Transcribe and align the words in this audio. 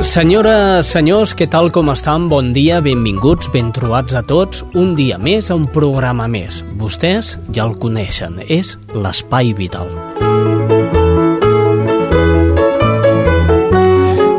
Senyores, 0.00 0.88
senyors, 0.88 1.34
què 1.36 1.44
tal 1.52 1.66
com 1.76 1.90
estan? 1.92 2.30
Bon 2.32 2.54
dia, 2.56 2.78
benvinguts, 2.80 3.50
ben 3.52 3.68
trobats 3.76 4.14
a 4.16 4.22
tots. 4.24 4.62
Un 4.72 4.94
dia 4.96 5.18
més, 5.20 5.50
un 5.52 5.66
programa 5.68 6.24
més. 6.24 6.62
Vostès 6.80 7.34
ja 7.52 7.66
el 7.66 7.74
coneixen, 7.76 8.38
és 8.48 8.78
l'Espai 8.96 9.52
Vital. 9.58 9.92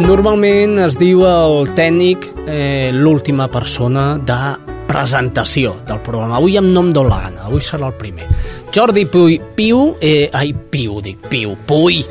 Normalment 0.02 0.82
es 0.88 0.98
diu 0.98 1.22
el 1.30 1.70
tècnic 1.78 2.26
eh, 2.48 2.90
l'última 2.98 3.46
persona 3.54 4.16
de 4.18 4.42
presentació 4.90 5.78
del 5.86 6.02
programa. 6.02 6.42
Avui 6.42 6.58
amb 6.58 6.74
nom 6.74 6.90
d'on 6.90 7.06
la 7.06 7.22
gana, 7.28 7.46
avui 7.52 7.62
serà 7.62 7.94
el 7.94 8.00
primer. 8.02 8.26
Jordi 8.74 9.06
Puy, 9.06 9.38
Piu, 9.54 9.92
eh, 10.02 10.26
ai, 10.34 10.56
Piu, 10.74 11.04
dic, 11.06 11.22
Piu, 11.30 11.54
Puy. 11.70 12.02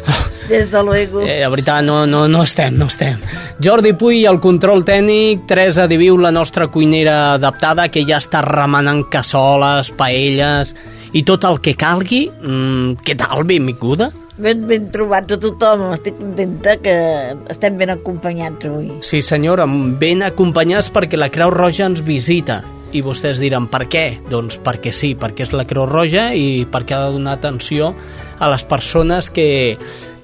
Des 0.50 0.68
de 0.68 0.82
luego. 0.82 1.20
Eh, 1.22 1.38
de 1.38 1.48
veritat, 1.48 1.84
no, 1.86 2.06
no, 2.10 2.26
no 2.26 2.42
estem, 2.42 2.74
no 2.74 2.88
estem. 2.90 3.20
Jordi 3.62 3.92
Puy, 3.94 4.24
el 4.26 4.40
control 4.42 4.82
tècnic, 4.82 5.44
Teresa 5.46 5.86
Diviu, 5.86 6.16
la 6.18 6.32
nostra 6.34 6.66
cuinera 6.66 7.36
adaptada, 7.36 7.86
que 7.86 8.02
ja 8.02 8.18
està 8.18 8.42
remenant 8.42 9.04
cassoles, 9.12 9.92
paelles 9.94 10.74
i 11.14 11.22
tot 11.22 11.46
el 11.46 11.60
que 11.62 11.76
calgui. 11.78 12.24
Mm, 12.42 12.98
què 13.06 13.14
tal, 13.20 13.46
benvinguda? 13.46 14.10
Ben, 14.40 14.66
ben 14.66 14.90
trobats 14.90 15.36
a 15.36 15.38
tothom, 15.38 15.86
estic 15.94 16.18
contenta 16.18 16.74
que 16.82 16.96
estem 17.52 17.78
ben 17.78 17.94
acompanyats 17.94 18.66
avui. 18.66 18.90
Sí, 19.06 19.22
senyora, 19.22 19.68
ben 20.02 20.24
acompanyats 20.26 20.90
perquè 20.90 21.20
la 21.20 21.30
Creu 21.30 21.54
Roja 21.54 21.86
ens 21.86 22.02
visita. 22.02 22.64
I 22.90 23.04
vostès 23.06 23.38
diran, 23.38 23.68
per 23.70 23.84
què? 23.86 24.04
Doncs 24.26 24.58
perquè 24.64 24.90
sí, 24.90 25.12
perquè 25.14 25.44
és 25.46 25.52
la 25.54 25.62
Creu 25.68 25.86
Roja 25.86 26.32
i 26.34 26.64
perquè 26.66 26.96
ha 26.96 27.04
de 27.04 27.14
donar 27.20 27.36
atenció 27.38 27.92
a 28.40 28.48
les 28.50 28.64
persones 28.64 29.28
que, 29.30 29.76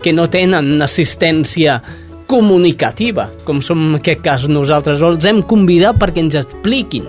que 0.03 0.13
no 0.13 0.29
tenen 0.33 0.83
assistència 0.83 1.81
comunicativa, 2.27 3.29
com 3.47 3.61
som 3.63 3.83
en 3.91 4.01
aquest 4.01 4.25
cas 4.25 4.49
nosaltres. 4.51 5.03
Els 5.03 5.29
hem 5.29 5.45
convidat 5.47 5.99
perquè 6.01 6.25
ens 6.25 6.39
expliquin 6.41 7.07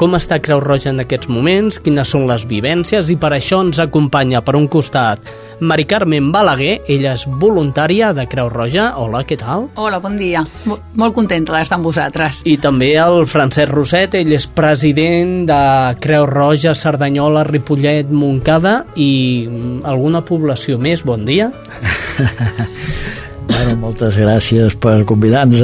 com 0.00 0.16
està 0.16 0.38
Creu 0.40 0.62
Roja 0.64 0.94
en 0.94 1.02
aquests 1.02 1.28
moments, 1.28 1.76
quines 1.84 2.08
són 2.08 2.22
les 2.24 2.46
vivències 2.48 3.10
i 3.12 3.18
per 3.20 3.34
això 3.36 3.58
ens 3.60 3.82
acompanya 3.82 4.40
per 4.40 4.54
un 4.56 4.64
costat 4.72 5.28
Mari 5.60 5.84
Carmen 5.84 6.30
Balaguer, 6.32 6.80
ella 6.88 7.12
és 7.18 7.26
voluntària 7.40 8.10
de 8.16 8.24
Creu 8.30 8.48
Roja. 8.52 8.90
Hola, 9.00 9.20
què 9.28 9.36
tal? 9.40 9.68
Hola, 9.76 10.00
bon 10.00 10.16
dia. 10.16 10.42
Mol, 10.64 10.80
molt 10.96 11.14
contenta 11.16 11.52
d'estar 11.52 11.76
amb 11.78 11.88
vosaltres. 11.90 12.40
I 12.48 12.56
també 12.62 12.94
el 13.00 13.26
Francesc 13.28 13.72
Roset, 13.72 14.16
ell 14.16 14.32
és 14.36 14.48
president 14.48 15.44
de 15.50 15.62
Creu 16.00 16.26
Roja, 16.30 16.72
Cerdanyola, 16.74 17.44
Ripollet, 17.48 18.08
Montcada 18.08 18.80
i 18.96 19.12
mm, 19.46 19.80
alguna 19.90 20.24
població 20.24 20.80
més. 20.80 21.04
Bon 21.04 21.28
dia. 21.28 21.52
Bueno, 23.50 23.74
moltes 23.80 24.14
gràcies 24.14 24.76
per 24.78 25.02
convidar-nos. 25.08 25.60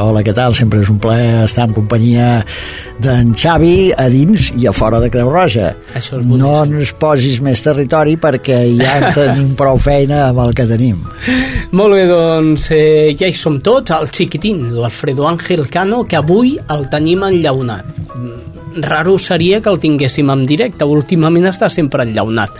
Hola, 0.00 0.22
què 0.24 0.32
tal? 0.36 0.54
Sempre 0.56 0.80
és 0.80 0.88
un 0.92 0.98
plaer 1.02 1.42
estar 1.44 1.66
en 1.68 1.74
companyia 1.76 2.40
d'en 3.02 3.34
Xavi 3.36 3.90
a 3.92 4.06
dins 4.12 4.48
i 4.56 4.68
a 4.70 4.72
fora 4.76 5.00
de 5.02 5.10
Creu 5.12 5.28
Roja. 5.32 5.74
Això 5.98 6.20
és 6.20 6.26
no 6.26 6.52
ens 6.64 6.94
posis 6.96 7.40
més 7.44 7.60
territori 7.64 8.16
perquè 8.20 8.62
ja 8.78 8.94
en 9.00 9.08
tenim 9.16 9.52
prou 9.58 9.80
feina 9.82 10.24
amb 10.30 10.40
el 10.46 10.54
que 10.56 10.68
tenim. 10.70 11.02
Molt 11.76 11.96
bé, 11.98 12.06
doncs 12.08 12.70
eh, 12.74 13.12
ja 13.18 13.28
hi 13.28 13.36
som 13.36 13.60
tots, 13.60 13.92
el 13.92 14.08
xiquitín, 14.14 14.70
l'Alfredo 14.76 15.28
Ángel 15.28 15.66
Cano, 15.72 16.04
que 16.08 16.16
avui 16.20 16.56
el 16.72 16.86
tenim 16.92 17.26
enllaunat. 17.26 17.92
Raro 18.86 19.16
seria 19.18 19.60
que 19.60 19.72
el 19.72 19.80
tinguéssim 19.80 20.30
en 20.32 20.44
directe, 20.48 20.88
últimament 20.88 21.48
està 21.52 21.68
sempre 21.72 22.04
enllaunat. 22.06 22.56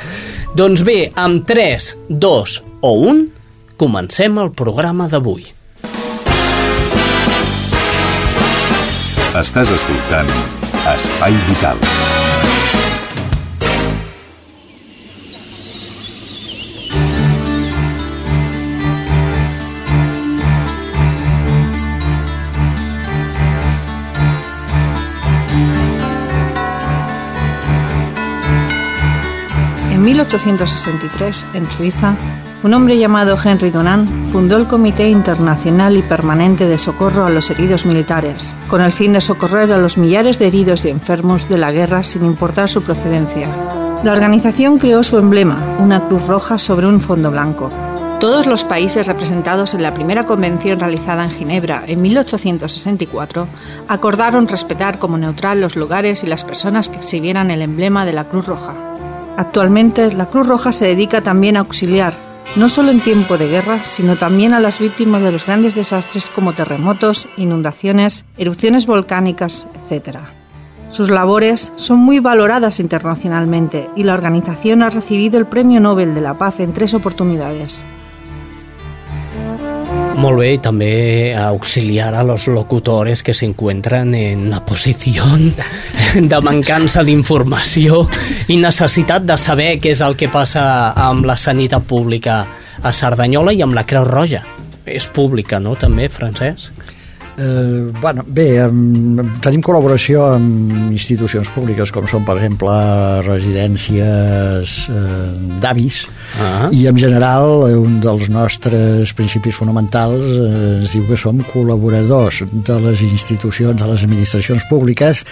Doncs 0.56 0.84
bé, 0.86 1.00
amb 1.20 1.44
3, 1.48 1.90
2 2.08 2.60
o 2.80 2.92
1, 3.12 3.24
comencem 3.76 4.38
el 4.40 4.50
programa 4.56 5.06
d'avui. 5.12 5.44
Estàs 9.36 9.68
escoltant 9.68 10.30
Espai 10.94 11.36
Vital. 11.50 11.82
En 29.92 30.02
1863, 30.02 31.46
en 31.54 31.70
Suiza, 31.70 32.16
un 32.66 32.74
hombre 32.74 32.98
llamado 32.98 33.38
Henry 33.42 33.70
Dunant 33.70 34.32
fundó 34.32 34.56
el 34.56 34.66
Comité 34.66 35.08
Internacional 35.08 35.96
y 35.96 36.02
Permanente 36.02 36.66
de 36.66 36.78
Socorro 36.78 37.24
a 37.24 37.30
los 37.30 37.48
Heridos 37.48 37.86
Militares, 37.86 38.56
con 38.66 38.80
el 38.80 38.90
fin 38.90 39.12
de 39.12 39.20
socorrer 39.20 39.72
a 39.72 39.78
los 39.78 39.96
millares 39.96 40.40
de 40.40 40.48
heridos 40.48 40.84
y 40.84 40.88
enfermos 40.88 41.48
de 41.48 41.58
la 41.58 41.70
guerra 41.70 42.02
sin 42.02 42.24
importar 42.24 42.68
su 42.68 42.82
procedencia. 42.82 43.46
La 44.02 44.10
organización 44.10 44.78
creó 44.78 45.04
su 45.04 45.16
emblema, 45.16 45.76
una 45.78 46.08
cruz 46.08 46.26
roja 46.26 46.58
sobre 46.58 46.88
un 46.88 47.00
fondo 47.00 47.30
blanco. 47.30 47.70
Todos 48.18 48.48
los 48.48 48.64
países 48.64 49.06
representados 49.06 49.72
en 49.74 49.84
la 49.84 49.94
primera 49.94 50.26
convención 50.26 50.80
realizada 50.80 51.22
en 51.22 51.30
Ginebra 51.30 51.84
en 51.86 52.02
1864 52.02 53.46
acordaron 53.86 54.48
respetar 54.48 54.98
como 54.98 55.16
neutral 55.18 55.60
los 55.60 55.76
lugares 55.76 56.24
y 56.24 56.26
las 56.26 56.42
personas 56.42 56.88
que 56.88 56.96
exhibieran 56.96 57.52
el 57.52 57.62
emblema 57.62 58.04
de 58.04 58.12
la 58.12 58.24
Cruz 58.24 58.46
Roja. 58.46 58.74
Actualmente, 59.36 60.10
la 60.12 60.26
Cruz 60.26 60.48
Roja 60.48 60.72
se 60.72 60.86
dedica 60.86 61.20
también 61.20 61.56
a 61.56 61.60
auxiliar, 61.60 62.25
no 62.54 62.68
solo 62.68 62.90
en 62.90 63.00
tiempo 63.00 63.36
de 63.36 63.48
guerra, 63.48 63.84
sino 63.84 64.16
también 64.16 64.54
a 64.54 64.60
las 64.60 64.78
víctimas 64.78 65.22
de 65.22 65.32
los 65.32 65.44
grandes 65.44 65.74
desastres 65.74 66.30
como 66.30 66.52
terremotos, 66.52 67.28
inundaciones, 67.36 68.24
erupciones 68.38 68.86
volcánicas, 68.86 69.66
etc. 69.90 70.18
Sus 70.90 71.10
labores 71.10 71.72
son 71.76 71.98
muy 71.98 72.20
valoradas 72.20 72.80
internacionalmente 72.80 73.90
y 73.96 74.04
la 74.04 74.14
organización 74.14 74.82
ha 74.82 74.90
recibido 74.90 75.38
el 75.38 75.46
Premio 75.46 75.80
Nobel 75.80 76.14
de 76.14 76.20
la 76.20 76.38
Paz 76.38 76.60
en 76.60 76.72
tres 76.72 76.94
oportunidades. 76.94 77.82
Molt 80.16 80.38
bé, 80.38 80.54
y 80.54 80.58
también 80.58 81.38
auxiliar 81.38 82.14
a 82.14 82.22
los 82.22 82.46
locutores 82.46 83.22
que 83.22 83.34
se 83.34 83.44
encuentran 83.44 84.14
en 84.14 84.46
una 84.46 84.64
posición 84.64 85.52
de 86.14 86.40
mancança 86.40 87.04
d'informació 87.04 88.00
i 88.48 88.56
necessitat 88.56 89.28
de 89.28 89.36
saber 89.36 89.74
què 89.76 89.92
és 89.92 90.00
el 90.00 90.16
que 90.16 90.32
passa 90.32 90.64
amb 90.96 91.28
la 91.28 91.36
sanitat 91.36 91.84
pública 91.84 92.38
a 92.80 92.92
Cerdanyola 92.96 93.52
i 93.52 93.60
amb 93.60 93.76
la 93.76 93.84
Creu 93.84 94.08
Roja. 94.08 94.40
És 94.88 95.04
pública, 95.12 95.60
no?, 95.60 95.76
també, 95.76 96.08
Francesc? 96.08 96.95
Eh, 97.36 97.92
bueno, 98.00 98.24
bé, 98.26 98.46
em, 98.64 99.20
tenim 99.44 99.60
col·laboració 99.60 100.22
amb 100.36 100.92
institucions 100.92 101.50
públiques 101.52 101.92
com 101.92 102.06
són, 102.08 102.24
per 102.24 102.38
exemple, 102.38 102.72
residències 103.26 104.76
eh, 104.88 105.26
d'avis 105.60 106.06
Ah. 106.36 106.68
i 106.72 106.86
en 106.86 106.96
general 106.98 107.70
eh, 107.70 107.76
un 107.76 108.00
dels 108.00 108.26
nostres 108.28 109.12
principis 109.16 109.56
fonamentals 109.56 110.24
eh, 110.24 110.48
ens 110.80 110.92
diu 110.92 111.06
que 111.08 111.16
som 111.16 111.38
col·laboradors 111.52 112.42
de 112.50 112.78
les 112.82 113.04
institucions, 113.06 113.78
de 113.78 113.88
les 113.88 114.04
administracions 114.04 114.66
públiques 114.68 115.22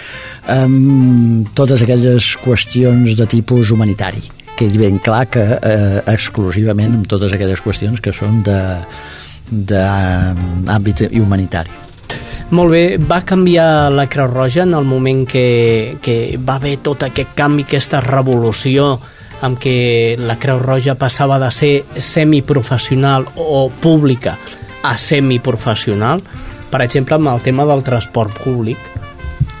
amb 0.49 1.51
totes 1.57 1.83
aquelles 1.85 2.31
qüestions 2.45 3.17
de 3.19 3.27
tipus 3.29 3.73
humanitari 3.75 4.23
quedi 4.55 4.79
ben 4.79 4.97
clar 5.03 5.25
que 5.29 5.43
eh, 5.43 6.01
exclusivament 6.15 7.01
amb 7.01 7.09
totes 7.11 7.35
aquelles 7.35 7.61
qüestions 7.61 8.01
que 8.01 8.15
són 8.15 8.41
de 8.45 8.59
d'àmbit 9.45 11.03
humanitari. 11.21 11.69
Molt 12.53 12.71
bé, 12.71 12.97
va 13.01 13.23
canviar 13.25 13.89
la 13.89 14.05
Creu 14.05 14.27
Roja 14.29 14.63
en 14.63 14.75
el 14.77 14.85
moment 14.85 15.23
que, 15.25 15.97
que 16.01 16.37
va 16.37 16.59
haver 16.59 16.77
tot 16.85 17.01
aquest 17.07 17.33
canvi, 17.33 17.63
aquesta 17.65 18.03
revolució 18.05 18.91
amb 19.41 19.57
què 19.59 20.13
la 20.21 20.37
Creu 20.37 20.59
Roja 20.61 20.93
passava 20.93 21.39
de 21.41 21.49
ser 21.51 21.71
semiprofessional 21.97 23.25
o 23.41 23.65
pública 23.81 24.35
a 24.85 24.93
semiprofessional, 25.01 26.21
per 26.69 26.83
exemple, 26.85 27.17
amb 27.17 27.31
el 27.33 27.41
tema 27.41 27.65
del 27.65 27.81
transport 27.83 28.37
públic. 28.43 28.77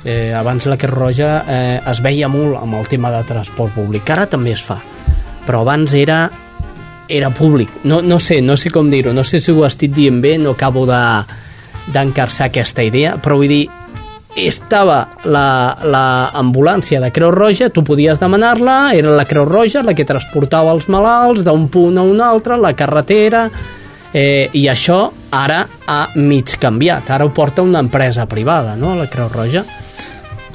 Eh, 0.05 0.31
abans 0.37 0.67
la 0.69 0.77
Creu 0.77 0.93
Roja 0.93 1.31
eh, 1.41 1.79
es 1.89 2.01
veia 2.05 2.29
molt 2.29 2.59
amb 2.59 2.77
el 2.77 2.85
tema 2.87 3.09
de 3.15 3.23
transport 3.25 3.73
públic, 3.73 4.13
ara 4.13 4.27
també 4.29 4.53
es 4.53 4.61
fa, 4.61 4.77
però 5.47 5.65
abans 5.65 5.97
era 5.97 6.27
era 7.09 7.29
públic. 7.29 7.69
No, 7.83 8.01
no 8.01 8.19
sé, 8.19 8.39
no 8.41 8.55
sé 8.57 8.69
com 8.73 8.89
dir-ho, 8.89 9.13
no 9.13 9.23
sé 9.25 9.41
si 9.41 9.53
ho 9.53 9.65
estic 9.65 9.93
dient 9.93 10.21
bé, 10.21 10.37
no 10.37 10.53
acabo 10.53 10.85
de 10.89 11.01
d'encarçar 11.93 12.49
aquesta 12.49 12.83
idea, 12.83 13.15
però 13.21 13.37
vull 13.39 13.51
dir, 13.51 13.63
estava 14.35 15.05
la, 15.23 15.77
la 15.83 16.05
ambulància 16.35 16.99
de 16.99 17.11
Creu 17.15 17.31
Roja, 17.31 17.69
tu 17.71 17.83
podies 17.87 18.19
demanar-la, 18.19 18.91
era 18.97 19.13
la 19.15 19.25
Creu 19.25 19.45
Roja 19.47 19.83
la 19.85 19.95
que 19.95 20.05
transportava 20.07 20.73
els 20.75 20.89
malalts 20.91 21.45
d'un 21.47 21.69
punt 21.71 21.97
a 21.97 22.03
un 22.03 22.19
altre, 22.21 22.57
la 22.59 22.73
carretera, 22.75 23.45
eh, 24.11 24.49
i 24.51 24.67
això 24.71 24.99
ara 25.31 25.61
ha 25.87 26.01
mig 26.15 26.57
canviat, 26.59 27.09
ara 27.15 27.25
ho 27.25 27.33
porta 27.35 27.63
una 27.63 27.79
empresa 27.83 28.27
privada, 28.27 28.75
no?, 28.75 28.95
la 28.95 29.07
Creu 29.07 29.29
Roja. 29.31 29.65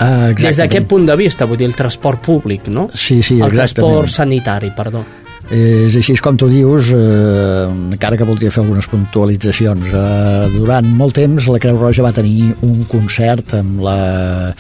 Uh, 0.01 0.33
Des 0.33 0.57
d'aquest 0.57 0.87
punt 0.89 1.05
de 1.05 1.17
vista, 1.17 1.45
vull 1.45 1.59
dir, 1.61 1.67
el 1.69 1.77
transport 1.77 2.23
públic, 2.25 2.71
no? 2.73 2.87
Sí, 2.93 3.19
sí, 3.23 3.37
el 3.37 3.51
exactament. 3.51 3.75
transport 3.75 4.15
sanitari, 4.15 4.71
perdó. 4.77 5.05
És 5.51 5.97
així 5.99 6.15
com 6.23 6.37
tu 6.39 6.47
dius, 6.47 6.93
eh, 6.95 7.65
encara 7.91 8.17
que 8.17 8.27
voldria 8.29 8.53
fer 8.55 8.63
algunes 8.63 8.87
puntualitzacions. 8.87 9.89
Eh, 9.91 10.51
durant 10.55 10.87
molt 10.87 11.17
temps 11.19 11.49
la 11.51 11.59
Creu 11.59 11.77
Roja 11.81 12.05
va 12.07 12.13
tenir 12.15 12.53
un 12.63 12.85
concert 12.91 13.55
amb 13.59 13.81
la 13.83 14.55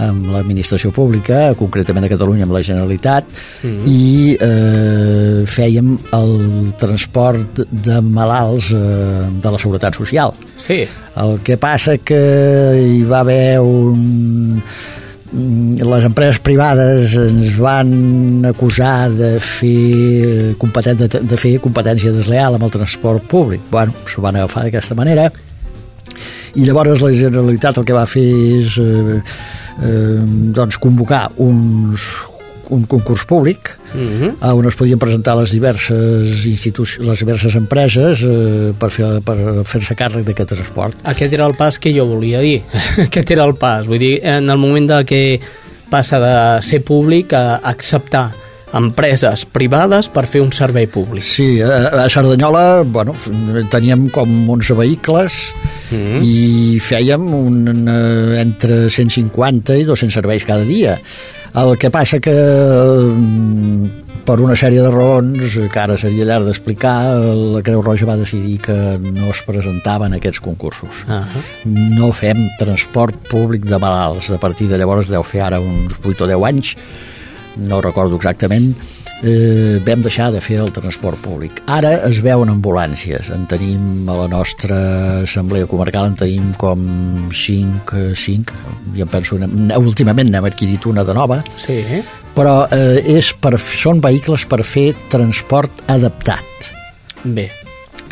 amb 0.00 0.30
l'administració 0.32 0.94
pública, 0.96 1.50
concretament 1.58 2.06
a 2.06 2.08
Catalunya 2.08 2.46
amb 2.46 2.54
la 2.56 2.62
Generalitat, 2.64 3.26
Mhm. 3.62 3.82
i 3.86 4.36
eh, 4.40 5.44
fèiem 5.44 5.98
el 6.16 6.72
transport 6.78 7.60
de 7.70 8.00
malalts 8.00 8.70
eh, 8.72 9.28
de 9.42 9.50
la 9.50 9.58
Seguretat 9.58 9.94
Social. 9.94 10.32
Sí, 10.56 10.86
El 11.16 11.40
que 11.42 11.56
passa 11.58 11.98
que 11.98 12.16
hi 12.80 13.02
va 13.02 13.20
haver 13.20 13.60
un 13.60 13.98
mm, 14.56 14.62
les 15.32 16.06
empreses 16.08 16.40
privades 16.42 17.14
ens 17.18 17.54
van 17.60 18.46
acusar 18.48 19.10
de 19.14 19.36
fer, 19.38 20.56
competen 20.58 20.98
de, 20.98 21.08
de 21.08 21.38
fer 21.38 21.54
competència 21.62 22.14
desleal 22.14 22.56
amb 22.56 22.66
el 22.66 22.74
transport 22.74 23.28
públic. 23.30 23.62
Bueno, 23.70 23.94
s'ho 24.10 24.24
van 24.24 24.40
agafar 24.40 24.66
d'aquesta 24.66 24.98
manera 24.98 25.30
i 26.58 26.66
llavors 26.66 27.02
la 27.04 27.12
Generalitat 27.14 27.78
el 27.78 27.86
que 27.86 27.94
va 27.94 28.06
fer 28.10 28.26
és 28.58 28.76
eh, 28.82 29.20
eh, 29.86 30.18
doncs 30.56 30.80
convocar 30.82 31.28
uns, 31.38 32.06
un 32.70 32.84
concurs 32.86 33.24
públic 33.26 33.76
Mhm. 33.94 34.36
a 34.40 34.54
on 34.54 34.66
es 34.68 34.76
podien 34.76 34.98
presentar 34.98 35.36
les 35.36 35.50
diverses 35.50 36.46
institucions, 36.46 37.06
les 37.06 37.18
diverses 37.18 37.54
empreses 37.58 38.22
eh, 38.22 38.72
per 38.78 38.90
fer 38.90 39.20
per 39.24 39.36
fer-se 39.66 39.94
càrrec 39.98 40.24
d'aquest 40.24 40.48
transport. 40.54 40.96
Aquest 41.04 41.32
era 41.34 41.46
el 41.46 41.54
pas 41.58 41.78
que 41.78 41.92
jo 41.92 42.06
volia 42.06 42.40
dir. 42.40 42.62
Aquest 43.08 43.30
era 43.30 43.44
el 43.44 43.54
pas. 43.56 43.86
Vull 43.86 43.98
dir, 43.98 44.20
en 44.22 44.48
el 44.48 44.58
moment 44.58 44.88
de 44.90 45.04
que 45.04 45.40
passa 45.90 46.20
de 46.22 46.62
ser 46.62 46.84
públic 46.86 47.32
a 47.34 47.56
acceptar 47.56 48.30
empreses 48.72 49.42
privades 49.50 50.06
per 50.14 50.22
fer 50.30 50.38
un 50.44 50.52
servei 50.54 50.86
públic. 50.86 51.24
Sí, 51.26 51.58
a, 51.60 52.04
Cerdanyola 52.08 52.84
bueno, 52.86 53.16
teníem 53.68 54.08
com 54.14 54.28
11 54.54 54.76
vehicles 54.78 55.52
Mhm. 55.90 56.20
i 56.22 56.78
fèiem 56.78 57.24
un, 57.34 57.88
eh, 57.88 58.40
entre 58.40 58.88
150 58.88 59.74
i 59.76 59.82
200 59.82 60.14
serveis 60.14 60.44
cada 60.44 60.62
dia. 60.62 61.00
El 61.58 61.76
que 61.78 61.90
passa 61.90 62.20
que 62.22 62.34
mm, 62.34 64.22
per 64.26 64.38
una 64.38 64.54
sèrie 64.54 64.82
de 64.84 64.90
raons 64.92 65.56
eh, 65.58 65.66
que 65.72 65.80
ara 65.82 65.96
seria 65.98 66.26
llarg 66.28 66.46
d'explicar 66.46 66.94
la 67.56 67.62
Creu 67.66 67.82
Roja 67.82 68.06
va 68.06 68.18
decidir 68.20 68.58
que 68.62 68.76
no 69.02 69.30
es 69.32 69.42
presentaven 69.46 70.14
aquests 70.14 70.42
concursos. 70.44 71.04
Ah 71.08 71.24
no 71.66 72.12
fem 72.16 72.46
transport 72.58 73.16
públic 73.28 73.66
de 73.68 73.78
malalts. 73.78 74.30
A 74.30 74.38
partir 74.40 74.68
de 74.70 74.78
llavors 74.78 75.10
deu 75.10 75.24
fer 75.26 75.42
ara 75.46 75.60
uns 75.60 75.98
8 76.04 76.24
o 76.24 76.30
10 76.30 76.46
anys 76.50 76.76
no 77.56 77.80
recordo 77.82 78.16
exactament 78.16 78.72
eh, 79.22 79.80
vam 79.86 80.02
deixar 80.04 80.30
de 80.34 80.40
fer 80.44 80.60
el 80.62 80.72
transport 80.74 81.20
públic. 81.24 81.62
Ara 81.70 81.96
es 82.08 82.22
veuen 82.24 82.52
ambulàncies. 82.52 83.30
En 83.34 83.46
tenim 83.50 84.08
a 84.08 84.16
la 84.22 84.28
nostra 84.32 84.80
assemblea 85.24 85.68
comarcal 85.70 86.10
en 86.10 86.18
tenim 86.24 86.50
com 86.60 86.84
5, 87.30 88.14
5 88.16 88.96
i 88.96 89.04
em 89.04 89.10
penso, 89.10 89.38
últimament 89.80 90.30
n'hem 90.30 90.50
adquirit 90.50 90.86
una 90.90 91.04
de 91.04 91.16
nova. 91.16 91.42
Sí, 91.58 91.80
eh? 91.80 92.02
però 92.34 92.64
eh, 92.72 93.00
és 93.16 93.32
per, 93.42 93.56
són 93.58 94.00
vehicles 94.02 94.46
per 94.48 94.62
fer 94.66 94.92
transport 95.12 95.82
adaptat. 95.90 96.70
Bé, 97.24 97.50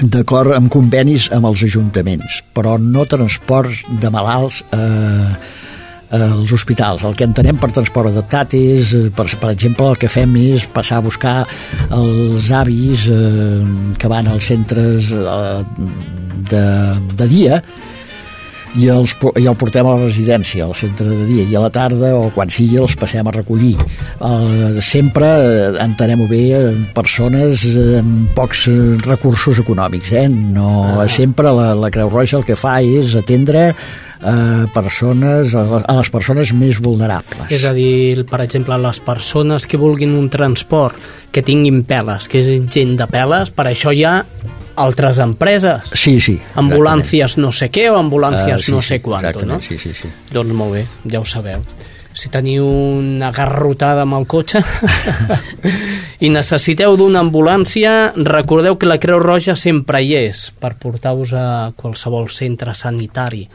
d'acord 0.02 0.54
amb 0.56 0.70
convenis 0.72 1.30
amb 1.34 1.48
els 1.48 1.64
ajuntaments, 1.66 2.42
però 2.54 2.76
no 2.82 3.06
transports 3.08 3.84
de 4.02 4.10
malalts 4.12 4.62
eh, 4.74 5.32
als 6.10 6.52
hospitals. 6.52 7.04
El 7.04 7.16
que 7.16 7.26
entenem 7.28 7.58
per 7.60 7.70
transport 7.74 8.10
adaptat 8.10 8.54
és, 8.56 8.94
eh, 8.94 9.08
per, 9.14 9.26
per 9.40 9.52
exemple, 9.52 9.90
el 9.92 10.00
que 10.00 10.08
fem 10.08 10.34
és 10.40 10.66
passar 10.72 10.98
a 10.98 11.04
buscar 11.04 11.36
els 11.90 12.50
avis 12.50 13.08
eh, 13.12 13.60
que 13.98 14.08
van 14.08 14.28
als 14.32 14.48
centres 14.48 15.12
eh, 15.12 15.62
de, 16.48 16.64
de 17.14 17.28
dia 17.28 17.62
i, 18.76 18.88
els, 18.92 19.14
i 19.40 19.46
el 19.48 19.56
portem 19.56 19.86
a 19.88 19.94
la 19.96 20.04
residència, 20.06 20.64
al 20.66 20.74
centre 20.76 21.06
de 21.08 21.24
dia, 21.26 21.44
i 21.48 21.56
a 21.56 21.62
la 21.64 21.70
tarda 21.70 22.12
o 22.18 22.28
quan 22.34 22.50
sigui 22.52 22.76
els 22.78 22.96
passem 23.00 23.26
a 23.26 23.32
recollir. 23.34 23.76
Eh, 23.78 24.80
sempre, 24.84 25.26
eh, 25.26 25.70
entenem-ho 25.84 26.26
bé, 26.28 26.42
eh, 26.58 26.74
persones 26.94 27.64
amb 28.00 28.28
pocs 28.36 28.66
eh, 28.68 28.76
recursos 29.06 29.58
econòmics. 29.64 30.12
Eh? 30.12 30.28
No, 30.28 30.68
ah. 31.00 31.08
Sempre 31.08 31.50
la, 31.54 31.72
la 31.74 31.90
Creu 31.90 32.10
Roja 32.12 32.38
el 32.38 32.44
que 32.44 32.56
fa 32.58 32.76
és 32.84 33.14
atendre 33.18 33.70
eh, 33.72 34.64
persones, 34.74 35.54
a 35.54 35.62
les- 35.64 35.84
a 35.88 35.96
les 35.98 36.10
persones 36.10 36.52
més 36.52 36.78
vulnerables. 36.82 37.50
és 37.54 37.64
a 37.64 37.72
dir, 37.72 38.24
per 38.26 38.40
exemple, 38.42 38.76
les 38.78 39.00
persones 39.00 39.66
que 39.66 39.76
vulguin 39.78 40.14
un 40.18 40.28
transport 40.28 40.96
que 41.32 41.42
tinguin 41.42 41.84
peles, 41.84 42.28
que 42.28 42.38
és 42.42 42.66
gent 42.72 42.96
de 42.98 43.06
peles, 43.06 43.50
per 43.50 43.66
això 43.70 43.92
ha 44.06 44.24
altres 44.78 45.18
empreses. 45.22 45.90
Sí, 45.92 46.18
sí. 46.20 46.38
Ambulàncies 46.60 47.38
no 47.42 47.52
sé 47.52 47.70
què 47.74 47.88
o 47.92 47.98
ambulàncies 47.98 48.58
Ah, 48.58 48.64
sí, 48.64 48.72
no 48.72 48.82
sí, 48.82 48.94
sé 48.94 49.02
quanto, 49.02 49.44
no? 49.46 49.60
Sí, 49.60 49.78
sí, 49.78 49.92
sí. 49.94 50.10
Doncs 50.32 50.54
molt 50.54 50.78
bé, 50.78 50.84
ja 51.10 51.20
ho 51.20 51.26
sabeu. 51.28 51.64
Si 52.18 52.32
teniu 52.34 52.66
una 52.66 53.28
garrotada 53.30 54.02
amb 54.02 54.16
el 54.16 54.24
cotxe 54.26 54.62
i 56.26 56.30
necessiteu 56.34 56.96
d'una 56.98 57.22
ambulància, 57.22 58.14
recordeu 58.16 58.78
que 58.78 58.88
la 58.88 58.98
Creu 58.98 59.20
Roja 59.22 59.54
sempre 59.54 60.02
hi 60.02 60.16
és 60.24 60.48
per 60.58 60.74
portar-vos 60.80 61.34
a 61.36 61.44
qualsevol 61.78 62.30
centre 62.34 62.74
sanitari 62.74 63.46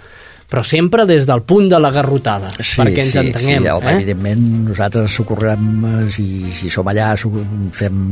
però 0.54 0.62
sempre 0.62 1.08
des 1.10 1.26
del 1.26 1.42
punt 1.50 1.66
de 1.66 1.80
la 1.82 1.90
garrotada, 1.90 2.52
perquè 2.54 3.02
ens 3.02 3.16
entenguem. 3.18 3.64
Sí, 3.64 3.70
home, 3.74 3.90
eh? 3.90 3.94
evidentment 3.96 4.44
nosaltres 4.68 5.16
socorrem, 5.18 5.64
eh, 5.90 6.04
si, 6.14 6.26
si 6.54 6.70
som 6.70 6.86
allà, 6.92 7.08
fem 7.74 8.04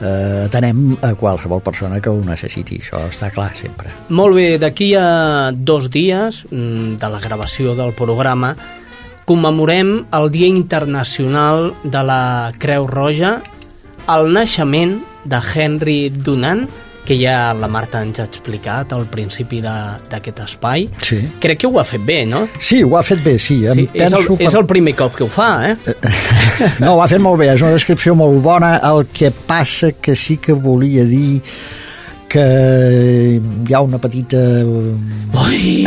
eh, 0.00 0.46
atenem 0.46 0.96
a 1.04 1.14
qualsevol 1.14 1.62
persona 1.62 2.00
que 2.00 2.10
ho 2.10 2.20
necessiti, 2.24 2.80
això 2.82 3.04
està 3.08 3.30
clar 3.34 3.52
sempre. 3.54 3.92
Molt 4.08 4.36
bé, 4.36 4.48
d'aquí 4.60 4.92
a 4.98 5.52
dos 5.54 5.90
dies 5.92 6.44
mm, 6.50 6.98
de 7.00 7.10
la 7.12 7.20
gravació 7.22 7.76
del 7.78 7.94
programa 7.96 8.54
commemorem 9.30 9.92
el 10.16 10.30
Dia 10.34 10.48
Internacional 10.50 11.70
de 11.84 12.00
la 12.02 12.50
Creu 12.58 12.88
Roja, 12.90 13.36
el 14.10 14.32
naixement 14.34 14.96
de 15.22 15.38
Henry 15.54 16.08
Dunant, 16.10 16.64
que 17.10 17.16
ja 17.18 17.50
la 17.58 17.66
Marta 17.66 17.98
ens 18.06 18.20
ha 18.22 18.24
explicat 18.28 18.92
al 18.94 19.08
principi 19.10 19.58
de- 19.64 19.96
d'aquest 20.12 20.38
espai. 20.44 20.84
Sí. 21.02 21.16
Crec 21.42 21.58
que 21.58 21.66
ho 21.66 21.80
ha 21.80 21.84
fet 21.84 22.04
bé, 22.06 22.20
no? 22.30 22.44
Sí, 22.56 22.84
ho 22.86 22.92
ha 22.96 23.02
fet 23.02 23.18
bé, 23.24 23.32
sí. 23.42 23.56
Em 23.66 23.74
Sí, 23.74 23.88
és, 23.92 24.12
el, 24.12 24.26
penso 24.28 24.36
és 24.46 24.54
el 24.54 24.66
primer 24.70 24.94
cop 24.94 25.16
que 25.18 25.24
ho 25.26 25.28
fa, 25.28 25.48
eh? 25.72 25.76
No, 26.78 26.92
ho 26.94 27.02
ha 27.02 27.08
fet 27.10 27.18
molt 27.18 27.40
bé, 27.42 27.48
és 27.50 27.62
una 27.66 27.72
descripció 27.74 28.14
molt 28.14 28.38
bona. 28.44 28.76
El 28.92 29.08
que 29.10 29.32
passa 29.32 29.90
que 29.98 30.14
sí 30.14 30.36
que 30.38 30.52
volia 30.54 31.02
dir 31.04 31.40
que 32.30 32.44
hi 33.66 33.74
ha 33.74 33.80
una 33.82 33.98
petita 33.98 34.38
Ui, 34.62 35.84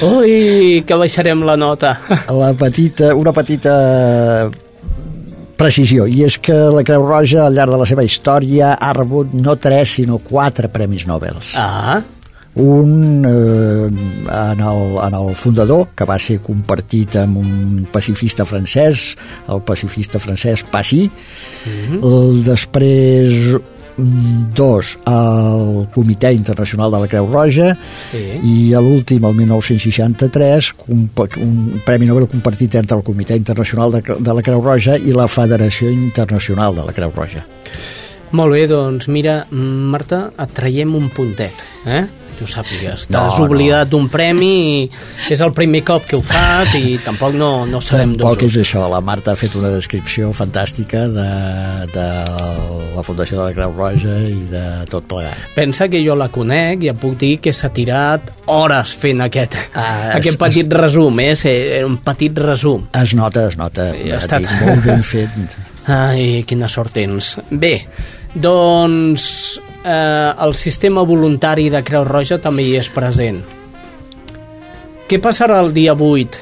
ui, 0.00 0.82
que 0.86 0.94
baixarem 0.96 1.42
la 1.44 1.58
nota. 1.60 1.98
la 2.30 2.54
petita, 2.56 3.14
una 3.14 3.32
petita 3.36 4.48
precisió, 5.62 6.08
i 6.10 6.24
és 6.26 6.38
que 6.42 6.56
la 6.74 6.82
Creu 6.86 7.06
Roja 7.06 7.46
al 7.46 7.54
llarg 7.56 7.74
de 7.74 7.78
la 7.84 7.86
seva 7.88 8.04
història 8.06 8.74
ha 8.74 8.90
rebut 8.96 9.32
no 9.38 9.54
tres, 9.60 9.96
sinó 10.00 10.18
quatre 10.22 10.70
Premis 10.72 11.06
Nobel. 11.10 11.38
Ah, 11.56 12.02
Un 12.54 13.24
eh, 13.24 13.86
en, 13.88 14.60
el, 14.60 14.82
en 15.00 15.14
el 15.16 15.30
fundador, 15.40 15.86
que 15.96 16.04
va 16.04 16.18
ser 16.20 16.36
compartit 16.44 17.16
amb 17.16 17.38
un 17.40 17.86
pacifista 17.92 18.44
francès, 18.44 19.14
el 19.48 19.62
pacifista 19.64 20.20
francès 20.20 20.60
Passy, 20.68 21.06
el, 21.64 22.42
després 22.44 23.32
mm, 23.32 23.81
dos 23.96 24.96
al 25.04 25.88
Comitè 25.94 26.30
Internacional 26.32 26.90
de 26.92 27.00
la 27.02 27.08
Creu 27.08 27.26
Roja 27.30 27.72
Sí. 28.10 28.22
i 28.42 28.54
l'últim, 28.74 29.24
el 29.24 29.34
1963, 29.34 30.72
un, 30.88 31.08
un 31.42 31.80
Premi 31.84 32.06
Nobel 32.06 32.28
compartit 32.28 32.74
entre 32.80 32.96
el 32.96 33.02
Comitè 33.04 33.36
Internacional 33.36 33.92
de, 33.92 34.02
de 34.18 34.34
la 34.34 34.42
Creu 34.42 34.62
Roja 34.64 34.96
i 34.96 35.12
la 35.16 35.28
Federació 35.28 35.90
Internacional 35.92 36.74
de 36.74 36.86
la 36.88 36.92
Creu 36.96 37.12
Roja. 37.14 37.44
Molt 38.32 38.54
bé, 38.56 38.66
doncs 38.66 39.08
mira, 39.12 39.42
Marta, 39.52 40.30
et 40.40 40.52
traiem 40.56 40.94
un 40.96 41.10
puntet, 41.12 41.52
eh? 41.84 42.06
Que 42.42 42.48
ho 42.48 42.50
sàpigues. 42.50 43.06
T'has 43.06 43.38
No, 43.38 43.44
oblidat 43.46 43.88
d'un 43.92 44.08
premi 44.10 44.50
i 44.82 44.90
és 45.30 45.40
el 45.44 45.52
primer 45.54 45.84
cop 45.86 46.06
que 46.10 46.16
ho 46.18 46.22
fas 46.26 46.74
i 46.74 46.96
tampoc 47.04 47.36
no, 47.38 47.64
no 47.70 47.80
sabem 47.80 48.16
Tampoc 48.18 48.42
és 48.48 48.56
això, 48.64 48.82
la 48.90 48.98
Marta 49.00 49.32
ha 49.32 49.38
fet 49.38 49.54
una 49.60 49.70
descripció 49.70 50.32
fantàstica 50.34 51.04
de, 51.06 51.28
de 51.94 52.06
la 52.96 53.02
Fundació 53.06 53.38
de 53.38 53.44
la 53.46 53.54
Creu 53.56 53.72
Roja 53.78 54.16
i 54.26 54.42
de 54.50 54.64
tot 54.90 55.06
plegat. 55.10 55.38
Pensa 55.54 55.86
que 55.92 56.02
jo 56.04 56.16
la 56.18 56.28
conec 56.34 56.82
i 56.82 56.90
et 56.90 56.98
puc 56.98 57.14
dir 57.20 57.36
que 57.44 57.52
s'ha 57.54 57.70
tirat 57.72 58.32
hores 58.50 58.92
fent 58.98 59.22
aquest, 59.22 59.54
Ah, 59.74 60.16
aquest 60.16 60.34
es- 60.34 60.40
petit 60.42 60.72
resum, 60.74 61.20
eh? 61.22 61.34
Era 61.52 61.86
un 61.86 61.98
petit 62.02 62.36
resum. 62.42 62.88
Es 62.92 63.14
nota, 63.14 63.46
es 63.48 63.56
nota, 63.56 63.92
ja 63.94 64.16
ha 64.16 64.20
estat- 64.20 64.48
molt 64.66 64.84
ben 64.84 65.02
fet. 65.14 65.30
Ai, 65.86 66.42
quina 66.46 66.68
sort 66.68 66.92
tens. 66.94 67.36
Bé, 67.50 67.84
doncs 68.34 69.60
eh, 69.84 70.32
el 70.44 70.54
sistema 70.54 71.02
voluntari 71.02 71.68
de 71.70 71.82
Creu 71.84 72.04
Roja 72.04 72.38
també 72.42 72.64
hi 72.66 72.76
és 72.80 72.88
present. 72.92 73.42
Què 75.08 75.18
passarà 75.20 75.58
el 75.60 75.72
dia 75.76 75.92
8 75.92 76.40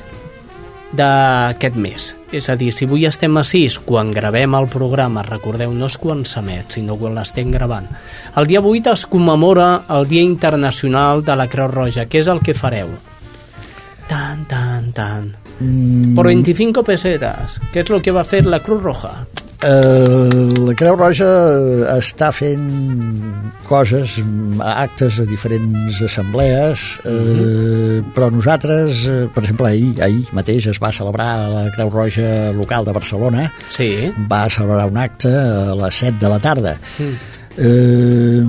d'aquest 0.94 1.76
mes? 1.76 2.08
És 2.30 2.46
a 2.50 2.54
dir, 2.58 2.70
si 2.70 2.86
avui 2.86 3.06
estem 3.08 3.36
a 3.40 3.42
6, 3.46 3.80
quan 3.86 4.12
gravem 4.14 4.54
el 4.54 4.68
programa, 4.70 5.24
recordeu, 5.26 5.72
no 5.74 5.88
és 5.90 5.96
quan 5.98 6.22
s'emet, 6.24 6.76
sinó 6.76 6.94
quan 6.98 7.16
l'estem 7.18 7.50
gravant. 7.50 7.88
El 8.38 8.46
dia 8.46 8.62
8 8.62 8.92
es 8.94 9.06
commemora 9.10 9.84
el 9.90 10.06
Dia 10.06 10.22
Internacional 10.22 11.24
de 11.24 11.36
la 11.36 11.48
Creu 11.50 11.68
Roja. 11.68 12.06
Què 12.06 12.22
és 12.22 12.30
el 12.30 12.42
que 12.46 12.54
fareu? 12.54 12.92
Tan, 14.06 14.44
tan, 14.46 14.92
tan. 14.92 15.32
Mm, 15.60 16.14
Por 16.14 16.26
25 16.26 16.82
pesetas. 16.82 17.60
¿Qué 17.72 17.80
es 17.80 17.90
lo 17.90 18.00
que 18.00 18.10
va 18.10 18.20
a 18.20 18.22
hacer 18.22 18.46
la 18.46 18.60
Cruz 18.60 18.82
Roja? 18.82 19.26
Eh, 19.62 20.28
la 20.64 20.72
Creu 20.72 20.94
Roja 20.96 21.26
està 21.98 22.30
fent 22.32 22.62
coses, 23.68 24.14
mm, 24.22 24.62
actes 24.64 25.18
a 25.20 25.26
diferents 25.28 25.98
assemblees, 26.06 26.84
eh, 27.04 28.00
però 28.14 28.30
nosaltres, 28.32 29.04
eh, 29.06 29.28
per 29.34 29.42
exemple, 29.44 29.68
ahir, 29.68 30.00
ahir 30.02 30.24
mateix 30.32 30.66
es 30.72 30.80
va 30.80 30.90
celebrar 30.90 31.50
la 31.52 31.66
Creu 31.76 31.90
Roja 31.90 32.52
local 32.56 32.84
de 32.86 32.92
Barcelona, 32.92 33.52
Sí. 33.68 34.10
va 34.30 34.48
celebrar 34.48 34.86
un 34.88 34.96
acte 34.96 35.28
a 35.28 35.74
les 35.74 35.94
7 35.94 36.16
de 36.18 36.28
la 36.28 36.38
tarda. 36.38 36.78
Mm. 36.98 37.14
Eh, 37.60 38.40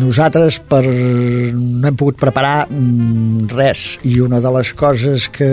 nosaltres 0.00 0.56
per, 0.70 0.82
no 0.88 1.88
hem 1.88 1.98
pogut 2.00 2.20
preparar 2.20 2.64
mm, 2.70 3.50
res. 3.52 3.98
I 4.08 4.20
una 4.24 4.40
de 4.40 4.52
les 4.56 4.72
coses 4.76 5.28
que 5.32 5.50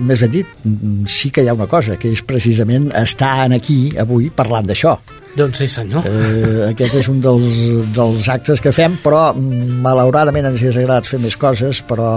més 0.00 0.20
ben 0.24 0.34
dit, 0.34 0.58
mm, 0.64 1.06
sí 1.08 1.32
que 1.32 1.44
hi 1.44 1.48
ha 1.48 1.56
una 1.56 1.70
cosa 1.70 1.96
que 1.96 2.12
és 2.12 2.24
precisament 2.24 2.90
estar 2.98 3.48
aquí 3.48 3.80
avui 3.96 4.28
parlant 4.34 4.68
d'això 4.68 4.98
Doncs 5.38 5.60
sí, 5.60 5.68
senyor. 5.70 6.06
eh, 6.08 6.70
aquest 6.72 6.96
és 6.98 7.08
un 7.12 7.20
dels, 7.22 7.58
dels 7.94 8.28
actes 8.32 8.62
que 8.64 8.72
fem 8.74 8.96
però 9.02 9.28
mm, 9.30 9.78
malauradament 9.84 10.48
ens 10.50 10.58
hauria 10.58 10.82
agradat 10.82 11.06
fer 11.06 11.20
més 11.22 11.36
coses 11.38 11.82
però 11.86 12.08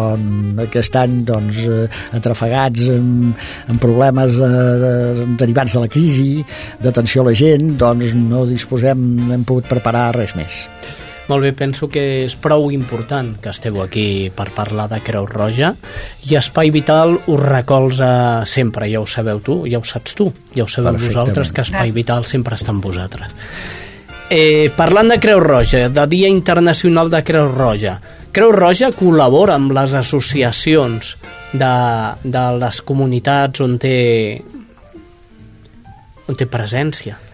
aquest 0.66 0.98
any 1.02 1.22
doncs 1.28 1.62
eh, 1.68 1.86
atrafegats 2.18 2.90
amb, 2.96 3.46
amb 3.70 3.84
problemes 3.84 4.40
de, 4.42 4.50
de, 4.86 4.96
derivats 5.44 5.78
de 5.78 5.86
la 5.86 5.92
crisi 5.92 6.42
d'atenció 6.82 7.22
a 7.22 7.30
la 7.30 7.38
gent 7.38 7.76
doncs 7.78 8.18
no 8.18 8.48
disposem, 8.50 9.08
no 9.28 9.38
hem 9.38 9.48
pogut 9.48 9.70
preparar 9.70 10.10
res 10.18 10.36
més 10.40 10.66
Molt 11.32 11.46
bé, 11.46 11.54
penso 11.56 11.88
que 11.88 12.02
és 12.26 12.34
prou 12.36 12.66
important 12.76 13.30
que 13.40 13.54
esteu 13.54 13.78
aquí 13.80 14.28
per 14.36 14.50
parlar 14.52 14.90
de 14.92 14.98
Creu 15.00 15.24
Roja 15.30 15.70
i 16.28 16.36
Espai 16.36 16.74
Vital 16.76 17.14
us 17.22 17.40
recolza 17.40 18.10
sempre, 18.44 18.90
ja 18.92 19.00
ho 19.00 19.08
sabeu 19.08 19.40
tu, 19.40 19.62
ja 19.72 19.80
ho 19.80 19.88
saps 19.88 20.18
tu, 20.20 20.28
ja 20.52 20.66
ho 20.66 20.68
sabeu 20.68 21.00
vosaltres 21.00 21.54
que 21.56 21.64
Espai 21.64 21.88
Gràcies. 21.88 21.96
Vital 21.96 22.28
sempre 22.28 22.60
està 22.60 22.76
amb 22.76 22.84
vosaltres. 22.84 23.32
Eh, 24.28 24.68
parlant 24.76 25.08
de 25.14 25.22
Creu 25.24 25.40
Roja, 25.40 25.86
de 25.88 26.08
Dia 26.12 26.28
Internacional 26.28 27.08
de 27.16 27.24
Creu 27.24 27.48
Roja, 27.56 27.96
Creu 28.36 28.52
Roja 28.52 28.92
col·labora 28.92 29.56
amb 29.56 29.72
les 29.80 29.96
associacions 29.96 31.16
de, 31.56 31.74
de 32.28 32.46
les 32.60 32.84
comunitats 32.84 33.64
on 33.64 33.80
té 33.80 33.98
on 36.28 36.36
té 36.36 36.52
presència 36.52 37.31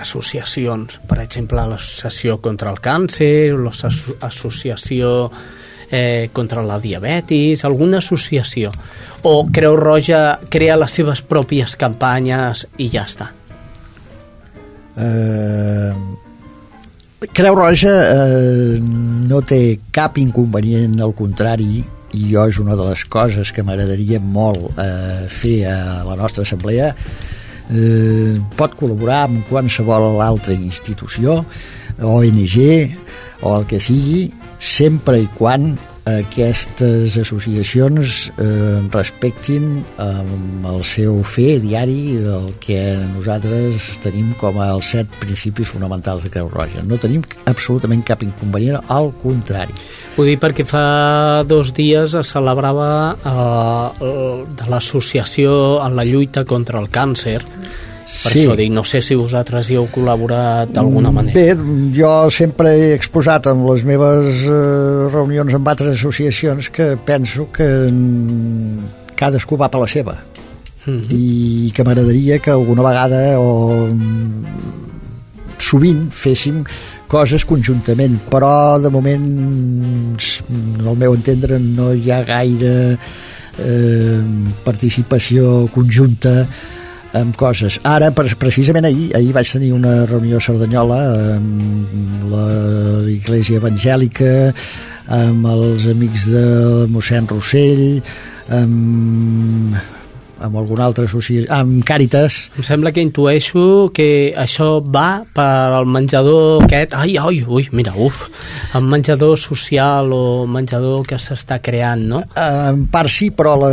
associacions, 0.00 1.00
per 1.08 1.20
exemple 1.22 1.64
l'associació 1.66 2.38
contra 2.44 2.70
el 2.72 2.80
càncer, 2.82 3.54
l'associació 3.58 5.10
eh, 5.90 6.28
contra 6.32 6.62
la 6.62 6.78
diabetis, 6.78 7.64
alguna 7.64 7.98
associació 7.98 8.70
o 9.22 9.34
Creu 9.52 9.76
Roja 9.76 10.38
crea 10.50 10.78
les 10.78 10.94
seves 10.94 11.22
pròpies 11.26 11.76
campanyes 11.80 12.66
i 12.78 12.88
ja 12.92 13.04
està. 13.08 13.32
Eh, 14.98 15.92
Creu 17.34 17.56
Roja 17.58 17.94
eh, 18.06 18.78
no 18.80 19.40
té 19.42 19.78
cap 19.94 20.18
inconvenient, 20.22 21.00
al 21.02 21.16
contrari, 21.18 21.82
i 22.14 22.20
jo 22.30 22.46
és 22.48 22.58
una 22.62 22.76
de 22.78 22.86
les 22.88 23.02
coses 23.10 23.50
que 23.52 23.64
m'agradaria 23.66 24.20
molt 24.22 24.78
eh, 24.78 25.26
fer 25.28 25.58
a 25.68 26.04
la 26.06 26.16
nostra 26.16 26.46
assemblea, 26.46 26.92
eh, 27.70 28.38
pot 28.58 28.76
col·laborar 28.78 29.24
amb 29.26 29.44
qualsevol 29.50 30.20
altra 30.24 30.56
institució, 30.56 31.42
ONG 31.98 32.56
o 33.42 33.54
el 33.58 33.66
que 33.70 33.80
sigui, 33.82 34.28
sempre 34.58 35.20
i 35.22 35.28
quan 35.38 35.72
aquestes 36.18 37.16
associacions 37.20 38.28
eh, 38.38 38.78
respectin 38.94 39.84
eh, 39.98 40.06
el 40.72 40.82
seu 40.86 41.20
fer 41.26 41.58
diari 41.62 42.16
del 42.22 42.52
que 42.62 42.80
nosaltres 43.14 43.90
tenim 44.04 44.30
com 44.40 44.58
els 44.64 44.92
set 44.94 45.10
principis 45.20 45.68
fonamentals 45.72 46.24
de 46.26 46.30
Creu 46.34 46.48
Roja. 46.52 46.82
No 46.86 46.98
tenim 47.02 47.22
absolutament 47.50 48.02
cap 48.08 48.22
inconvenient, 48.26 48.80
al 48.88 49.10
contrari. 49.22 49.74
Ho 50.16 50.24
dic 50.26 50.40
perquè 50.42 50.66
fa 50.68 51.42
dos 51.48 51.72
dies 51.76 52.14
es 52.18 52.32
celebrava 52.34 52.90
eh, 53.18 54.06
el- 54.06 54.46
de 54.58 54.66
l'associació 54.70 55.52
en 55.84 55.94
la 55.96 56.04
lluita 56.08 56.44
contra 56.44 56.80
el 56.80 56.88
càncer. 56.90 57.42
Per 58.08 58.32
Sí. 58.32 58.38
això 58.40 58.54
dic, 58.56 58.70
no 58.72 58.82
sé 58.88 59.02
si 59.04 59.14
vosaltres 59.14 59.68
hi 59.70 59.74
heu 59.76 59.86
col·laborat 59.92 60.70
d'alguna 60.72 61.10
manera. 61.12 61.34
Bé, 61.34 61.52
jo 61.94 62.30
sempre 62.32 62.70
he 62.74 62.94
exposat 62.94 63.46
en 63.50 63.66
les 63.66 63.84
meves 63.84 64.46
eh, 64.48 65.08
reunions 65.12 65.52
amb 65.54 65.68
altres 65.68 65.92
associacions 65.98 66.70
que 66.72 66.96
penso 67.04 67.50
que 67.52 67.66
mm, 67.92 69.12
cadascú 69.14 69.58
va 69.60 69.68
per 69.68 69.80
la 69.82 69.86
seva 69.86 70.16
Mhm. 70.86 71.04
i 71.12 71.70
que 71.74 71.84
m'agradaria 71.84 72.38
que 72.38 72.50
alguna 72.50 72.82
vegada 72.82 73.38
o 73.38 73.86
mm, 73.92 74.44
sovint 75.58 76.08
féssim 76.10 76.62
coses 77.08 77.44
conjuntament 77.44 78.16
però 78.30 78.80
de 78.80 78.88
moment 78.88 79.20
mm, 79.20 80.86
al 80.88 80.96
meu 80.96 81.14
entendre 81.14 81.58
no 81.58 81.92
hi 81.92 82.10
ha 82.10 82.22
gaire 82.24 82.96
eh, 83.58 84.20
participació 84.64 85.68
conjunta 85.74 86.46
amb 87.16 87.36
coses. 87.36 87.78
Ara, 87.88 88.10
pre- 88.12 88.36
precisament 88.38 88.84
ahir, 88.88 89.10
ahir 89.16 89.32
vaig 89.36 89.52
tenir 89.52 89.72
una 89.72 90.04
reunió 90.06 90.36
a 90.38 90.44
Cerdanyola 90.44 90.98
amb 91.36 92.26
l'Iglésia 93.06 93.60
Evangèlica, 93.62 94.52
amb 95.08 95.46
els 95.48 95.86
amics 95.88 96.28
de 96.34 96.44
mossèn 96.92 97.28
Rossell, 97.30 98.02
amb, 98.52 99.78
amb 100.40 100.56
alguna 100.60 100.84
altra 100.86 101.04
associació, 101.08 101.48
amb 101.52 101.82
Càritas, 101.86 102.50
Em 102.56 102.62
sembla 102.66 102.92
que 102.94 103.02
intueixo 103.02 103.90
que 103.94 104.32
això 104.38 104.78
va 104.84 105.24
per 105.34 105.48
al 105.78 105.86
menjador 105.90 106.64
aquest... 106.64 106.94
Ai, 106.94 107.16
ai, 107.18 107.42
ui, 107.46 107.68
mira, 107.72 107.92
uf, 107.98 108.24
el 108.74 108.86
menjador 108.86 109.36
social 109.38 110.12
o 110.14 110.46
menjador 110.46 111.02
que 111.08 111.18
s'està 111.18 111.58
creant, 111.64 112.06
no? 112.14 112.22
En 112.38 112.86
part 112.92 113.10
sí, 113.10 113.30
però 113.34 113.56
la 113.58 113.72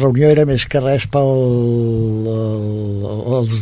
reunió 0.00 0.30
era 0.32 0.46
més 0.48 0.64
que 0.66 0.80
res 0.80 1.06
pel 1.12 1.30
el, 2.32 3.06
els, 3.38 3.60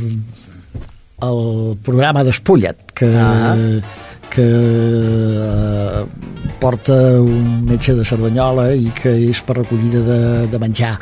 el 1.24 1.44
programa 1.84 2.24
d'Espullet 2.26 2.90
que, 2.94 3.10
Ah. 3.14 3.54
que 4.30 4.44
eh, 4.44 6.04
porta 6.60 6.96
un 7.20 7.64
metge 7.68 7.94
de 7.94 8.04
Cerdanyola 8.04 8.70
i 8.74 8.90
que 8.96 9.12
és 9.30 9.42
per 9.46 9.58
recollida 9.60 10.00
de, 10.06 10.20
de 10.50 10.58
menjar 10.62 10.96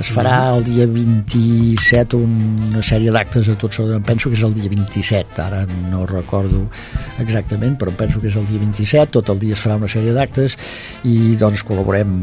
es 0.00 0.10
farà 0.10 0.36
el 0.54 0.64
dia 0.66 0.86
27 0.90 2.18
una 2.18 2.82
sèrie 2.82 3.12
d'actes 3.14 3.48
a 3.52 3.54
tots 3.60 3.78
em 3.84 4.02
penso 4.06 4.30
que 4.30 4.38
és 4.38 4.44
el 4.46 4.54
dia 4.56 4.70
27 4.72 5.42
ara 5.44 5.62
no 5.90 6.04
recordo 6.10 6.64
exactament 7.22 7.78
però 7.80 7.94
penso 7.96 8.20
que 8.20 8.30
és 8.32 8.38
el 8.40 8.46
dia 8.50 8.62
27 8.62 9.14
tot 9.18 9.30
el 9.34 9.42
dia 9.42 9.54
es 9.54 9.62
farà 9.62 9.78
una 9.78 9.90
sèrie 9.90 10.14
d'actes 10.16 10.58
i 11.04 11.36
doncs 11.40 11.62
col·laborem 11.68 12.16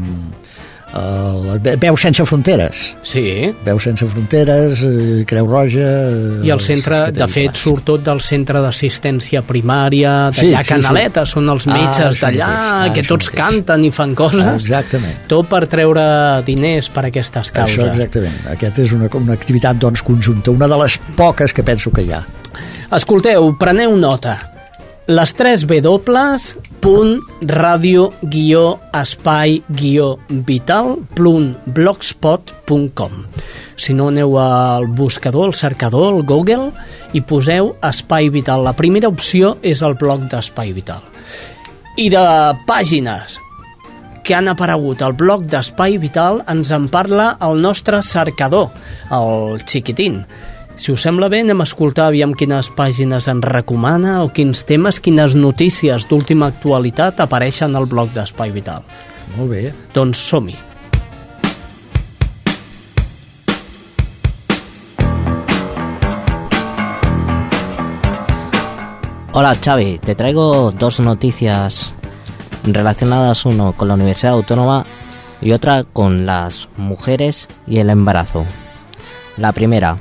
el, 0.94 1.60
Veu 1.80 1.96
sense 1.96 2.24
fronteres. 2.28 2.82
Sí. 3.06 3.52
Veu 3.64 3.78
sense 3.80 4.04
fronteres, 4.06 4.82
eh, 4.84 5.24
Creu 5.26 5.46
Roja... 5.48 5.86
eh, 6.10 6.46
I 6.46 6.50
el 6.52 6.60
centre, 6.60 6.98
els 7.06 7.12
que 7.14 7.18
de 7.20 7.28
fet, 7.28 7.46
plans. 7.50 7.62
surt 7.64 7.84
tot 7.88 8.04
del 8.04 8.20
centre 8.20 8.60
d'assistència 8.60 9.42
primària, 9.46 10.30
Sí, 10.32 10.50
d'allà 10.50 10.62
sí, 10.64 10.68
Canaleta, 10.74 11.24
sí. 11.24 11.32
són 11.32 11.48
els 11.54 11.66
Ah, 11.68 11.72
metges 11.78 12.04
això 12.10 12.26
d'allà, 12.26 12.50
ah, 12.50 12.92
que 12.94 13.02
tots 13.08 13.30
mateix. 13.30 13.40
canten 13.40 13.84
i 13.84 13.90
fan 13.90 14.14
coses. 14.14 14.52
Exactament. 14.64 15.24
Tot 15.32 15.48
per 15.48 15.62
treure 15.66 16.04
diners 16.46 16.90
per 16.92 17.06
a 17.06 17.08
aquestes 17.08 17.50
causes. 17.50 17.78
Això 17.78 17.88
exactament. 17.92 18.38
Aquest 18.52 18.78
és 18.84 18.92
una, 18.92 19.08
una 19.16 19.32
activitat 19.32 19.76
doncs, 19.80 20.02
conjunta, 20.02 20.50
una 20.50 20.68
de 20.68 20.76
les 20.84 20.98
poques 21.16 21.52
que 21.52 21.62
penso 21.64 21.90
que 21.90 22.02
hi 22.02 22.12
ha. 22.12 22.24
Escolteu, 22.92 23.54
preneu 23.58 23.96
nota. 23.96 24.36
Les 25.10 25.32
3 25.34 25.64
W 25.66 26.58
punt 26.82 27.16
ràdio 27.50 28.12
guió 28.22 28.78
espai 28.94 29.56
guió 29.66 30.12
vital 30.46 30.94
punt 31.18 31.56
si 33.82 33.94
no 33.98 34.08
aneu 34.12 34.36
al 34.38 34.86
buscador, 34.86 35.48
al 35.50 35.54
cercador, 35.54 36.12
al 36.12 36.22
Google 36.22 36.70
i 37.12 37.20
poseu 37.20 37.74
Espai 37.82 38.28
Vital. 38.30 38.62
La 38.62 38.76
primera 38.78 39.10
opció 39.10 39.56
és 39.62 39.82
el 39.82 39.96
blog 39.98 40.28
d'Espai 40.30 40.70
Vital. 40.72 41.02
I 41.98 42.08
de 42.12 42.22
pàgines 42.68 43.40
que 44.22 44.36
han 44.38 44.46
aparegut 44.46 45.02
al 45.02 45.16
blog 45.18 45.48
d'Espai 45.50 45.98
Vital 45.98 46.44
ens 46.46 46.70
en 46.70 46.86
parla 46.92 47.32
el 47.42 47.58
nostre 47.60 47.98
cercador, 48.06 48.70
el 49.10 49.58
xiquitín. 49.66 50.22
Si 50.76 50.90
us 50.90 51.02
sembla 51.04 51.28
bé, 51.28 51.42
anem 51.44 51.60
a 51.60 51.66
escoltar 51.68 52.08
aviam 52.08 52.32
quines 52.34 52.70
pàgines 52.74 53.28
ens 53.28 53.44
recomana 53.44 54.22
o 54.24 54.32
quins 54.34 54.64
temes, 54.66 54.98
quines 55.04 55.36
notícies 55.36 56.08
d'última 56.08 56.48
actualitat 56.48 57.20
apareixen 57.20 57.76
al 57.76 57.86
blog 57.86 58.10
d'Espai 58.16 58.50
Vital. 58.56 58.82
Molt 59.36 59.52
bé. 59.52 59.72
Doncs 59.94 60.22
som-hi. 60.32 60.56
Hola 69.34 69.54
Xavi, 69.56 69.98
te 69.98 70.14
traigo 70.14 70.72
dos 70.72 71.00
noticias 71.00 71.94
relacionadas, 72.64 73.46
uno 73.46 73.72
con 73.72 73.88
la 73.88 73.94
Universidad 73.94 74.34
Autónoma 74.34 74.84
y 75.40 75.52
otra 75.52 75.84
con 75.84 76.26
las 76.26 76.68
mujeres 76.76 77.48
y 77.66 77.78
el 77.78 77.88
embarazo. 77.88 78.44
La 79.38 79.52
primera, 79.52 79.96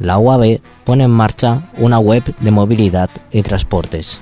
la 0.00 0.18
UAB 0.18 0.60
pone 0.84 1.04
en 1.04 1.10
marcha 1.10 1.70
una 1.78 1.98
web 1.98 2.22
de 2.40 2.50
movilidad 2.50 3.10
y 3.30 3.42
transportes. 3.42 4.20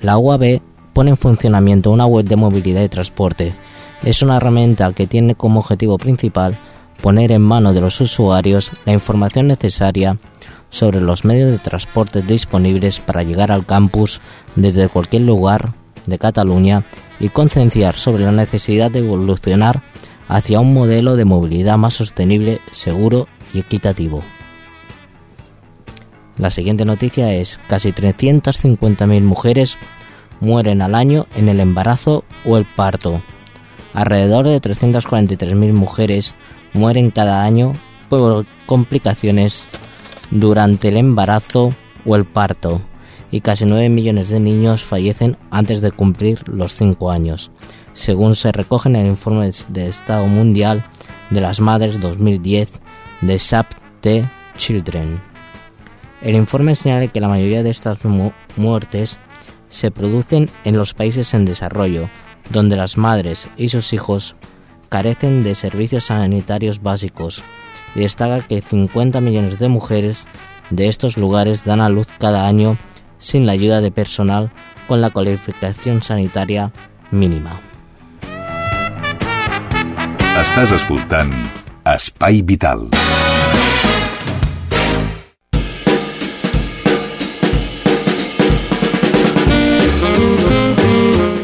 La 0.00 0.18
UAB 0.18 0.60
pone 0.92 1.10
en 1.10 1.16
funcionamiento 1.16 1.90
una 1.90 2.06
web 2.06 2.26
de 2.26 2.36
movilidad 2.36 2.82
y 2.82 2.88
transporte. 2.88 3.54
Es 4.02 4.22
una 4.22 4.36
herramienta 4.36 4.92
que 4.92 5.06
tiene 5.06 5.34
como 5.34 5.60
objetivo 5.60 5.96
principal 5.96 6.56
poner 7.00 7.32
en 7.32 7.42
manos 7.42 7.74
de 7.74 7.80
los 7.80 8.00
usuarios 8.00 8.70
la 8.84 8.92
información 8.92 9.48
necesaria 9.48 10.18
sobre 10.70 11.00
los 11.00 11.24
medios 11.24 11.50
de 11.50 11.58
transporte 11.58 12.22
disponibles 12.22 12.98
para 12.98 13.22
llegar 13.22 13.52
al 13.52 13.66
campus 13.66 14.20
desde 14.56 14.88
cualquier 14.88 15.22
lugar 15.22 15.74
de 16.06 16.18
Cataluña 16.18 16.84
y 17.20 17.28
concienciar 17.28 17.94
sobre 17.94 18.24
la 18.24 18.32
necesidad 18.32 18.90
de 18.90 19.00
evolucionar 19.00 19.82
hacia 20.28 20.60
un 20.60 20.72
modelo 20.72 21.16
de 21.16 21.24
movilidad 21.24 21.76
más 21.76 21.94
sostenible, 21.94 22.60
seguro 22.72 23.28
equitativo. 23.60 24.22
La 26.38 26.50
siguiente 26.50 26.84
noticia 26.84 27.32
es 27.32 27.58
casi 27.68 27.92
350.000 27.92 29.22
mujeres 29.22 29.76
mueren 30.40 30.82
al 30.82 30.94
año 30.94 31.26
en 31.36 31.48
el 31.48 31.60
embarazo 31.60 32.24
o 32.44 32.56
el 32.56 32.64
parto. 32.64 33.22
Alrededor 33.94 34.46
de 34.46 34.60
343.000 34.60 35.72
mujeres 35.72 36.34
mueren 36.72 37.10
cada 37.10 37.44
año 37.44 37.74
por 38.08 38.46
complicaciones 38.66 39.66
durante 40.30 40.88
el 40.88 40.96
embarazo 40.96 41.74
o 42.04 42.16
el 42.16 42.24
parto 42.24 42.80
y 43.30 43.40
casi 43.40 43.64
9 43.64 43.88
millones 43.88 44.28
de 44.28 44.40
niños 44.40 44.82
fallecen 44.82 45.38
antes 45.50 45.80
de 45.80 45.92
cumplir 45.92 46.46
los 46.48 46.74
5 46.74 47.10
años, 47.10 47.50
según 47.92 48.36
se 48.36 48.52
recoge 48.52 48.88
en 48.88 48.96
el 48.96 49.06
informe 49.06 49.50
de 49.68 49.88
Estado 49.88 50.26
Mundial 50.26 50.84
de 51.30 51.40
las 51.40 51.60
Madres 51.60 52.00
2010 52.00 52.81
de 53.22 53.38
Save 53.38 53.68
the 54.00 54.28
Children. 54.56 55.20
El 56.20 56.36
informe 56.36 56.74
señala 56.74 57.08
que 57.08 57.20
la 57.20 57.28
mayoría 57.28 57.62
de 57.62 57.70
estas 57.70 58.04
mu 58.04 58.30
muertes 58.56 59.18
se 59.68 59.90
producen 59.90 60.50
en 60.64 60.76
los 60.76 60.94
países 60.94 61.32
en 61.34 61.44
desarrollo, 61.44 62.08
donde 62.50 62.76
las 62.76 62.98
madres 62.98 63.48
y 63.56 63.68
sus 63.68 63.92
hijos 63.92 64.36
carecen 64.88 65.42
de 65.42 65.54
servicios 65.54 66.04
sanitarios 66.04 66.82
básicos, 66.82 67.42
y 67.94 68.00
destaca 68.00 68.46
que 68.46 68.60
50 68.60 69.20
millones 69.20 69.58
de 69.58 69.68
mujeres 69.68 70.28
de 70.70 70.88
estos 70.88 71.16
lugares 71.16 71.64
dan 71.64 71.80
a 71.80 71.88
luz 71.88 72.08
cada 72.18 72.46
año 72.46 72.76
sin 73.18 73.46
la 73.46 73.52
ayuda 73.52 73.80
de 73.80 73.90
personal 73.90 74.50
con 74.86 75.00
la 75.00 75.10
cualificación 75.10 76.02
sanitaria 76.02 76.72
mínima. 77.10 77.60
Estàs 80.42 80.72
escoltant 80.72 81.61
Espai 81.84 82.42
Vital. 82.46 82.90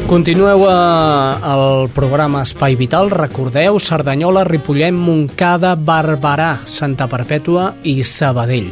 Continueu 0.07 0.63
al 0.69 1.89
programa 1.91 2.41
Espai 2.47 2.79
Vital. 2.79 3.11
Recordeu 3.11 3.79
Cerdanyola, 3.83 4.45
Ripollet, 4.47 4.95
Montcada, 4.95 5.75
Barberà, 5.75 6.61
Santa 6.63 7.11
Perpètua 7.11 7.73
i 7.83 7.99
Sabadell. 8.07 8.71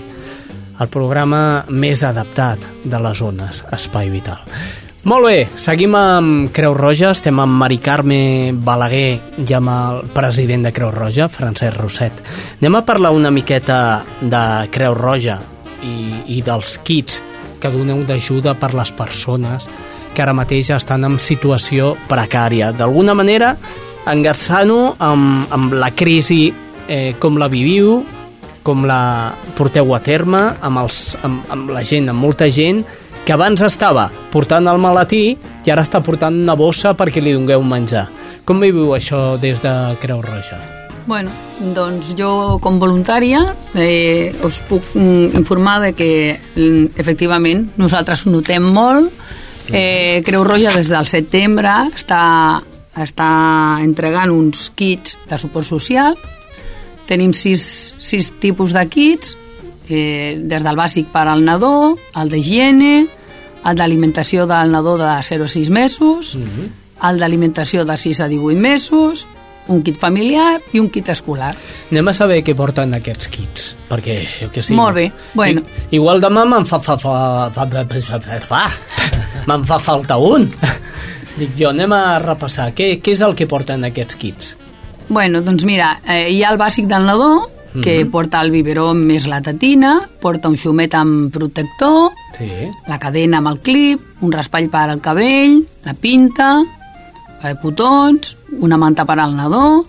El 0.80 0.88
programa 0.88 1.66
més 1.68 2.08
adaptat 2.08 2.64
de 2.86 3.00
les 3.04 3.20
zones, 3.20 3.66
Espai 3.76 4.08
Vital. 4.14 4.48
Molt 5.08 5.24
bé, 5.24 5.46
seguim 5.56 5.94
amb 5.96 6.50
Creu 6.52 6.74
Roja, 6.76 7.14
estem 7.16 7.38
amb 7.40 7.56
Mari 7.62 7.78
Carme 7.80 8.52
Balaguer 8.52 9.38
i 9.40 9.54
amb 9.56 9.72
el 9.72 10.02
president 10.12 10.66
de 10.68 10.74
Creu 10.76 10.90
Roja, 10.92 11.30
Francesc 11.32 11.78
Roset. 11.80 12.20
Anem 12.60 12.76
a 12.76 12.82
parlar 12.84 13.14
una 13.16 13.32
miqueta 13.32 13.78
de 14.20 14.42
Creu 14.76 14.98
Roja 15.00 15.38
i, 15.80 15.94
i 16.36 16.42
dels 16.44 16.76
kits 16.84 17.22
que 17.56 17.72
doneu 17.72 18.04
d'ajuda 18.04 18.58
per 18.60 18.74
les 18.76 18.92
persones 19.00 19.70
que 20.12 20.26
ara 20.26 20.36
mateix 20.36 20.74
estan 20.76 21.08
en 21.08 21.16
situació 21.24 21.94
precària. 22.12 22.74
D'alguna 22.76 23.16
manera, 23.16 23.56
engarçant-ho 24.12 24.98
amb, 25.00 25.48
amb 25.56 25.80
la 25.80 25.94
crisi, 25.96 26.50
eh, 26.84 27.14
com 27.16 27.40
la 27.40 27.48
viviu, 27.48 28.02
com 28.68 28.84
la 28.84 29.32
porteu 29.56 29.96
a 29.96 30.04
terme, 30.04 30.44
amb, 30.60 30.84
els, 30.84 31.16
amb, 31.24 31.48
amb 31.56 31.72
la 31.72 31.88
gent, 31.88 32.12
amb 32.12 32.28
molta 32.28 32.52
gent, 32.52 32.84
que 33.28 33.36
abans 33.36 33.60
estava 33.60 34.06
portant 34.32 34.70
el 34.72 34.78
malatí 34.80 35.34
i 35.36 35.72
ara 35.74 35.84
està 35.84 36.00
portant 36.00 36.32
una 36.32 36.54
bossa 36.56 36.94
perquè 36.96 37.20
li 37.20 37.34
dongueu 37.36 37.60
menjar. 37.60 38.06
Com 38.48 38.62
viviu 38.64 38.94
això 38.96 39.36
des 39.42 39.60
de 39.60 39.74
Creu 40.00 40.22
Roja? 40.24 40.62
Bueno, 41.08 41.34
doncs 41.76 42.14
jo 42.16 42.30
com 42.64 42.80
voluntària 42.80 43.42
eh, 43.76 44.32
us 44.48 44.62
puc 44.70 44.94
mm, 44.96 45.36
informar 45.42 45.82
de 45.84 45.92
que 45.98 46.10
mm, 46.38 46.96
efectivament 47.04 47.66
nosaltres 47.76 48.24
notem 48.32 48.64
molt 48.64 49.12
eh, 49.74 50.24
Creu 50.24 50.48
Roja 50.48 50.72
des 50.78 50.88
del 50.88 51.12
setembre 51.12 51.76
està, 52.00 52.24
està 52.96 53.30
entregant 53.84 54.32
uns 54.32 54.70
kits 54.72 55.20
de 55.28 55.42
suport 55.44 55.68
social 55.68 56.16
tenim 57.12 57.36
sis, 57.36 57.92
sis 58.00 58.32
tipus 58.40 58.72
de 58.76 58.88
kits 58.88 59.36
eh, 59.92 60.40
des 60.40 60.64
del 60.64 60.80
bàsic 60.80 61.12
per 61.12 61.28
al 61.28 61.44
nadó 61.44 61.98
el 62.16 62.32
d'higiene 62.32 63.17
el 63.68 63.76
d'alimentació 63.76 64.46
del 64.48 64.72
nadó 64.72 64.98
de 65.00 65.10
0 65.24 65.46
a 65.46 65.48
6 65.48 65.70
mesos, 65.70 66.36
uh 66.36 66.40
-huh. 66.40 67.10
el 67.10 67.20
d'alimentació 67.20 67.86
de 67.86 67.98
6 67.98 68.22
a 68.22 68.28
18 68.28 68.60
mesos, 68.60 69.28
un 69.68 69.84
kit 69.84 69.98
familiar 70.00 70.62
i 70.74 70.80
un 70.80 70.90
kit 70.90 71.10
escolar. 71.10 71.54
Anem 71.92 72.08
a 72.08 72.14
saber 72.14 72.44
què 72.44 72.56
porten 72.56 72.94
aquests 72.96 73.28
kits, 73.28 73.76
perquè 73.90 74.16
jo 74.42 74.50
què 74.54 74.62
sé... 74.62 74.74
Molt 74.74 74.96
bé, 74.96 75.12
bueno. 75.34 75.62
I, 75.90 75.98
igual 75.98 76.22
demà 76.22 76.46
me'n 76.46 76.66
fa, 76.66 76.80
fa, 76.80 76.98
fa, 76.98 77.52
fa, 77.52 77.68
fa, 77.68 78.20
fa, 78.20 78.40
fa, 78.48 78.64
me'n 79.50 79.66
fa 79.66 79.80
falta 79.80 80.18
un. 80.18 80.50
Dic 81.38 81.52
jo, 81.58 81.70
anem 81.70 81.92
a 81.94 82.18
repassar. 82.20 82.72
Què, 82.74 82.98
què 83.04 83.12
és 83.14 83.22
el 83.22 83.36
que 83.36 83.46
porten 83.46 83.84
aquests 83.84 84.16
kits? 84.16 84.58
Bueno, 85.10 85.42
doncs 85.42 85.64
mira, 85.64 86.00
eh, 86.08 86.32
hi 86.34 86.42
ha 86.44 86.50
el 86.52 86.58
bàsic 86.58 86.88
del 86.88 87.06
nadó, 87.06 87.50
que 87.82 88.04
Mhm. 88.04 88.12
porta 88.12 88.42
el 88.42 88.52
biberó 88.52 88.94
més 88.94 89.28
la 89.28 89.42
tetina, 89.42 90.10
porta 90.22 90.50
un 90.50 90.58
xumet 90.58 90.94
amb 90.96 91.32
protector, 91.32 92.12
Sí. 92.38 92.50
la 92.88 93.00
cadena 93.00 93.38
amb 93.38 93.48
el 93.48 93.60
clip, 93.60 94.00
un 94.22 94.32
raspall 94.32 94.70
per 94.70 94.90
al 94.90 95.02
cabell, 95.02 95.64
la 95.84 95.94
pinta, 95.94 96.64
eh, 97.44 97.56
cotons, 97.62 98.38
una 98.60 98.78
manta 98.78 99.06
per 99.06 99.20
al 99.20 99.36
nadó, 99.36 99.86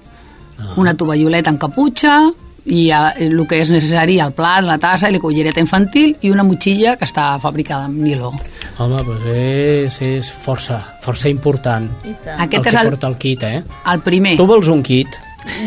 Ah. 0.58 0.74
una 0.76 0.94
tovalloleta 0.94 1.50
amb 1.50 1.60
caputxa, 1.60 2.32
i 2.66 2.90
a, 2.90 3.10
el 3.16 3.46
que 3.46 3.62
és 3.62 3.70
necessari, 3.70 4.18
el 4.20 4.32
plat, 4.32 4.62
la 4.62 4.76
tassa 4.76 5.08
i 5.08 5.12
la 5.12 5.20
cullereta 5.20 5.60
infantil 5.60 6.16
i 6.20 6.30
una 6.30 6.42
motxilla 6.44 6.96
que 6.98 7.06
està 7.06 7.38
fabricada 7.40 7.86
amb 7.86 7.96
niló. 7.96 8.32
Home, 8.78 8.96
doncs 8.96 9.24
és, 9.32 10.00
és 10.02 10.32
força, 10.44 10.78
força 11.00 11.30
important. 11.30 11.88
Aquest 12.04 12.54
el 12.54 12.66
és 12.66 12.74
que 12.74 12.82
el, 12.82 12.90
porta 12.90 13.06
el 13.06 13.16
kit, 13.16 13.42
eh? 13.44 13.62
el 13.92 14.00
primer. 14.00 14.36
Tu 14.36 14.46
vols 14.46 14.68
un 14.68 14.82
kit, 14.82 15.08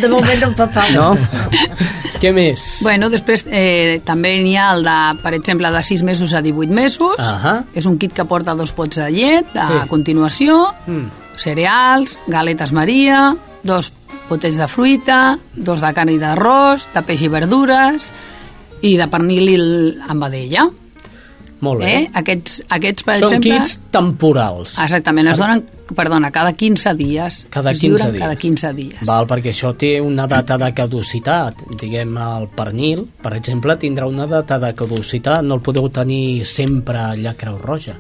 De 0.02 0.08
moment 0.10 0.44
fa 0.56 0.68
falta. 0.68 0.92
no? 0.94 1.18
Què 2.22 2.32
més? 2.36 2.82
Bueno, 2.84 3.10
després 3.10 3.46
eh, 3.50 4.02
també 4.06 4.36
n'hi 4.44 4.56
ha 4.60 4.72
el 4.76 4.84
de, 4.86 4.98
per 5.24 5.34
exemple, 5.34 5.72
de 5.74 5.82
6 5.84 6.04
mesos 6.06 6.34
a 6.38 6.42
18 6.46 6.72
mesos. 6.74 7.16
Ahà. 7.18 7.64
És 7.74 7.88
un 7.90 7.98
kit 7.98 8.14
que 8.14 8.26
porta 8.30 8.54
dos 8.56 8.74
pots 8.78 9.00
de 9.02 9.08
llet 9.12 9.56
a 9.56 9.68
Sí. 9.68 9.80
continuació, 9.90 10.60
Mm. 10.86 11.08
cereals, 11.38 12.20
galetes 12.28 12.72
Maria, 12.74 13.36
dos 13.64 13.92
potets 14.30 14.58
de 14.58 14.68
fruita, 14.68 15.40
dos 15.56 15.82
de 15.82 15.94
carn 15.94 16.10
i 16.14 16.20
d'arròs, 16.22 16.86
de 16.94 17.02
peix 17.08 17.22
i 17.26 17.28
verdures 17.32 18.12
i 18.82 18.96
de 18.98 19.08
pernil 19.08 19.50
i 19.50 19.56
el- 19.56 20.02
amb 20.08 20.24
vedella. 20.24 20.70
Molt 21.62 21.84
bé. 21.84 21.92
Eh? 21.92 22.10
Aquests, 22.22 22.64
aquests, 22.78 23.06
per 23.06 23.16
Són 23.22 23.38
exemple... 23.38 23.60
kits 23.62 23.76
temporals. 23.94 24.76
Exactament, 24.82 25.30
es 25.30 25.42
donen, 25.42 25.62
perdona, 25.96 26.32
cada 26.34 26.54
15 26.58 26.94
dies. 26.98 27.38
Cada 27.54 27.74
Es 27.76 27.84
15 27.84 27.88
lliuren 27.88 28.14
dies. 28.16 28.24
Cada 28.24 28.40
15 28.44 28.74
dies. 28.80 29.04
Val, 29.08 29.30
perquè 29.30 29.54
això 29.54 29.74
té 29.78 29.94
una 30.02 30.26
data 30.32 30.58
de 30.62 30.72
caducitat. 30.78 31.66
Diguem, 31.82 32.18
el 32.26 32.50
pernil, 32.58 33.06
per 33.22 33.36
exemple, 33.38 33.78
tindrà 33.82 34.10
una 34.10 34.28
data 34.30 34.58
de 34.62 34.74
caducitat. 34.78 35.46
No 35.46 35.60
el 35.60 35.66
podeu 35.66 35.90
tenir 35.94 36.46
sempre 36.50 37.02
allà 37.12 37.36
a 37.36 37.40
Creu 37.40 37.62
Roja. 37.62 37.98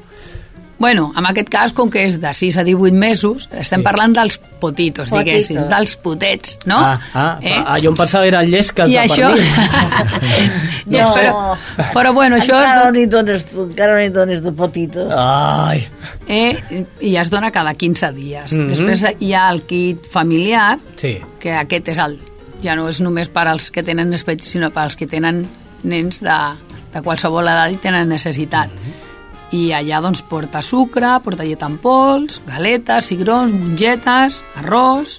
Bueno, 0.81 1.11
en 1.15 1.27
aquest 1.29 1.49
cas, 1.53 1.71
com 1.77 1.91
que 1.93 2.07
és 2.07 2.15
de 2.17 2.31
6 2.33 2.55
a 2.57 2.63
18 2.65 2.95
mesos, 2.97 3.43
estem 3.53 3.83
Sí. 3.83 3.85
parlant 3.85 4.15
dels 4.17 4.39
potitos, 4.61 5.11
diguéssim, 5.13 5.59
dels 5.69 5.91
potets, 6.01 6.55
no? 6.65 6.79
Ah, 6.81 6.95
ah, 7.13 7.37
eh? 7.41 7.53
ah, 7.59 7.75
jo 7.83 7.91
em 7.91 7.97
pensava 7.99 8.23
que 8.25 8.31
eren 8.33 8.49
llesques 8.49 8.89
I 8.89 8.95
de 8.97 9.03
això... 9.03 9.27
pernil. 9.29 10.01
no, 10.87 11.03
No. 11.03 11.11
però, 11.13 11.35
però 11.93 12.13
bueno, 12.17 12.39
això 12.41 12.57
encara 12.57 12.87
no 12.87 12.95
n'hi 12.95 13.05
dones 13.13 13.45
tu, 13.51 13.67
encara 13.67 13.93
no 13.93 13.99
n'hi 14.01 14.09
dones 14.15 14.41
de 14.41 14.51
potito. 14.57 15.05
Ai, 15.13 15.83
eh, 16.27 16.83
i 17.05 17.13
es 17.21 17.29
dona 17.29 17.51
cada 17.53 17.75
15 17.75 18.09
dies. 18.17 18.53
Mhm. 18.57 18.67
Després 18.73 19.05
hi 19.19 19.33
ha 19.37 19.51
el 19.51 19.61
kit 19.69 20.09
familiar, 20.09 20.79
sí. 20.95 21.19
que 21.39 21.53
aquest 21.61 21.93
és 21.93 22.01
el, 22.01 22.17
ja 22.65 22.73
no 22.75 22.87
és 22.89 23.03
només 23.05 23.29
per 23.29 23.45
als 23.53 23.69
que 23.69 23.83
tenen 23.85 24.13
espets, 24.17 24.49
sinó 24.49 24.71
per 24.73 24.87
als 24.89 24.97
que 24.97 25.05
tenen 25.05 25.45
nens 25.83 26.23
de, 26.25 26.39
de 26.93 27.05
qualsevol 27.05 27.53
edat 27.53 27.77
i 27.77 27.79
tenen 27.85 28.09
necessitat. 28.09 28.73
I 29.51 29.71
allà 29.75 29.99
doncs 30.03 30.21
porta 30.23 30.61
sucre, 30.63 31.17
porta 31.25 31.43
llet 31.43 31.61
en 31.65 31.75
pols, 31.83 32.39
galetes, 32.47 33.09
cigrons, 33.11 33.51
mongetes, 33.51 34.37
arròs, 34.61 35.17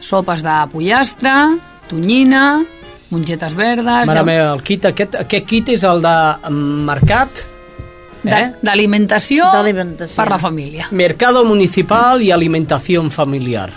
sopes 0.00 0.40
de 0.44 0.54
pollastre, 0.72 1.34
tonyina, 1.90 2.62
mongetes 3.12 3.52
verdes... 3.54 4.06
Mare 4.08 4.22
meva, 4.24 4.54
el 4.54 4.62
kit, 4.64 4.86
aquest, 4.88 5.18
aquest 5.20 5.46
kit 5.50 5.68
és 5.76 5.84
el 5.84 6.00
de 6.04 6.14
mercat, 6.88 7.44
de- 8.24 8.32
eh? 8.32 8.50
D'alimentació 8.64 9.50
per 10.16 10.28
la 10.32 10.38
família. 10.40 10.88
Mercado 10.96 11.44
Municipal 11.44 12.22
i 12.24 12.30
Alimentació 12.32 13.04
Familiar. 13.12 13.68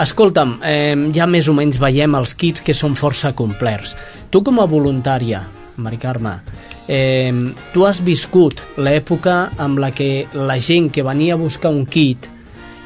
Escolta'm, 0.00 0.54
eh, 0.64 0.94
ja 1.12 1.26
més 1.26 1.48
o 1.50 1.52
menys 1.52 1.76
veiem 1.82 2.14
els 2.16 2.32
kits 2.38 2.62
que 2.64 2.72
són 2.72 2.94
força 2.96 3.34
complets. 3.36 3.96
Tu 4.30 4.40
com 4.46 4.62
a 4.62 4.66
voluntària, 4.70 5.42
Mari 5.82 5.98
Carme, 5.98 6.38
eh, 6.90 7.54
tu 7.72 7.86
has 7.86 8.00
viscut 8.02 8.58
l'època 8.82 9.52
amb 9.62 9.78
la 9.78 9.92
que 9.94 10.26
la 10.34 10.58
gent 10.58 10.90
que 10.90 11.04
venia 11.06 11.36
a 11.36 11.40
buscar 11.40 11.70
un 11.70 11.84
kit 11.86 12.26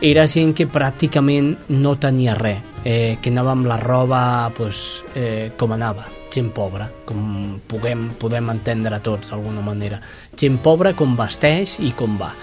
era 0.05 0.27
gent 0.29 0.53
que 0.53 0.69
pràcticament 0.69 1.55
no 1.81 1.95
tenia 1.97 2.35
res, 2.37 2.61
eh, 2.85 3.17
que 3.23 3.33
anava 3.33 3.55
amb 3.55 3.64
la 3.71 3.79
roba 3.81 4.21
pues, 4.57 5.05
eh, 5.17 5.55
com 5.57 5.73
anava, 5.73 6.05
gent 6.29 6.53
pobra, 6.53 6.90
com 7.09 7.57
puguem, 7.67 8.11
podem 8.21 8.53
entendre 8.53 9.01
tots 9.01 9.33
d'alguna 9.33 9.64
manera. 9.64 10.03
Gent 10.37 10.61
pobra 10.61 10.93
com 10.93 11.17
vesteix 11.17 11.79
i 11.81 11.95
com 11.97 12.19
va. 12.21 12.35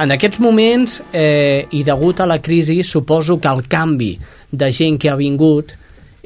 En 0.00 0.12
aquests 0.12 0.40
moments, 0.40 1.02
eh, 1.12 1.66
i 1.72 1.82
degut 1.84 2.20
a 2.20 2.26
la 2.26 2.40
crisi, 2.40 2.82
suposo 2.82 3.38
que 3.40 3.48
el 3.48 3.66
canvi 3.68 4.14
de 4.50 4.72
gent 4.72 4.96
que 5.00 5.10
ha 5.10 5.16
vingut 5.16 5.76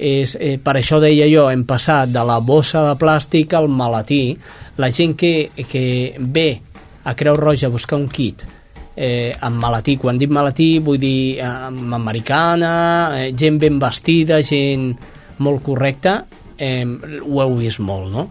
és, 0.00 0.36
eh, 0.40 0.58
per 0.58 0.74
això 0.76 0.98
deia 1.00 1.28
jo, 1.28 1.48
hem 1.50 1.64
passat 1.64 2.08
de 2.08 2.22
la 2.24 2.38
bossa 2.40 2.82
de 2.88 2.96
plàstic 2.98 3.52
al 3.54 3.68
malatí. 3.68 4.36
La 4.78 4.90
gent 4.90 5.16
que, 5.16 5.50
que 5.68 6.14
ve 6.18 6.60
a 7.04 7.14
Creu 7.14 7.34
Roja 7.34 7.66
a 7.66 7.70
buscar 7.70 7.98
un 7.98 8.08
kit 8.08 8.42
eh, 8.96 9.32
amb 9.40 9.60
malatí, 9.62 9.96
quan 9.96 10.18
dic 10.18 10.30
malatí 10.30 10.78
vull 10.84 10.98
dir 11.00 11.38
eh, 11.38 11.44
amb 11.46 11.94
americana, 11.94 12.72
eh, 13.22 13.32
gent 13.36 13.58
ben 13.60 13.78
vestida, 13.80 14.42
gent 14.42 14.92
molt 15.38 15.62
correcta, 15.64 16.24
eh, 16.58 16.84
ho 17.24 17.40
heu 17.42 17.56
vist 17.56 17.80
molt, 17.80 18.10
no? 18.12 18.28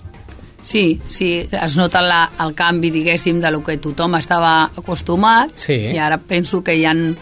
Sí, 0.63 0.99
sí, 1.07 1.47
es 1.49 1.77
nota 1.79 2.01
la, 2.03 2.29
el 2.43 2.51
canvi, 2.53 2.91
diguéssim, 2.91 3.39
de 3.41 3.49
lo 3.49 3.63
que 3.63 3.77
tothom 3.81 4.15
estava 4.19 4.65
acostumat 4.77 5.55
Sí. 5.55 5.73
i 5.95 5.97
ara 5.97 6.17
penso 6.19 6.61
que 6.61 6.75
hi 6.75 6.83
han 6.85 7.15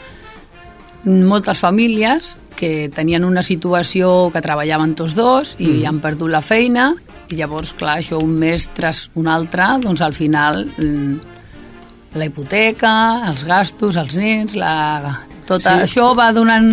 moltes 1.05 1.59
famílies 1.59 2.35
que 2.57 2.89
tenien 2.93 3.23
una 3.23 3.43
situació 3.45 4.31
que 4.33 4.41
treballaven 4.41 4.95
tots 4.97 5.13
dos 5.15 5.55
i 5.59 5.67
Mm. 5.67 5.85
han 5.87 5.99
perdut 6.01 6.29
la 6.33 6.41
feina 6.41 6.95
i 7.29 7.35
llavors, 7.35 7.73
clar, 7.77 7.97
això 7.99 8.19
un 8.23 8.35
mes 8.39 8.67
tras 8.73 9.09
un 9.15 9.27
altre, 9.27 9.65
doncs 9.83 10.01
al 10.01 10.13
final 10.13 10.65
mm, 10.77 11.15
la 12.15 12.25
hipoteca, 12.25 12.93
els 13.29 13.43
gastos, 13.45 13.97
els 13.99 14.15
nens, 14.17 14.55
la... 14.55 14.73
tot 15.47 15.61
Sí. 15.63 15.69
això 15.69 16.13
va 16.17 16.31
donant 16.35 16.69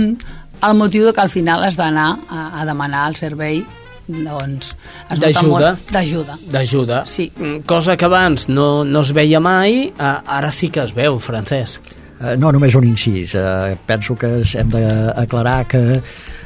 el 0.65 0.75
motiu 0.79 1.05
de 1.07 1.13
que 1.13 1.21
al 1.21 1.31
final 1.31 1.63
has 1.65 1.77
d'anar 1.77 2.13
a, 2.29 2.61
a 2.61 2.65
demanar 2.67 3.09
el 3.11 3.17
servei 3.19 3.65
doncs, 4.07 4.75
D'ajuda. 5.09 5.71
molt- 5.75 5.93
D'ajuda. 5.93 6.39
D'ajuda. 6.53 7.03
Sí. 7.07 7.31
Mm, 7.37 7.63
Cosa 7.67 7.97
que 7.97 8.05
abans 8.05 8.49
no, 8.49 8.85
no 8.85 9.01
es 9.01 9.13
veia 9.17 9.41
mai, 9.41 9.93
ara 9.99 10.51
sí 10.53 10.69
que 10.71 10.83
es 10.85 10.93
veu, 10.95 11.19
Francesc. 11.19 11.81
Eh, 12.21 12.37
No, 12.39 12.53
només 12.53 12.75
un 12.77 12.85
incís. 12.85 13.35
Eh, 13.35 13.77
penso 13.87 14.15
que 14.17 14.43
hem 14.55 14.69
d'aclarar 14.71 15.67
que 15.67 16.01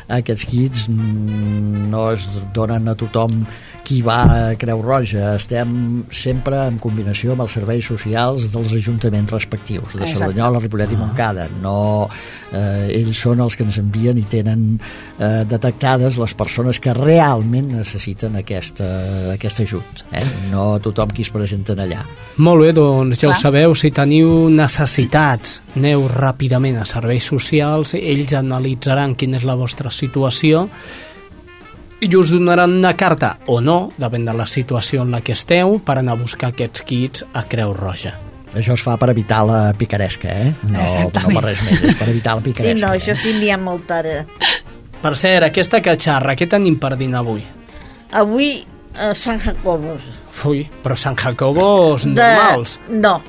aquests 0.08 0.44
kits 0.48 0.86
no 0.88 2.10
es 2.12 2.28
donen 2.54 2.88
a 2.88 2.94
tothom 2.96 3.42
qui 3.88 4.03
va 4.05 4.18
a 4.29 4.57
Creu 4.61 4.83
Roja. 4.85 5.31
Estem 5.38 6.03
sempre 6.12 6.61
en 6.68 6.77
combinació 6.83 7.33
amb 7.33 7.46
els 7.46 7.55
serveis 7.57 7.87
socials 7.88 8.51
dels 8.53 8.74
ajuntaments 8.77 9.33
respectius, 9.33 9.96
de. 9.96 10.11
Cerdanyola, 10.12 10.61
Ripollet 10.61 10.92
i 10.92 10.98
Montcada. 11.01 11.46
No, 11.62 12.05
eh, 12.53 12.90
ells 12.98 13.16
són 13.16 13.40
els 13.40 13.57
que 13.57 13.64
ens 13.64 13.81
envien 13.81 14.20
i 14.20 14.27
tenen 14.29 14.66
eh, 14.77 15.46
detectades 15.48 16.20
les 16.20 16.37
persones 16.37 16.83
que 16.85 16.92
realment 16.92 17.72
necessiten 17.79 18.37
aquesta, 18.42 18.90
aquest 19.33 19.64
ajut. 19.64 20.05
Eh? 20.12 20.24
No 20.53 20.68
tothom 20.85 21.16
qui 21.16 21.24
es 21.24 21.33
presenten 21.33 21.81
allà. 21.81 22.05
Molt 22.44 22.66
bé, 22.66 22.74
doncs 22.77 23.16
ja 23.16 23.31
ho 23.31 23.33
Clar. 23.33 23.40
sabeu, 23.40 23.72
si 23.79 23.88
teniu 23.96 24.51
necessitats, 24.53 25.62
aneu 25.81 26.05
ràpidament 26.12 26.77
a 26.77 26.85
serveis 26.88 27.24
socials, 27.33 27.96
ells 27.96 28.37
analitzaran 28.37 29.16
quina 29.16 29.40
és 29.40 29.48
la 29.48 29.57
vostra 29.57 29.88
situació 29.88 30.66
i 32.00 32.08
us 32.16 32.30
donaran 32.30 32.76
una 32.78 32.92
carta 32.96 33.38
o 33.50 33.61
no, 33.61 33.90
depèn 33.98 34.24
de 34.28 34.34
la 34.37 34.46
situació 34.46 35.02
en 35.02 35.11
la 35.11 35.20
que 35.20 35.32
esteu, 35.34 35.78
per 35.84 35.98
anar 35.98 36.14
a 36.14 36.20
buscar 36.20 36.52
aquests 36.52 36.82
kits 36.87 37.24
a 37.34 37.42
Creu 37.50 37.72
Roja. 37.74 38.14
Això 38.54 38.72
es 38.78 38.82
fa 38.82 38.94
per 38.96 39.11
evitar 39.12 39.42
la 39.46 39.72
picaresca, 39.76 40.28
eh? 40.30 40.52
No, 40.64 40.78
no 40.78 40.84
Exactament. 40.84 41.34
per 41.37 41.44
res 41.44 41.62
més, 41.66 41.82
és 41.90 41.96
per 42.00 42.08
evitar 42.08 42.37
la 42.38 42.42
Sí, 42.42 42.46
picaresca. 42.52 42.87
no, 42.87 42.94
això 42.94 43.16
sí 43.20 43.34
n'hi 43.34 43.50
ha 43.50 43.58
molt 43.58 43.90
ara. 43.90 44.24
Per 45.02 45.12
cert, 45.16 45.44
aquesta 45.50 45.82
catxarra, 45.84 46.34
què 46.38 46.48
tenim 46.48 46.78
per 46.80 46.96
dinar 46.96 47.20
avui? 47.20 47.42
Avui 48.12 48.64
a 48.96 49.12
Sant 49.14 49.38
Jacobos. 49.42 50.00
Ui, 50.48 50.64
però 50.82 50.96
Sant 50.96 51.18
Jacobos 51.18 52.06
normals. 52.06 52.78
No, 52.88 53.20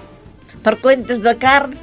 per 0.63 0.77
cuentes 0.77 1.21
de 1.21 1.35
carn 1.41 1.73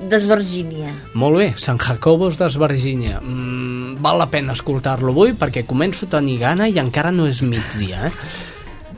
d'Esvergínia. 0.00 0.90
Molt 1.14 1.38
bé, 1.40 1.46
Sant 1.60 1.78
Jacobos 1.80 2.38
d'Esvergínia. 2.40 3.20
Mm, 3.20 4.00
val 4.02 4.18
la 4.18 4.30
pena 4.30 4.56
escoltar-lo 4.56 5.12
avui 5.14 5.34
perquè 5.38 5.64
començo 5.66 6.06
a 6.06 6.16
tenir 6.16 6.38
gana 6.42 6.68
i 6.68 6.80
encara 6.82 7.12
no 7.14 7.28
és 7.30 7.42
migdia, 7.42 8.08
eh? 8.08 8.12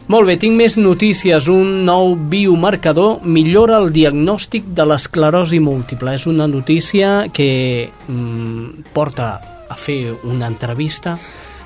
Molt 0.06 0.28
bé, 0.28 0.36
tinc 0.38 0.54
més 0.54 0.76
notícies. 0.78 1.48
Un 1.50 1.84
nou 1.86 2.14
biomarcador 2.14 3.24
millora 3.26 3.80
el 3.82 3.90
diagnòstic 3.90 4.68
de 4.70 4.86
l'esclerosi 4.86 5.58
múltiple. 5.58 6.14
És 6.14 6.28
una 6.30 6.46
notícia 6.46 7.26
que 7.34 7.90
mm, 8.06 8.92
porta 8.94 9.32
a 9.68 9.74
fer 9.74 10.14
una 10.22 10.46
entrevista 10.46 11.16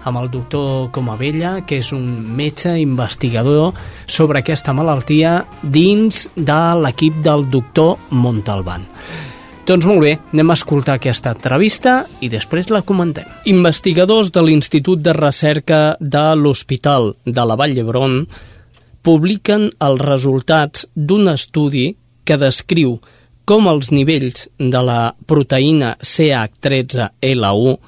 amb 0.04 0.20
el 0.20 0.30
doctor 0.32 0.90
Comabella, 0.94 1.60
que 1.66 1.80
és 1.80 1.90
un 1.96 2.06
metge 2.36 2.76
investigador 2.80 3.74
sobre 4.06 4.40
aquesta 4.40 4.74
malaltia 4.76 5.40
dins 5.62 6.26
de 6.36 6.60
l'equip 6.80 7.20
del 7.24 7.48
doctor 7.50 7.98
Montalbán. 8.10 8.86
Doncs 9.70 9.86
molt 9.86 10.02
bé, 10.02 10.16
anem 10.32 10.50
a 10.50 10.56
escoltar 10.58 10.96
aquesta 10.98 11.30
entrevista 11.36 12.00
i 12.24 12.30
després 12.32 12.72
la 12.74 12.80
comentem. 12.82 13.28
Investigadors 13.52 14.32
de 14.34 14.42
l'Institut 14.42 15.02
de 15.04 15.12
Recerca 15.14 15.94
de 16.00 16.24
l'Hospital 16.34 17.12
de 17.24 17.44
la 17.46 17.58
Vall 17.60 17.76
d'Hebron 17.76 18.24
publiquen 19.06 19.68
els 19.78 20.02
resultats 20.02 20.88
d'un 20.94 21.30
estudi 21.30 21.92
que 22.26 22.40
descriu 22.40 22.96
com 23.46 23.68
els 23.70 23.92
nivells 23.94 24.48
de 24.58 24.82
la 24.86 25.12
proteïna 25.26 25.94
CH13L1 26.02 27.78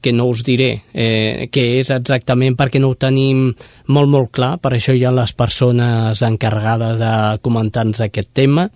que 0.00 0.12
no 0.12 0.28
us 0.32 0.42
diré 0.46 0.70
eh, 0.92 1.48
què 1.52 1.66
és 1.78 1.92
exactament 1.94 2.56
perquè 2.58 2.80
no 2.80 2.92
ho 2.92 2.98
tenim 2.98 3.48
molt, 3.88 4.10
molt 4.10 4.32
clar, 4.34 4.56
per 4.62 4.74
això 4.74 4.96
hi 4.96 5.04
ha 5.04 5.14
les 5.14 5.32
persones 5.36 6.22
encarregades 6.26 6.98
de 7.00 7.14
comentar-nos 7.44 8.02
aquest 8.04 8.32
tema, 8.34 8.68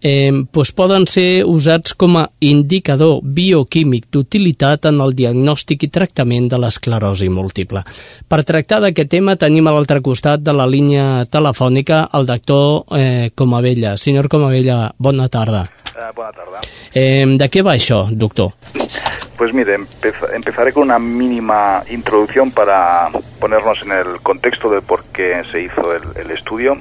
eh, 0.00 0.30
doncs 0.52 0.72
poden 0.76 1.06
ser 1.10 1.44
usats 1.48 1.94
com 1.98 2.18
a 2.20 2.26
indicador 2.40 3.20
bioquímic 3.22 4.06
d'utilitat 4.12 4.88
en 4.90 5.00
el 5.04 5.14
diagnòstic 5.16 5.86
i 5.86 5.90
tractament 5.92 6.50
de 6.52 6.60
l'esclerosi 6.62 7.28
múltiple. 7.32 7.82
Per 8.28 8.42
tractar 8.44 8.80
d'aquest 8.84 9.10
tema 9.10 9.36
tenim 9.40 9.66
a 9.66 9.74
l'altre 9.74 10.02
costat 10.04 10.44
de 10.44 10.54
la 10.54 10.68
línia 10.68 11.26
telefònica 11.30 12.06
el 12.14 12.26
doctor 12.26 12.84
eh, 12.96 13.30
Comavella. 13.34 13.96
Senyor 13.96 14.28
Comavella, 14.28 14.92
bona 14.98 15.28
tarda. 15.28 15.66
Uh, 15.96 16.10
bona 16.14 16.32
tarda. 16.32 16.64
Eh, 16.92 17.24
de 17.38 17.48
què 17.50 17.64
va 17.64 17.76
això, 17.76 18.06
doctor? 18.12 18.52
Pues 19.36 19.52
mire, 19.52 19.74
empez 19.74 20.14
empezaré 20.32 20.72
con 20.72 20.84
una 20.84 20.98
mínima 20.98 21.82
introducción 21.90 22.50
para 22.52 23.08
ponernos 23.38 23.82
en 23.82 23.92
el 23.92 24.20
contexto 24.22 24.70
de 24.70 24.80
por 24.80 25.04
qué 25.12 25.42
se 25.52 25.60
hizo 25.60 25.94
el, 25.94 26.30
estudio. 26.30 26.78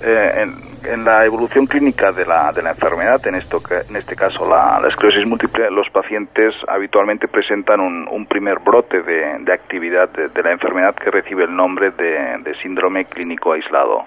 Eh, 0.00 0.46
en, 0.84 1.04
la 1.04 1.24
evolución 1.26 1.66
clínica 1.66 2.12
de 2.12 2.24
la, 2.24 2.52
de 2.52 2.62
la 2.62 2.70
enfermedad, 2.70 3.26
en, 3.26 3.34
esto 3.34 3.60
en 3.88 3.96
este 3.96 4.14
caso 4.14 4.48
la, 4.48 4.80
esclerosis 4.88 5.26
múltiple, 5.26 5.70
los 5.72 5.90
pacientes 5.90 6.54
habitualmente 6.68 7.26
presentan 7.26 7.80
un, 7.80 8.26
primer 8.26 8.60
brote 8.60 9.02
de, 9.02 9.38
de 9.40 9.52
actividad 9.52 10.08
de, 10.08 10.42
la 10.42 10.52
enfermedad 10.52 10.94
que 10.94 11.10
recibe 11.10 11.44
el 11.44 11.56
nombre 11.56 11.90
de 11.90 12.54
síndrome 12.62 13.06
clínico 13.06 13.52
aislado. 13.52 14.06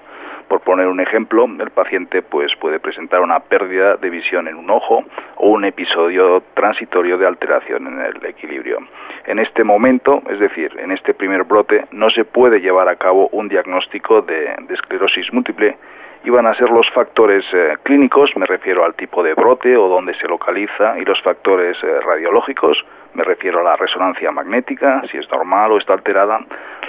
Por 0.51 0.59
poner 0.59 0.87
un 0.87 0.99
ejemplo, 0.99 1.45
el 1.45 1.69
paciente 1.69 2.21
pues 2.21 2.53
puede 2.59 2.81
presentar 2.81 3.21
una 3.21 3.39
pérdida 3.39 3.95
de 3.95 4.09
visión 4.09 4.49
en 4.49 4.57
un 4.57 4.69
ojo 4.69 5.05
o 5.37 5.47
un 5.47 5.63
episodio 5.63 6.43
transitorio 6.55 7.17
de 7.17 7.25
alteración 7.25 7.87
en 7.87 8.01
el 8.01 8.25
equilibrio. 8.25 8.79
En 9.27 9.39
este 9.39 9.63
momento, 9.63 10.21
es 10.29 10.41
decir, 10.41 10.77
en 10.77 10.91
este 10.91 11.13
primer 11.13 11.45
brote, 11.45 11.85
no 11.91 12.09
se 12.09 12.25
puede 12.25 12.59
llevar 12.59 12.89
a 12.89 12.97
cabo 12.97 13.29
un 13.31 13.47
diagnóstico 13.47 14.23
de, 14.23 14.53
esclerosis 14.67 15.31
múltiple 15.31 15.77
y 16.25 16.29
van 16.29 16.45
a 16.45 16.53
ser 16.55 16.69
los 16.69 16.89
factores 16.89 17.45
eh, 17.53 17.77
clínicos, 17.83 18.31
me 18.35 18.45
refiero 18.45 18.83
al 18.83 18.95
tipo 18.95 19.23
de 19.23 19.33
brote 19.33 19.77
o 19.77 19.87
dónde 19.87 20.13
se 20.15 20.27
localiza, 20.27 20.99
y 20.99 21.05
los 21.05 21.21
factores 21.21 21.77
eh, 21.81 21.99
radiológicos, 22.01 22.77
me 23.13 23.23
refiero 23.23 23.61
a 23.61 23.63
la 23.63 23.77
resonancia 23.77 24.31
magnética, 24.31 25.01
si 25.09 25.17
es 25.17 25.31
normal 25.31 25.71
o 25.71 25.77
está 25.77 25.93
alterada, 25.93 26.41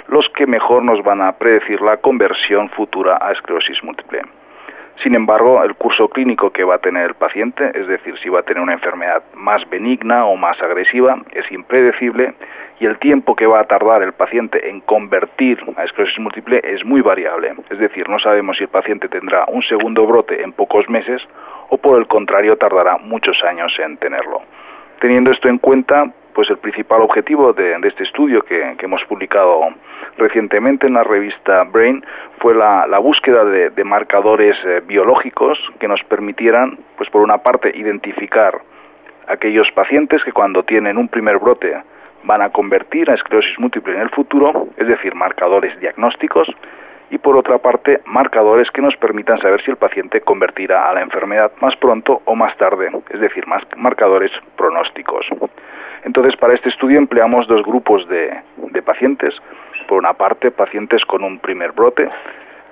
los 0.07 0.27
que 0.35 0.47
mejor 0.47 0.83
nos 0.83 1.03
van 1.03 1.21
a 1.21 1.33
predecir 1.33 1.81
la 1.81 1.97
conversión 1.97 2.69
futura 2.69 3.17
a 3.21 3.31
esclerosis 3.31 3.83
múltiple. 3.83 4.21
Sin 5.01 5.15
embargo, 5.15 5.63
el 5.63 5.75
curso 5.75 6.07
clínico 6.07 6.51
que 6.51 6.63
va 6.63 6.75
a 6.75 6.77
tener 6.77 7.05
el 7.07 7.13
paciente, 7.15 7.71
es 7.73 7.87
decir, 7.87 8.15
si 8.19 8.29
va 8.29 8.39
a 8.39 8.43
tener 8.43 8.61
una 8.61 8.73
enfermedad 8.73 9.23
más 9.33 9.67
benigna 9.69 10.25
o 10.25 10.35
más 10.35 10.61
agresiva, 10.61 11.17
es 11.31 11.51
impredecible 11.51 12.33
y 12.79 12.85
el 12.85 12.99
tiempo 12.99 13.35
que 13.35 13.47
va 13.47 13.59
a 13.59 13.63
tardar 13.65 14.03
el 14.03 14.13
paciente 14.13 14.69
en 14.69 14.81
convertir 14.81 15.59
a 15.77 15.83
esclerosis 15.83 16.19
múltiple 16.19 16.61
es 16.63 16.85
muy 16.85 17.01
variable. 17.01 17.53
Es 17.69 17.79
decir, 17.79 18.07
no 18.07 18.19
sabemos 18.19 18.57
si 18.57 18.63
el 18.63 18.69
paciente 18.69 19.09
tendrá 19.09 19.45
un 19.47 19.63
segundo 19.63 20.05
brote 20.05 20.41
en 20.41 20.53
pocos 20.53 20.87
meses 20.89 21.21
o 21.69 21.77
por 21.77 21.97
el 21.97 22.07
contrario 22.07 22.55
tardará 22.57 22.97
muchos 22.97 23.37
años 23.43 23.73
en 23.79 23.97
tenerlo. 23.97 24.43
Teniendo 24.99 25.31
esto 25.31 25.49
en 25.49 25.57
cuenta, 25.57 26.05
pues 26.33 26.49
el 26.49 26.57
principal 26.57 27.01
objetivo 27.01 27.53
de, 27.53 27.75
este 27.83 28.03
estudio 28.03 28.43
que, 28.43 28.75
hemos 28.79 29.03
publicado 29.05 29.69
recientemente 30.17 30.87
en 30.87 30.93
la 30.93 31.03
revista 31.03 31.63
Brain 31.63 32.03
fue 32.39 32.53
la, 32.55 32.99
búsqueda 32.99 33.45
de, 33.45 33.69
de 33.69 33.83
marcadores 33.83 34.57
eh, 34.65 34.81
biológicos 34.85 35.57
que 35.79 35.87
nos 35.87 36.03
permitieran, 36.03 36.77
pues 36.97 37.09
por 37.09 37.21
una 37.21 37.37
parte, 37.37 37.71
identificar 37.75 38.59
aquellos 39.27 39.71
pacientes 39.71 40.23
que 40.23 40.31
cuando 40.31 40.63
tienen 40.63 40.97
un 40.97 41.07
primer 41.07 41.37
brote 41.37 41.81
van 42.23 42.41
a 42.41 42.49
convertir 42.49 43.09
a 43.09 43.15
esclerosis 43.15 43.59
múltiple 43.59 43.95
en 43.95 44.01
el 44.01 44.09
futuro, 44.09 44.67
es 44.77 44.87
decir, 44.87 45.15
marcadores 45.15 45.77
diagnósticos, 45.79 46.47
y 47.09 47.17
por 47.19 47.37
otra 47.37 47.59
parte, 47.59 48.01
marcadores 48.05 48.71
que 48.71 48.81
nos 48.81 48.95
permitan 48.95 49.39
saber 49.39 49.61
si 49.63 49.71
el 49.71 49.77
paciente 49.77 50.21
convertirá 50.21 50.89
a 50.89 50.93
la 50.93 51.01
enfermedad 51.01 51.51
más 51.61 51.75
pronto 51.75 52.21
o 52.25 52.35
más 52.35 52.57
tarde, 52.57 52.89
es 53.09 53.19
decir, 53.19 53.45
más 53.45 53.61
marcadores 53.77 54.31
pronósticos. 54.55 55.27
Entonces, 56.05 56.35
para 56.35 56.53
este 56.53 56.69
estudio 56.69 56.97
empleamos 56.97 57.47
dos 57.47 57.63
grupos 57.63 58.07
de, 58.07 58.41
pacientes. 58.85 59.33
Por 59.87 59.99
una 59.99 60.13
parte, 60.13 60.51
pacientes 60.51 61.03
con 61.05 61.23
un 61.23 61.39
primer 61.39 61.71
brote, 61.71 62.09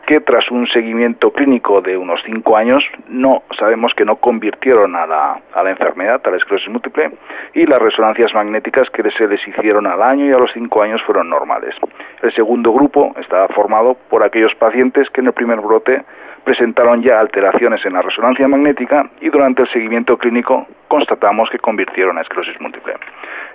que 0.05 0.19
tras 0.19 0.49
un 0.51 0.67
seguimiento 0.67 1.31
clínico 1.31 1.81
de 1.81 1.95
unos 1.95 2.19
cinco 2.25 2.57
años 2.57 2.83
no 3.07 3.43
sabemos 3.57 3.93
que 3.95 4.03
no 4.03 4.15
convirtieron 4.17 4.95
a 4.95 5.05
la, 5.05 5.39
a 5.53 5.63
la 5.63 5.69
enfermedad, 5.69 6.21
a 6.25 6.31
la 6.31 6.37
esclerosis 6.37 6.69
múltiple, 6.69 7.11
y 7.53 7.65
las 7.65 7.79
resonancias 7.79 8.33
magnéticas 8.33 8.89
que 8.89 9.03
se 9.11 9.27
les 9.27 9.47
hicieron 9.47 9.87
al 9.87 10.01
año 10.01 10.25
y 10.25 10.33
a 10.33 10.39
los 10.39 10.51
cinco 10.53 10.81
años 10.81 11.01
fueron 11.03 11.29
normales. 11.29 11.75
El 12.21 12.33
segundo 12.33 12.73
grupo 12.73 13.13
estaba 13.19 13.47
formado 13.49 13.95
por 14.09 14.23
aquellos 14.23 14.53
pacientes 14.55 15.09
que 15.11 15.21
en 15.21 15.27
el 15.27 15.33
primer 15.33 15.59
brote 15.61 16.01
presentaron 16.43 17.01
ya 17.01 17.19
alteraciones 17.19 17.85
en 17.85 17.93
la 17.93 18.01
resonancia 18.01 18.47
magnética 18.47 19.09
y 19.21 19.29
durante 19.29 19.63
el 19.63 19.69
seguimiento 19.69 20.17
clínico 20.17 20.67
constatamos 20.87 21.49
que 21.49 21.59
convirtieron 21.59 22.17
a 22.17 22.21
esclerosis 22.21 22.59
múltiple. 22.59 22.93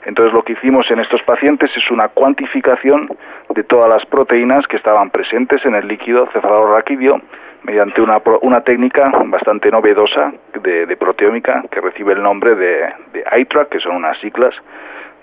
Entonces 0.04 0.32
lo 0.32 0.42
que 0.42 0.52
hicimos 0.52 0.90
en 0.90 1.00
estos 1.00 1.22
pacientes 1.22 1.70
es 1.76 1.90
una 1.90 2.08
cuantificación 2.08 3.08
de 3.50 3.64
todas 3.64 3.88
las 3.88 4.06
proteínas 4.06 4.66
que 4.68 4.76
estaban 4.76 5.10
presentes 5.10 5.64
en 5.64 5.74
el 5.74 5.88
líquido 5.88 6.26
cefalorraquídeo 6.32 7.20
mediante 7.64 8.00
una, 8.00 8.22
una 8.42 8.60
técnica 8.60 9.10
bastante 9.26 9.70
novedosa 9.70 10.32
de, 10.62 10.86
de, 10.86 10.96
proteómica 10.96 11.64
que 11.70 11.80
recibe 11.80 12.12
el 12.12 12.22
nombre 12.22 12.54
de, 12.54 12.92
de 13.12 13.24
ITRAC, 13.40 13.68
que 13.70 13.80
son 13.80 13.96
unas 13.96 14.16
siglas 14.20 14.54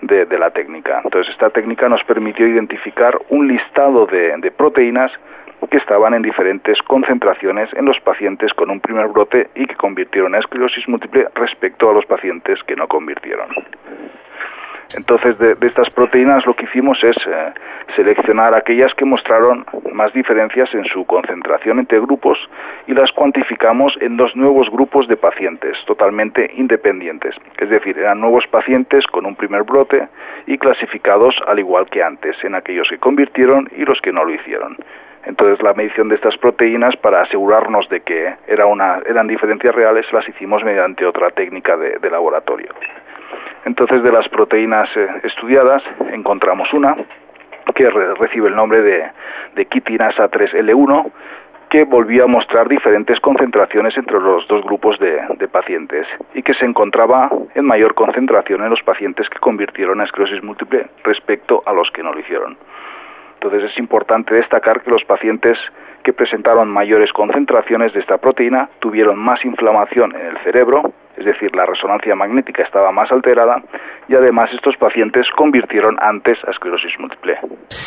de, 0.02 0.26
de, 0.26 0.38
la 0.38 0.50
técnica. 0.50 1.00
Entonces 1.02 1.32
esta 1.32 1.48
técnica 1.48 1.88
nos 1.88 2.04
permitió 2.04 2.46
identificar 2.46 3.18
un 3.30 3.48
listado 3.48 4.04
de, 4.04 4.36
de 4.36 4.50
proteínas 4.50 5.10
que 5.70 5.76
estaban 5.78 6.14
en 6.14 6.22
diferentes 6.22 6.78
concentraciones 6.82 7.68
en 7.74 7.84
los 7.84 7.98
pacientes 8.00 8.52
con 8.54 8.70
un 8.70 8.80
primer 8.80 9.08
brote 9.08 9.48
y 9.54 9.66
que 9.66 9.76
convirtieron 9.76 10.34
a 10.34 10.38
esclerosis 10.38 10.88
múltiple 10.88 11.28
respecto 11.34 11.90
a 11.90 11.94
los 11.94 12.06
pacientes 12.06 12.62
que 12.64 12.76
no 12.76 12.86
convirtieron. 12.88 13.48
Entonces, 14.96 15.36
de, 15.38 15.56
estas 15.66 15.90
proteínas 15.90 16.46
lo 16.46 16.54
que 16.54 16.64
hicimos 16.64 17.02
es 17.02 17.16
eh, 17.26 17.52
seleccionar 17.96 18.54
aquellas 18.54 18.94
que 18.94 19.04
mostraron 19.04 19.64
más 19.92 20.12
diferencias 20.12 20.72
en 20.74 20.84
su 20.84 21.04
concentración 21.04 21.80
entre 21.80 21.98
grupos 22.00 22.38
y 22.86 22.92
las 22.92 23.10
cuantificamos 23.12 23.94
en 24.00 24.16
dos 24.16 24.36
nuevos 24.36 24.70
grupos 24.70 25.08
de 25.08 25.16
pacientes 25.16 25.76
totalmente 25.86 26.50
independientes. 26.56 27.34
Es 27.58 27.70
decir, 27.70 27.98
eran 27.98 28.20
nuevos 28.20 28.46
pacientes 28.48 29.04
con 29.06 29.26
un 29.26 29.34
primer 29.34 29.64
brote 29.64 30.06
y 30.46 30.58
clasificados 30.58 31.34
al 31.46 31.58
igual 31.58 31.86
que 31.86 32.02
antes 32.02 32.36
en 32.44 32.54
aquellos 32.54 32.88
que 32.88 32.98
convirtieron 32.98 33.68
y 33.76 33.84
los 33.84 34.00
que 34.00 34.12
no 34.12 34.24
lo 34.24 34.32
hicieron. 34.32 34.76
Entonces 35.26 35.62
la 35.62 35.72
medición 35.72 36.08
de 36.08 36.16
estas 36.16 36.36
proteínas 36.36 36.96
para 36.96 37.22
asegurarnos 37.22 37.88
de 37.88 38.00
que 38.00 38.34
eran 38.46 39.26
diferencias 39.26 39.74
reales 39.74 40.06
las 40.12 40.28
hicimos 40.28 40.62
mediante 40.64 41.06
otra 41.06 41.30
técnica 41.30 41.76
de, 41.76 42.10
laboratorio. 42.10 42.68
Entonces, 43.64 44.02
de 44.02 44.12
las 44.12 44.28
proteínas 44.28 44.88
eh, 44.94 45.08
estudiadas, 45.22 45.82
encontramos 46.12 46.70
una 46.74 46.96
que 47.74 47.88
re 47.88 48.14
recibe 48.14 48.48
el 48.48 48.54
nombre 48.54 48.82
de, 48.82 49.04
de 49.54 49.64
quitinasa 49.66 50.30
3L1, 50.30 51.10
que 51.70 51.84
volvió 51.84 52.24
a 52.24 52.26
mostrar 52.28 52.68
diferentes 52.68 53.18
concentraciones 53.20 53.96
entre 53.96 54.20
los 54.20 54.46
dos 54.46 54.62
grupos 54.64 54.98
de, 55.00 55.20
de, 55.38 55.48
pacientes 55.48 56.06
y 56.34 56.42
que 56.42 56.54
se 56.54 56.66
encontraba 56.66 57.30
en 57.54 57.64
mayor 57.64 57.94
concentración 57.94 58.62
en 58.62 58.70
los 58.70 58.82
pacientes 58.82 59.28
que 59.28 59.38
convirtieron 59.38 60.00
a 60.00 60.04
esclerosis 60.04 60.42
múltiple 60.44 60.86
respecto 61.02 61.62
a 61.66 61.72
los 61.72 61.90
que 61.90 62.02
no 62.02 62.12
lo 62.12 62.20
hicieron. 62.20 62.56
Entonces 63.44 63.70
es 63.70 63.78
importante 63.78 64.34
destacar 64.34 64.80
que 64.80 64.90
los 64.90 65.04
pacientes 65.04 65.58
que 66.02 66.14
presentaron 66.14 66.66
mayores 66.66 67.12
concentraciones 67.12 67.92
de 67.92 68.00
esta 68.00 68.16
proteína 68.16 68.70
tuvieron 68.80 69.18
más 69.18 69.44
inflamación 69.44 70.16
en 70.16 70.28
el 70.28 70.38
cerebro, 70.44 70.80
es 71.14 71.26
decir, 71.26 71.54
la 71.54 71.66
resonancia 71.66 72.14
magnética 72.14 72.62
estaba 72.62 72.90
más 72.90 73.12
alterada 73.12 73.62
y 74.08 74.14
además 74.14 74.48
estos 74.54 74.76
pacientes 74.78 75.26
convirtieron 75.36 75.96
antes 76.00 76.38
a 76.46 76.52
esclerosis 76.52 76.92
múltiple. 76.98 77.36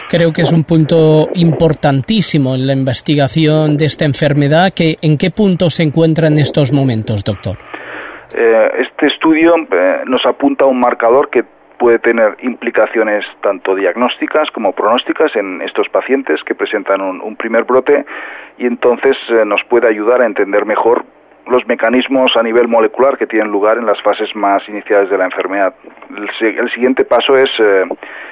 Creo 0.08 0.32
que 0.32 0.44
es 0.44 0.54
un 0.54 0.64
punto 0.64 1.28
importantísimo 1.34 2.54
en 2.54 2.68
la 2.68 2.74
investigación 2.74 3.78
de 3.78 3.86
esta 3.86 4.06
enfermedad. 4.06 4.70
Que, 4.76 4.98
¿En 5.02 5.18
qué 5.18 5.32
punto 5.32 5.70
se 5.72 5.82
encuentra 5.82 6.28
en 6.28 6.38
estos 6.38 6.72
momentos, 6.72 7.24
doctor? 7.24 7.58
Eh, 8.38 8.68
este 8.78 9.08
estudio 9.08 9.56
eh, 9.58 10.02
nos 10.06 10.24
apunta 10.28 10.66
a 10.66 10.68
un 10.68 10.80
marcador 10.80 11.32
que 11.32 11.57
puede 11.78 12.00
tener 12.00 12.38
implicaciones 12.42 13.26
tanto 13.42 13.76
diagnósticas 13.76 14.50
como 14.52 14.74
pronósticas 14.74 15.36
en 15.36 15.62
estos 15.62 15.88
pacientes 15.90 16.44
que 16.44 16.56
presentan 16.56 17.02
un, 17.02 17.36
primer 17.36 17.64
brote 17.64 18.06
y 18.58 18.66
entonces 18.66 19.16
eh, 19.30 19.46
nos 19.46 19.64
puede 19.66 19.88
ayudar 19.88 20.22
a 20.22 20.26
entender 20.26 20.66
mejor 20.66 21.06
los 21.48 21.66
mecanismos 21.68 22.36
a 22.36 22.44
nivel 22.44 22.68
molecular 22.68 23.18
que 23.18 23.28
tienen 23.28 23.52
lugar 23.52 23.78
en 23.78 23.86
las 23.86 24.02
fases 24.02 24.36
más 24.36 24.68
iniciales 24.68 25.10
de 25.10 25.18
la 25.18 25.26
enfermedad. 25.26 25.74
El, 26.16 26.58
el 26.58 26.72
siguiente 26.72 27.06
paso 27.06 27.38
es 27.38 27.50
eh, 27.60 27.86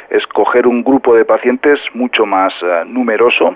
escoger 0.10 0.68
un 0.68 0.84
grupo 0.84 1.16
de 1.16 1.24
pacientes 1.24 1.80
mucho 1.94 2.26
más 2.26 2.54
eh, 2.62 2.84
numeroso 2.86 3.56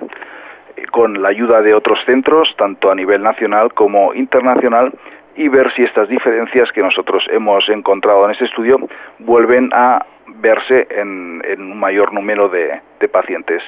con 0.92 1.20
la 1.20 1.28
ayuda 1.28 1.60
de 1.60 1.74
otros 1.74 1.98
centros, 2.06 2.54
tanto 2.56 2.90
a 2.90 2.94
nivel 2.94 3.22
nacional 3.22 3.72
como 3.74 4.14
internacional, 4.14 4.92
y 5.36 5.48
ver 5.48 5.72
si 5.74 5.82
estas 5.82 6.08
diferencias 6.08 6.70
que 6.72 6.82
nosotros 6.82 7.24
hemos 7.30 7.68
encontrado 7.68 8.24
en 8.24 8.32
este 8.32 8.44
estudio 8.46 8.78
vuelven 9.18 9.70
a 9.72 10.04
verse 10.36 10.86
en, 10.90 11.42
un 11.58 11.78
mayor 11.78 12.12
número 12.12 12.48
de, 12.48 12.80
pacientes. 13.08 13.62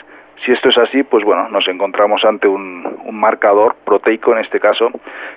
Si 0.44 0.50
esto 0.50 0.70
es 0.70 0.78
así, 0.78 1.04
pues 1.04 1.24
bueno, 1.24 1.48
nos 1.50 1.68
encontramos 1.68 2.24
ante 2.24 2.48
un, 2.48 2.84
un, 3.04 3.14
marcador 3.14 3.76
proteico, 3.84 4.32
en 4.32 4.38
este 4.38 4.58
caso, 4.58 4.88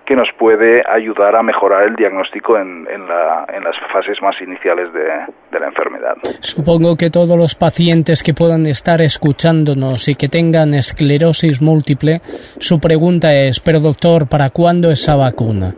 que 0.03 0.15
nos 0.15 0.27
puede 0.38 0.81
ayudar 0.88 1.35
a 1.35 1.43
mejorar 1.43 1.83
el 1.83 1.95
diagnóstico 1.95 2.57
en, 2.57 2.88
en 2.89 3.07
las 3.07 3.75
fases 3.93 4.19
más 4.23 4.35
iniciales 4.41 4.91
de, 4.93 5.03
de, 5.51 5.59
la 5.59 5.67
enfermedad. 5.67 6.15
Supongo 6.39 6.95
que 6.95 7.11
todos 7.11 7.38
los 7.38 7.53
pacientes 7.53 8.23
que 8.23 8.33
puedan 8.33 8.65
estar 8.65 8.99
escuchándonos 9.01 10.07
y 10.09 10.15
que 10.15 10.27
tengan 10.27 10.73
esclerosis 10.73 11.61
múltiple, 11.61 12.21
su 12.57 12.79
pregunta 12.79 13.31
es, 13.35 13.59
pero 13.59 13.79
doctor, 13.79 14.27
¿para 14.27 14.49
cuándo 14.49 14.89
esa 14.89 15.15
vacuna? 15.15 15.75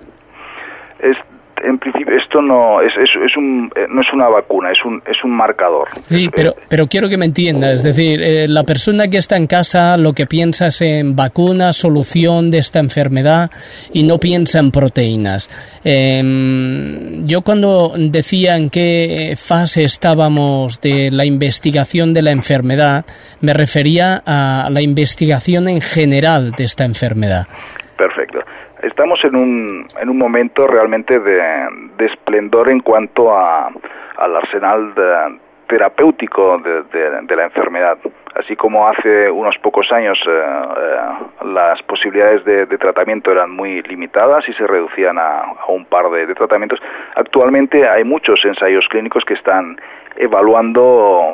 En 1.63 1.77
principio 1.77 2.15
esto 2.17 2.41
no 2.41 2.81
es, 2.81 2.93
es, 2.97 3.09
es 3.25 3.37
un, 3.37 3.69
eh, 3.75 3.85
no 3.89 4.01
es 4.01 4.07
una 4.13 4.29
vacuna, 4.29 4.71
es 4.71 4.83
un, 4.85 5.01
es 5.05 5.17
un 5.23 5.31
marcador. 5.31 5.87
Sí, 6.05 6.29
pero, 6.33 6.53
pero 6.69 6.87
quiero 6.87 7.09
que 7.09 7.17
me 7.17 7.25
entienda, 7.25 7.71
es 7.71 7.83
decir, 7.83 8.21
eh, 8.21 8.47
la 8.47 8.63
persona 8.63 9.07
que 9.07 9.17
está 9.17 9.37
en 9.37 9.47
casa 9.47 9.97
lo 9.97 10.13
que 10.13 10.25
piensa 10.25 10.67
es 10.67 10.81
en 10.81 11.15
vacuna, 11.15 11.73
solución 11.73 12.51
de 12.51 12.59
esta 12.59 12.79
enfermedad 12.79 13.49
y 13.93 14.03
no 14.03 14.17
piensa 14.17 14.59
en 14.59 14.71
proteínas. 14.71 15.49
Eh, 15.83 16.21
yo 17.25 17.41
cuando 17.41 17.93
decía 17.97 18.57
en 18.57 18.69
qué 18.69 19.33
fase 19.37 19.83
estábamos 19.83 20.79
de 20.81 21.09
la 21.11 21.25
investigación 21.25 22.13
de 22.13 22.21
la 22.21 22.31
enfermedad, 22.31 23.05
me 23.41 23.53
refería 23.53 24.21
a 24.25 24.69
la 24.71 24.81
investigación 24.81 25.69
en 25.69 25.81
general 25.81 26.51
de 26.51 26.63
esta 26.63 26.85
enfermedad. 26.85 27.47
Estamos 28.83 29.19
en 29.23 29.35
un, 29.35 29.87
en 29.99 30.09
un 30.09 30.17
momento 30.17 30.67
realmente 30.67 31.19
de, 31.19 31.67
de 31.97 32.05
esplendor 32.05 32.69
en 32.69 32.81
cuanto 32.81 33.35
a, 33.35 33.69
al 34.17 34.35
arsenal 34.35 34.93
terapéutico 35.67 36.59
de, 36.59 36.83
de, 37.23 37.35
la 37.35 37.45
enfermedad. 37.45 37.97
Así 38.35 38.55
como 38.55 38.87
hace 38.87 39.29
unos 39.29 39.57
pocos 39.57 39.91
años 39.91 40.17
eh, 40.27 40.31
eh, 40.31 41.45
las 41.45 41.81
posibilidades 41.83 42.45
de, 42.45 42.65
de, 42.65 42.77
tratamiento 42.77 43.31
eran 43.31 43.51
muy 43.51 43.81
limitadas 43.83 44.47
y 44.47 44.53
se 44.53 44.65
reducían 44.65 45.17
a, 45.17 45.39
a 45.39 45.65
un 45.67 45.85
par 45.85 46.09
de, 46.09 46.33
tratamientos, 46.35 46.79
actualmente 47.15 47.87
hay 47.87 48.03
muchos 48.03 48.39
ensayos 48.45 48.87
clínicos 48.89 49.25
que 49.25 49.33
están 49.33 49.79
evaluando 50.15 51.33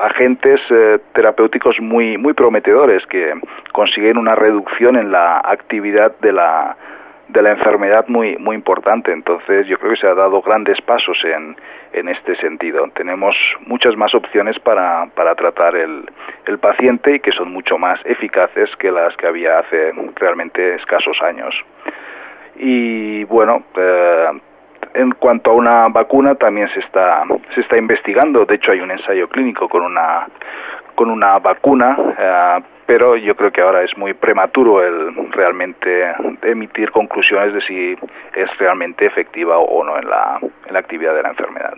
agentes 0.00 0.60
eh, 0.70 0.98
terapéuticos 1.12 1.76
muy 1.80 2.18
muy 2.18 2.32
prometedores 2.32 3.04
que 3.06 3.34
consiguen 3.72 4.18
una 4.18 4.34
reducción 4.34 4.96
en 4.96 5.10
la 5.10 5.38
actividad 5.38 6.16
de 6.20 6.32
la 6.32 6.76
de 7.28 7.42
la 7.42 7.52
enfermedad 7.52 8.06
muy 8.08 8.36
muy 8.36 8.56
importante. 8.56 9.12
Entonces 9.12 9.66
yo 9.66 9.78
creo 9.78 9.92
que 9.92 10.00
se 10.00 10.06
ha 10.06 10.14
dado 10.14 10.42
grandes 10.42 10.80
pasos 10.82 11.16
en, 11.24 11.56
en 11.92 12.08
este 12.08 12.36
sentido. 12.36 12.86
Tenemos 12.94 13.34
muchas 13.66 13.96
más 13.96 14.14
opciones 14.14 14.58
para, 14.58 15.06
para 15.14 15.34
tratar 15.34 15.74
el, 15.76 16.04
el 16.46 16.58
paciente 16.58 17.16
y 17.16 17.20
que 17.20 17.32
son 17.32 17.52
mucho 17.52 17.78
más 17.78 17.98
eficaces 18.04 18.70
que 18.78 18.90
las 18.90 19.16
que 19.16 19.26
había 19.26 19.58
hace 19.60 19.92
realmente 20.16 20.74
escasos 20.76 21.16
años. 21.22 21.54
Y 22.56 23.24
bueno 23.24 23.64
eh, 23.76 24.28
en 24.94 25.10
cuanto 25.12 25.50
a 25.50 25.54
una 25.54 25.88
vacuna 25.88 26.34
también 26.34 26.68
se 26.72 26.80
está 26.80 27.24
se 27.54 27.60
está 27.60 27.76
investigando 27.76 28.44
de 28.44 28.54
hecho 28.54 28.72
hay 28.72 28.80
un 28.80 28.90
ensayo 28.90 29.28
clínico 29.28 29.68
con 29.68 29.82
una 29.82 30.26
con 30.94 31.10
una 31.10 31.38
vacuna 31.38 31.96
eh, 32.18 32.62
pero 32.86 33.16
yo 33.16 33.34
creo 33.34 33.50
que 33.50 33.60
ahora 33.60 33.82
es 33.82 33.96
muy 33.96 34.14
prematuro 34.14 34.82
el 34.82 35.32
realmente 35.32 36.12
emitir 36.42 36.90
conclusiones 36.90 37.54
de 37.54 37.60
si 37.62 37.92
es 37.92 38.58
realmente 38.58 39.06
efectiva 39.06 39.58
o 39.58 39.82
no 39.84 39.98
en 39.98 40.08
la, 40.08 40.38
en 40.40 40.72
la 40.72 40.78
actividad 40.78 41.14
de 41.14 41.22
la 41.22 41.30
enfermedad. 41.30 41.72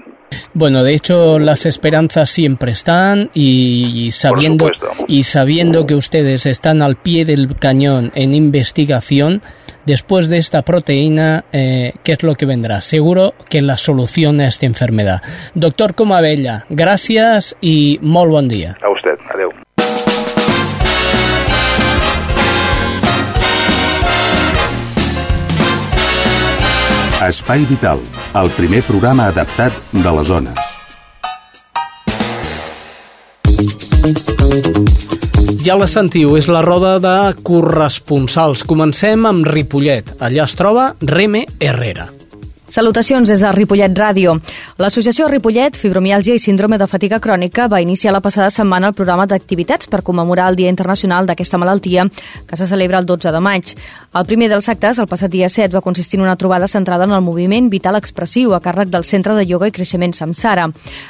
Bueno, 0.52 0.83
de 0.83 0.94
hecho 0.94 1.38
las 1.38 1.66
esperanzas 1.66 2.31
siempre 2.31 2.70
están 2.70 3.31
y, 3.35 4.11
sabiendo 4.11 4.70
y 5.07 5.22
sabiendo 5.24 5.87
que 5.87 5.94
ustedes 5.94 6.46
están 6.46 6.83
al 6.83 6.96
pie 6.96 7.24
del 7.24 7.57
cañón 7.61 8.11
en 8.14 8.35
investigación, 8.35 9.42
después 9.87 10.29
de 10.29 10.38
esta 10.38 10.62
proteína, 10.62 11.44
eh, 11.53 11.92
¿qué 12.03 12.12
es 12.12 12.22
lo 12.22 12.35
que 12.35 12.44
vendrá? 12.44 12.81
Seguro 12.83 13.35
que 13.49 13.62
la 13.62 13.79
solución 13.79 14.40
a 14.40 14.49
esta 14.49 14.66
enfermedad. 14.66 15.22
Doctor 15.55 15.94
Comabella, 15.94 16.66
gracias 16.68 17.57
y 17.61 17.99
molt 18.03 18.31
bon 18.31 18.49
dia. 18.49 18.77
A 18.83 18.90
usted, 18.90 19.18
adeu. 19.33 19.51
Espai 27.27 27.64
Vital, 27.64 28.01
el 28.35 28.51
primer 28.51 28.83
programa 28.83 29.27
adaptat 29.33 29.72
de 29.92 30.12
les 30.12 30.27
zones. 30.29 30.55
Ja 35.66 35.74
la 35.74 35.88
sentiu, 35.90 36.37
és 36.38 36.46
la 36.46 36.61
roda 36.62 36.92
de 37.02 37.14
corresponsals. 37.42 38.62
Comencem 38.70 39.26
amb 39.26 39.48
Ripollet. 39.50 40.12
Allà 40.22 40.44
es 40.46 40.55
troba 40.55 40.92
Reme 41.02 41.42
Herrera. 41.59 42.07
Salutacions 42.68 43.29
des 43.29 43.38
de 43.38 43.50
Ripollet 43.55 43.94
Ràdio. 43.94 44.33
L'Associació 44.83 45.29
Ripollet, 45.31 45.76
Fibromialgia 45.79 46.35
i 46.35 46.40
Síndrome 46.42 46.74
de 46.81 46.88
Fatiga 46.90 47.20
Crònica 47.22 47.68
va 47.70 47.79
iniciar 47.81 48.11
la 48.12 48.20
passada 48.20 48.50
setmana 48.50 48.88
el 48.90 48.94
programa 48.98 49.26
d'activitats 49.31 49.87
per 49.87 50.02
commemorar 50.02 50.48
el 50.50 50.57
Dia 50.59 50.68
Internacional 50.68 51.29
d'aquesta 51.29 51.61
malaltia 51.62 52.09
que 52.46 52.57
se 52.57 52.66
celebra 52.66 52.98
el 52.98 53.07
12 53.07 53.31
de 53.31 53.40
maig. 53.40 53.70
El 54.18 54.26
primer 54.26 54.48
dels 54.50 54.68
actes, 54.68 54.98
el 54.98 55.07
passat 55.07 55.31
dia 55.31 55.48
7, 55.48 55.76
va 55.76 55.81
consistir 55.81 56.18
en 56.18 56.24
una 56.24 56.35
trobada 56.35 56.66
centrada 56.66 57.05
en 57.05 57.12
el 57.12 57.20
moviment 57.22 57.70
vital 57.70 57.94
expressiu 57.94 58.55
a 58.55 58.61
càrrec 58.61 58.90
del 58.90 59.05
Centre 59.05 59.35
de 59.38 59.46
Yoga 59.46 59.68
i 59.68 59.72
Creixement 59.76 60.16
Samsara. 60.16 60.66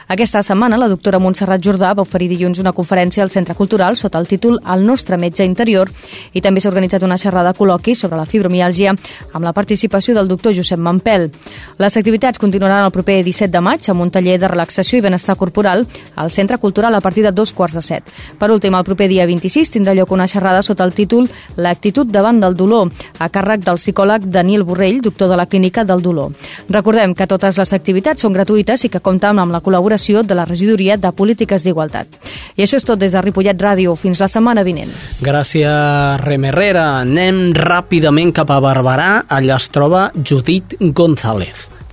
Aquesta 0.09 0.43
setmana, 0.43 0.77
la 0.77 0.89
doctora 0.93 1.19
Montserrat 1.19 1.65
Jordà 1.65 1.95
va 1.97 2.05
oferir 2.05 2.29
dilluns 2.29 2.61
una 2.61 2.75
conferència 2.77 3.25
al 3.25 3.31
Centre 3.31 3.55
Cultural 3.55 3.97
sota 3.97 4.19
el 4.19 4.29
títol 4.29 4.61
El 4.75 4.85
nostre 4.85 5.17
metge 5.17 5.45
interior 5.45 5.89
i 6.35 6.43
també 6.43 6.61
s'ha 6.61 6.69
organitzat 6.69 7.03
una 7.03 7.17
xerrada 7.17 7.55
col·loqui 7.57 7.95
sobre 7.95 8.21
la 8.21 8.27
fibromialgia 8.27 8.93
amb 9.33 9.45
la 9.45 9.55
participació 9.55 10.13
del 10.15 10.29
doctor 10.29 10.53
Josep 10.53 10.79
Mampel. 10.79 11.31
Les 11.79 11.97
activitats 11.97 12.39
continuaran 12.39 12.85
el 12.85 12.93
proper 12.93 13.23
17 13.25 13.53
de 13.53 13.61
maig 13.61 13.89
amb 13.91 14.03
un 14.03 14.11
taller 14.11 14.39
de 14.41 14.49
relaxació 14.49 14.99
i 14.99 15.05
benestar 15.05 15.37
corporal 15.37 15.87
al 16.15 16.31
Centre 16.31 16.59
Cultural 16.59 16.95
a 16.95 17.01
partir 17.01 17.25
de 17.25 17.33
dos 17.33 17.53
quarts 17.53 17.75
de 17.75 17.83
set. 17.83 18.05
Per 18.39 18.51
últim, 18.51 18.75
el 18.75 18.85
proper 18.85 19.09
dia 19.09 19.27
26 19.27 19.71
tindrà 19.75 19.95
lloc 19.95 20.13
una 20.13 20.29
xerrada 20.29 20.63
sota 20.63 20.85
el 20.85 20.95
títol 20.95 21.29
L'actitud 21.57 22.09
davant 22.11 22.41
del 22.41 22.57
dolor, 22.57 22.91
a 23.19 23.29
càrrec 23.33 23.65
del 23.65 23.81
psicòleg 23.81 24.27
Daniel 24.33 24.65
Borrell, 24.65 25.01
doctor 25.03 25.29
de 25.29 25.37
la 25.37 25.47
Clínica 25.47 25.85
del 25.85 26.03
Dolor. 26.03 26.33
Recordem 26.69 27.15
que 27.15 27.27
totes 27.27 27.59
les 27.59 27.73
activitats 27.73 28.23
són 28.23 28.35
gratuïtes 28.37 28.85
i 28.85 28.91
que 28.93 29.01
compten 29.01 29.39
amb 29.39 29.55
la 29.55 29.63
col·laboració 29.65 30.23
de 30.23 30.37
la 30.37 30.45
Regidoria 30.49 30.97
de 30.97 31.13
Polítiques 31.13 31.65
d'Igualtat. 31.65 32.21
I 32.57 32.65
això 32.65 32.81
és 32.81 32.87
tot 32.87 33.01
des 33.01 33.13
de 33.13 33.23
Ripollet 33.23 33.61
Ràdio. 33.61 33.97
Fins 33.97 34.21
la 34.21 34.29
setmana 34.29 34.65
vinent. 34.67 34.93
Gràcies, 35.25 36.21
Rem 36.25 36.49
Herrera. 36.51 36.87
Anem 37.03 37.53
ràpidament 37.57 38.33
cap 38.37 38.51
a 38.51 38.61
Barberà. 38.61 39.11
Allà 39.29 39.61
es 39.61 39.71
troba 39.73 40.11
Judit 40.17 40.77
González. 40.81 41.36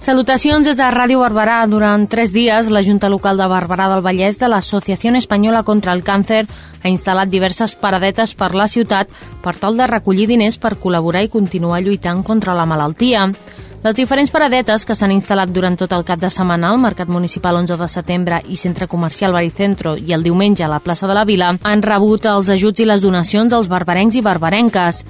Salutacions 0.03 0.65
des 0.67 0.75
de 0.75 0.87
Ràdio 0.91 1.21
Barberà. 1.21 1.61
Durant 1.71 2.09
tres 2.11 2.33
dies, 2.35 2.67
la 2.67 2.81
Junta 2.83 3.07
Local 3.07 3.37
de 3.39 3.45
Barberà 3.47 3.85
del 3.87 4.03
Vallès 4.03 4.35
de 4.35 4.49
l'Associació 4.51 5.13
Espanyola 5.15 5.63
contra 5.63 5.93
el 5.95 6.03
Càncer 6.03 6.41
ha 6.83 6.89
instal·lat 6.91 7.31
diverses 7.31 7.77
paradetes 7.79 8.33
per 8.35 8.51
la 8.53 8.67
ciutat 8.67 9.07
per 9.41 9.55
tal 9.55 9.77
de 9.79 9.87
recollir 9.87 10.27
diners 10.27 10.59
per 10.59 10.75
col·laborar 10.75 11.23
i 11.23 11.31
continuar 11.31 11.79
lluitant 11.79 12.21
contra 12.21 12.53
la 12.53 12.65
malaltia. 12.65 13.29
Les 13.83 13.95
diferents 13.95 14.29
paradetes 14.31 14.85
que 14.87 14.95
s'han 14.95 15.11
instal·lat 15.11 15.49
durant 15.51 15.75
tot 15.75 15.91
el 15.91 16.05
cap 16.07 16.19
de 16.19 16.29
setmana 16.31 16.69
al 16.71 16.77
Mercat 16.79 17.09
Municipal 17.11 17.57
11 17.59 17.75
de 17.79 17.87
setembre 17.91 18.37
i 18.47 18.55
Centre 18.55 18.87
Comercial 18.87 19.33
Baricentro 19.35 19.97
i 19.99 20.13
el 20.15 20.23
diumenge 20.23 20.63
a 20.63 20.69
la 20.71 20.79
plaça 20.79 21.07
de 21.07 21.15
la 21.17 21.25
Vila 21.27 21.49
han 21.63 21.83
rebut 21.83 22.27
els 22.31 22.47
ajuts 22.47 22.79
i 22.79 22.87
les 22.87 23.03
donacions 23.03 23.51
dels 23.51 23.67
barbarencs 23.67 24.15
i 24.15 24.23
barbarenques. 24.23 25.01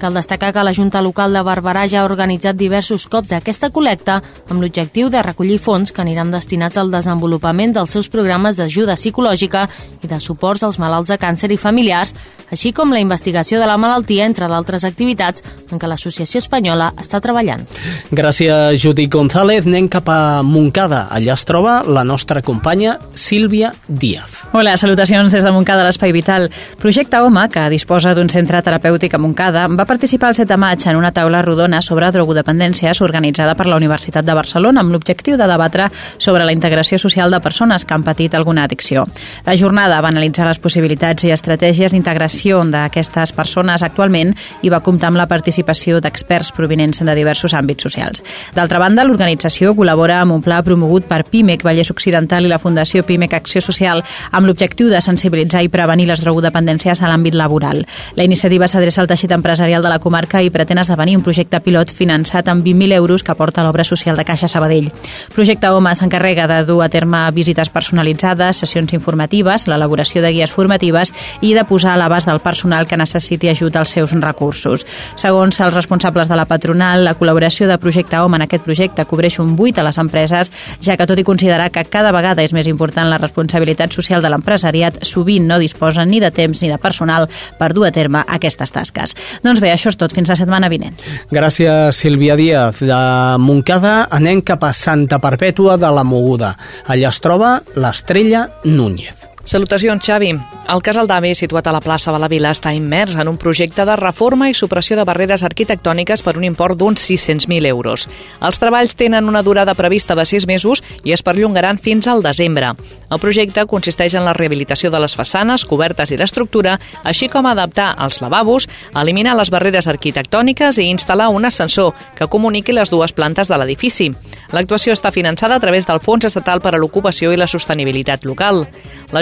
Cal 0.00 0.14
destacar 0.16 0.54
que 0.54 0.62
la 0.64 0.72
Junta 0.72 1.02
Local 1.04 1.34
de 1.36 1.42
Barberà 1.44 1.82
ja 1.84 2.00
ha 2.00 2.06
organitzat 2.08 2.56
diversos 2.56 3.04
cops 3.12 3.34
aquesta 3.36 3.68
col·lecta 3.68 4.22
amb 4.48 4.62
l'objectiu 4.62 5.10
de 5.12 5.20
recollir 5.20 5.58
fons 5.60 5.92
que 5.92 6.00
aniran 6.00 6.32
destinats 6.32 6.80
al 6.80 6.88
desenvolupament 6.88 7.74
dels 7.76 7.92
seus 7.92 8.08
programes 8.08 8.56
d'ajuda 8.56 8.96
psicològica 8.96 9.66
i 10.00 10.08
de 10.08 10.20
suports 10.24 10.64
als 10.64 10.78
malalts 10.80 11.12
de 11.12 11.18
càncer 11.20 11.50
i 11.52 11.58
familiars, 11.60 12.14
així 12.50 12.72
com 12.72 12.90
la 12.90 13.02
investigació 13.02 13.60
de 13.60 13.68
la 13.68 13.76
malaltia, 13.76 14.24
entre 14.24 14.48
d'altres 14.48 14.86
activitats 14.88 15.44
en 15.70 15.78
què 15.78 15.86
l'Associació 15.86 16.40
Espanyola 16.40 16.90
està 16.98 17.20
treballant. 17.22 17.62
Gràcies, 18.10 18.80
Judit 18.80 19.10
González. 19.12 19.68
Anem 19.68 19.86
cap 19.92 20.08
a 20.10 20.40
Montcada. 20.42 21.04
Allà 21.12 21.36
es 21.36 21.44
troba 21.46 21.80
la 21.86 22.02
nostra 22.08 22.42
companya 22.42 22.96
Sílvia 23.14 23.74
Díaz. 23.86 24.40
Hola, 24.56 24.74
salutacions 24.80 25.30
des 25.36 25.44
de 25.46 25.52
Montcada, 25.54 25.84
l'Espai 25.86 26.16
Vital. 26.16 26.48
Projecte 26.80 27.20
Home, 27.20 27.46
que 27.52 27.68
disposa 27.70 28.16
d'un 28.16 28.32
centre 28.32 28.64
terapèutic 28.66 29.14
a 29.14 29.22
Montcada, 29.22 29.68
va 29.70 29.86
participar 29.90 30.28
el 30.28 30.36
7 30.36 30.46
de 30.52 30.56
maig 30.56 30.86
en 30.86 30.94
una 30.94 31.10
taula 31.10 31.40
rodona 31.42 31.80
sobre 31.82 32.12
drogodependències 32.14 33.00
organitzada 33.02 33.56
per 33.58 33.64
la 33.66 33.74
Universitat 33.74 34.22
de 34.22 34.36
Barcelona 34.38 34.84
amb 34.84 34.92
l'objectiu 34.94 35.34
de 35.34 35.48
debatre 35.50 35.88
sobre 36.16 36.44
la 36.46 36.52
integració 36.54 36.94
social 37.02 37.32
de 37.34 37.40
persones 37.42 37.82
que 37.84 37.96
han 37.96 38.04
patit 38.06 38.36
alguna 38.38 38.68
addicció. 38.68 39.08
La 39.48 39.56
jornada 39.58 39.98
va 40.00 40.12
analitzar 40.14 40.46
les 40.46 40.60
possibilitats 40.62 41.26
i 41.26 41.32
estratègies 41.34 41.90
d'integració 41.90 42.60
d'aquestes 42.70 43.32
persones 43.34 43.82
actualment 43.82 44.30
i 44.62 44.70
va 44.70 44.78
comptar 44.78 45.08
amb 45.10 45.18
la 45.18 45.26
participació 45.26 45.98
d'experts 45.98 46.52
provinents 46.54 47.02
de 47.02 47.18
diversos 47.18 47.50
àmbits 47.58 47.82
socials. 47.82 48.22
D'altra 48.54 48.78
banda, 48.78 49.02
l'organització 49.02 49.74
col·labora 49.74 50.20
amb 50.20 50.38
un 50.38 50.46
pla 50.46 50.60
promogut 50.62 51.10
per 51.10 51.24
PIMEC 51.24 51.66
Vallès 51.66 51.90
Occidental 51.90 52.46
i 52.46 52.52
la 52.54 52.60
Fundació 52.62 53.02
PIMEC 53.02 53.34
Acció 53.40 53.58
Social 53.58 54.04
amb 54.30 54.46
l'objectiu 54.46 54.86
de 54.86 55.02
sensibilitzar 55.02 55.64
i 55.66 55.72
prevenir 55.74 56.06
les 56.12 56.22
drogodependències 56.22 57.02
a 57.02 57.10
l'àmbit 57.10 57.34
laboral. 57.34 57.82
La 58.14 58.30
iniciativa 58.30 58.70
s'adreça 58.70 59.02
al 59.02 59.10
teixit 59.10 59.34
empresarial 59.34 59.79
de 59.82 59.90
la 59.92 59.98
comarca 59.98 60.42
i 60.42 60.50
pretén 60.50 60.78
esdevenir 60.82 61.16
un 61.18 61.24
projecte 61.24 61.60
pilot 61.64 61.92
finançat 61.96 62.48
amb 62.48 62.64
20.000 62.64 62.96
euros 62.96 63.22
que 63.22 63.34
porta 63.34 63.64
l'obra 63.64 63.84
social 63.84 64.16
de 64.16 64.24
Caixa 64.24 64.48
Sabadell. 64.48 64.90
Projecte 65.34 65.70
Home 65.70 65.94
s'encarrega 65.94 66.46
de 66.50 66.60
dur 66.68 66.82
a 66.84 66.88
terme 66.88 67.22
visites 67.32 67.70
personalitzades, 67.72 68.62
sessions 68.64 68.92
informatives, 68.96 69.66
l'elaboració 69.68 70.22
de 70.22 70.32
guies 70.34 70.52
formatives 70.52 71.12
i 71.40 71.54
de 71.54 71.64
posar 71.64 71.94
a 71.94 72.00
l'abast 72.00 72.28
del 72.28 72.40
personal 72.40 72.86
que 72.86 72.98
necessiti 73.00 73.48
ajut 73.48 73.76
als 73.76 73.94
seus 73.96 74.12
recursos. 74.12 74.86
Segons 75.16 75.60
els 75.60 75.74
responsables 75.74 76.28
de 76.28 76.36
la 76.36 76.46
patronal, 76.46 77.04
la 77.04 77.16
col·laboració 77.18 77.68
de 77.68 77.78
Projecte 77.78 78.18
Home 78.20 78.36
en 78.38 78.46
aquest 78.46 78.64
projecte 78.64 79.06
cobreix 79.06 79.38
un 79.40 79.56
8 79.58 79.80
a 79.80 79.86
les 79.86 79.98
empreses, 79.98 80.50
ja 80.80 80.96
que 80.96 81.06
tot 81.06 81.18
i 81.18 81.26
considerar 81.26 81.70
que 81.70 81.84
cada 81.88 82.12
vegada 82.12 82.44
és 82.44 82.54
més 82.56 82.68
important 82.70 83.08
la 83.10 83.18
responsabilitat 83.18 83.92
social 83.92 84.22
de 84.22 84.30
l'empresariat, 84.32 85.00
sovint 85.06 85.46
no 85.48 85.58
disposen 85.58 86.10
ni 86.10 86.20
de 86.20 86.30
temps 86.30 86.62
ni 86.62 86.70
de 86.70 86.78
personal 86.78 87.28
per 87.58 87.72
dur 87.74 87.86
a 87.88 87.92
terme 87.94 88.24
aquestes 88.26 88.72
tasques. 88.72 89.14
Doncs 89.44 89.60
bé, 89.62 89.69
això 89.74 89.92
és 89.92 89.98
tot. 90.00 90.14
Fins 90.16 90.30
la 90.30 90.38
setmana 90.38 90.70
vinent. 90.72 90.96
Gràcies, 91.30 91.96
Sílvia 91.96 92.36
Díaz. 92.40 92.82
De 92.82 93.00
Montcada 93.42 94.08
anem 94.10 94.42
cap 94.42 94.64
a 94.64 94.74
Santa 94.76 95.20
Perpètua 95.22 95.78
de 95.80 95.94
la 95.94 96.04
Moguda. 96.04 96.54
Allà 96.88 97.12
es 97.12 97.22
troba 97.22 97.58
l'estrella 97.76 98.48
Núñez. 98.64 99.19
Salutacions, 99.42 100.04
Xavi. 100.04 100.34
El 100.70 100.82
casal 100.84 101.08
d'avi, 101.08 101.32
situat 101.34 101.66
a 101.66 101.72
la 101.72 101.80
plaça 101.80 102.12
de 102.12 102.18
la 102.20 102.28
Vila, 102.28 102.52
està 102.52 102.70
immers 102.76 103.16
en 103.18 103.26
un 103.26 103.38
projecte 103.40 103.86
de 103.88 103.94
reforma 103.96 104.50
i 104.50 104.54
supressió 104.54 104.98
de 104.98 105.06
barreres 105.08 105.42
arquitectòniques 105.42 106.20
per 106.22 106.36
un 106.36 106.44
import 106.44 106.76
d'uns 106.78 107.00
600.000 107.00 107.66
euros. 107.66 108.04
Els 108.44 108.60
treballs 108.60 108.94
tenen 108.94 109.26
una 109.26 109.42
durada 109.42 109.74
prevista 109.74 110.14
de 110.14 110.26
6 110.28 110.46
mesos 110.46 110.82
i 111.02 111.14
es 111.16 111.24
perllongaran 111.24 111.80
fins 111.80 112.06
al 112.06 112.22
desembre. 112.22 112.74
El 113.10 113.18
projecte 113.18 113.64
consisteix 113.66 114.14
en 114.14 114.26
la 114.28 114.34
rehabilitació 114.36 114.92
de 114.92 115.00
les 115.00 115.16
façanes, 115.16 115.64
cobertes 115.64 116.12
i 116.12 116.20
l'estructura, 116.20 116.76
així 117.02 117.26
com 117.32 117.48
adaptar 117.48 117.94
els 118.04 118.20
lavabos, 118.20 118.68
eliminar 118.94 119.34
les 119.40 119.50
barreres 119.50 119.88
arquitectòniques 119.90 120.78
i 120.78 120.90
instal·lar 120.92 121.32
un 121.34 121.48
ascensor 121.48 121.96
que 122.14 122.28
comuniqui 122.28 122.76
les 122.76 122.92
dues 122.92 123.16
plantes 123.16 123.48
de 123.48 123.58
l'edifici. 123.58 124.12
L'actuació 124.52 124.92
està 124.94 125.10
finançada 125.10 125.56
a 125.56 125.64
través 125.64 125.88
del 125.88 125.98
Fons 126.04 126.28
Estatal 126.28 126.60
per 126.60 126.76
a 126.76 126.78
l'Ocupació 126.78 127.32
i 127.32 127.40
la 127.40 127.50
Sostenibilitat 127.50 128.28
Local. 128.28 128.66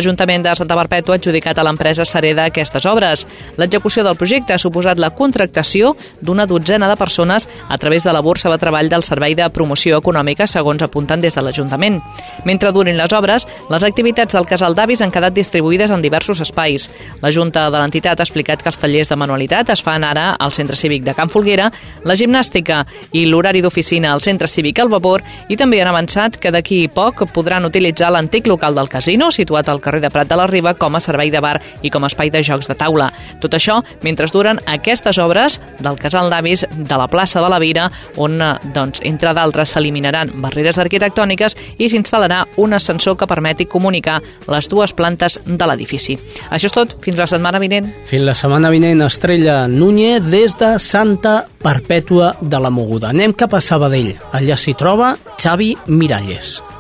L'Ajuntament 0.09 0.41
de 0.47 0.55
Santa 0.57 0.77
Perpètua 0.79 1.19
ha 1.19 1.21
adjudicat 1.21 1.59
a 1.61 1.65
l'empresa 1.67 2.05
Sareda 2.09 2.47
aquestes 2.49 2.87
obres. 2.89 3.27
L'execució 3.61 4.01
del 4.07 4.17
projecte 4.17 4.55
ha 4.55 4.61
suposat 4.63 4.97
la 4.97 5.11
contractació 5.13 5.91
d'una 6.25 6.47
dotzena 6.49 6.89
de 6.89 6.95
persones 6.97 7.45
a 7.69 7.77
través 7.77 8.07
de 8.07 8.15
la 8.17 8.23
borsa 8.25 8.49
de 8.49 8.57
treball 8.57 8.89
del 8.89 9.05
Servei 9.05 9.35
de 9.37 9.51
Promoció 9.53 9.99
Econòmica, 10.01 10.47
segons 10.49 10.81
apunten 10.83 11.21
des 11.21 11.37
de 11.37 11.45
l'Ajuntament. 11.45 11.99
Mentre 12.49 12.73
durin 12.73 12.97
les 12.97 13.13
obres, 13.13 13.45
les 13.69 13.85
activitats 13.85 14.33
del 14.33 14.49
casal 14.49 14.73
d'avis 14.75 15.03
han 15.05 15.13
quedat 15.13 15.37
distribuïdes 15.37 15.93
en 15.93 16.01
diversos 16.01 16.41
espais. 16.41 16.89
La 17.21 17.29
Junta 17.29 17.67
de 17.69 17.77
l'entitat 17.77 18.17
ha 18.17 18.25
explicat 18.25 18.65
que 18.65 18.73
els 18.73 18.81
tallers 18.81 19.13
de 19.13 19.21
manualitat 19.21 19.75
es 19.77 19.85
fan 19.85 20.09
ara 20.09 20.31
al 20.41 20.57
Centre 20.57 20.77
Cívic 20.77 21.05
de 21.05 21.13
Can 21.13 21.29
Folguera, 21.29 21.69
la 22.09 22.17
gimnàstica 22.17 22.81
i 23.13 23.27
l'horari 23.27 23.61
d'oficina 23.61 24.15
al 24.15 24.25
Centre 24.25 24.49
Cívic 24.49 24.81
al 24.81 24.89
Vapor 24.89 25.27
i 25.53 25.61
també 25.61 25.83
han 25.83 25.93
avançat 25.93 26.41
que 26.41 26.55
d'aquí 26.55 26.87
poc 26.89 27.27
podran 27.35 27.69
utilitzar 27.69 28.09
l'antic 28.15 28.49
local 28.49 28.73
del 28.75 28.89
casino, 28.89 29.29
situat 29.31 29.69
al 29.69 29.85
carrer 29.85 29.98
de 30.01 30.11
Prat 30.11 30.29
de 30.29 30.37
la 30.39 30.47
Riba, 30.47 30.75
com 30.79 30.97
a 30.97 31.01
servei 31.01 31.31
de 31.31 31.41
bar 31.41 31.57
i 31.83 31.91
com 31.91 32.05
a 32.05 32.11
espai 32.11 32.31
de 32.31 32.43
jocs 32.43 32.69
de 32.69 32.77
taula. 32.79 33.11
Tot 33.43 33.55
això 33.55 33.81
mentre 34.03 34.29
duren 34.33 34.61
aquestes 34.67 35.19
obres 35.19 35.59
del 35.81 35.99
casal 35.99 36.31
d'avis 36.31 36.65
de 36.73 36.99
la 36.99 37.09
plaça 37.09 37.43
de 37.43 37.49
la 37.51 37.59
Vira, 37.59 37.89
on, 38.17 38.39
doncs, 38.75 39.03
entre 39.07 39.33
d'altres, 39.35 39.73
s'eliminaran 39.75 40.33
barreres 40.43 40.79
arquitectòniques 40.79 41.57
i 41.79 41.89
s'instal·larà 41.89 42.45
un 42.63 42.75
ascensor 42.77 43.17
que 43.19 43.29
permeti 43.31 43.67
comunicar 43.67 44.21
les 44.49 44.69
dues 44.69 44.93
plantes 44.93 45.41
de 45.45 45.71
l'edifici. 45.71 46.19
Això 46.51 46.71
és 46.71 46.77
tot. 46.77 46.97
Fins 47.05 47.19
la 47.19 47.29
setmana 47.31 47.61
vinent. 47.63 47.91
Fins 48.09 48.27
la 48.27 48.37
setmana 48.39 48.73
vinent, 48.75 49.03
Estrella 49.07 49.61
Núñez, 49.69 50.25
des 50.29 50.57
de 50.59 50.75
Santa 50.79 51.47
Perpètua 51.63 52.35
de 52.41 52.61
la 52.61 52.71
Moguda. 52.71 53.13
Anem 53.15 53.35
cap 53.35 53.55
a 53.55 53.63
Sabadell. 53.65 54.15
Allà 54.33 54.57
s'hi 54.57 54.77
troba 54.79 55.15
Xavi 55.39 55.75
Miralles. 55.89 56.78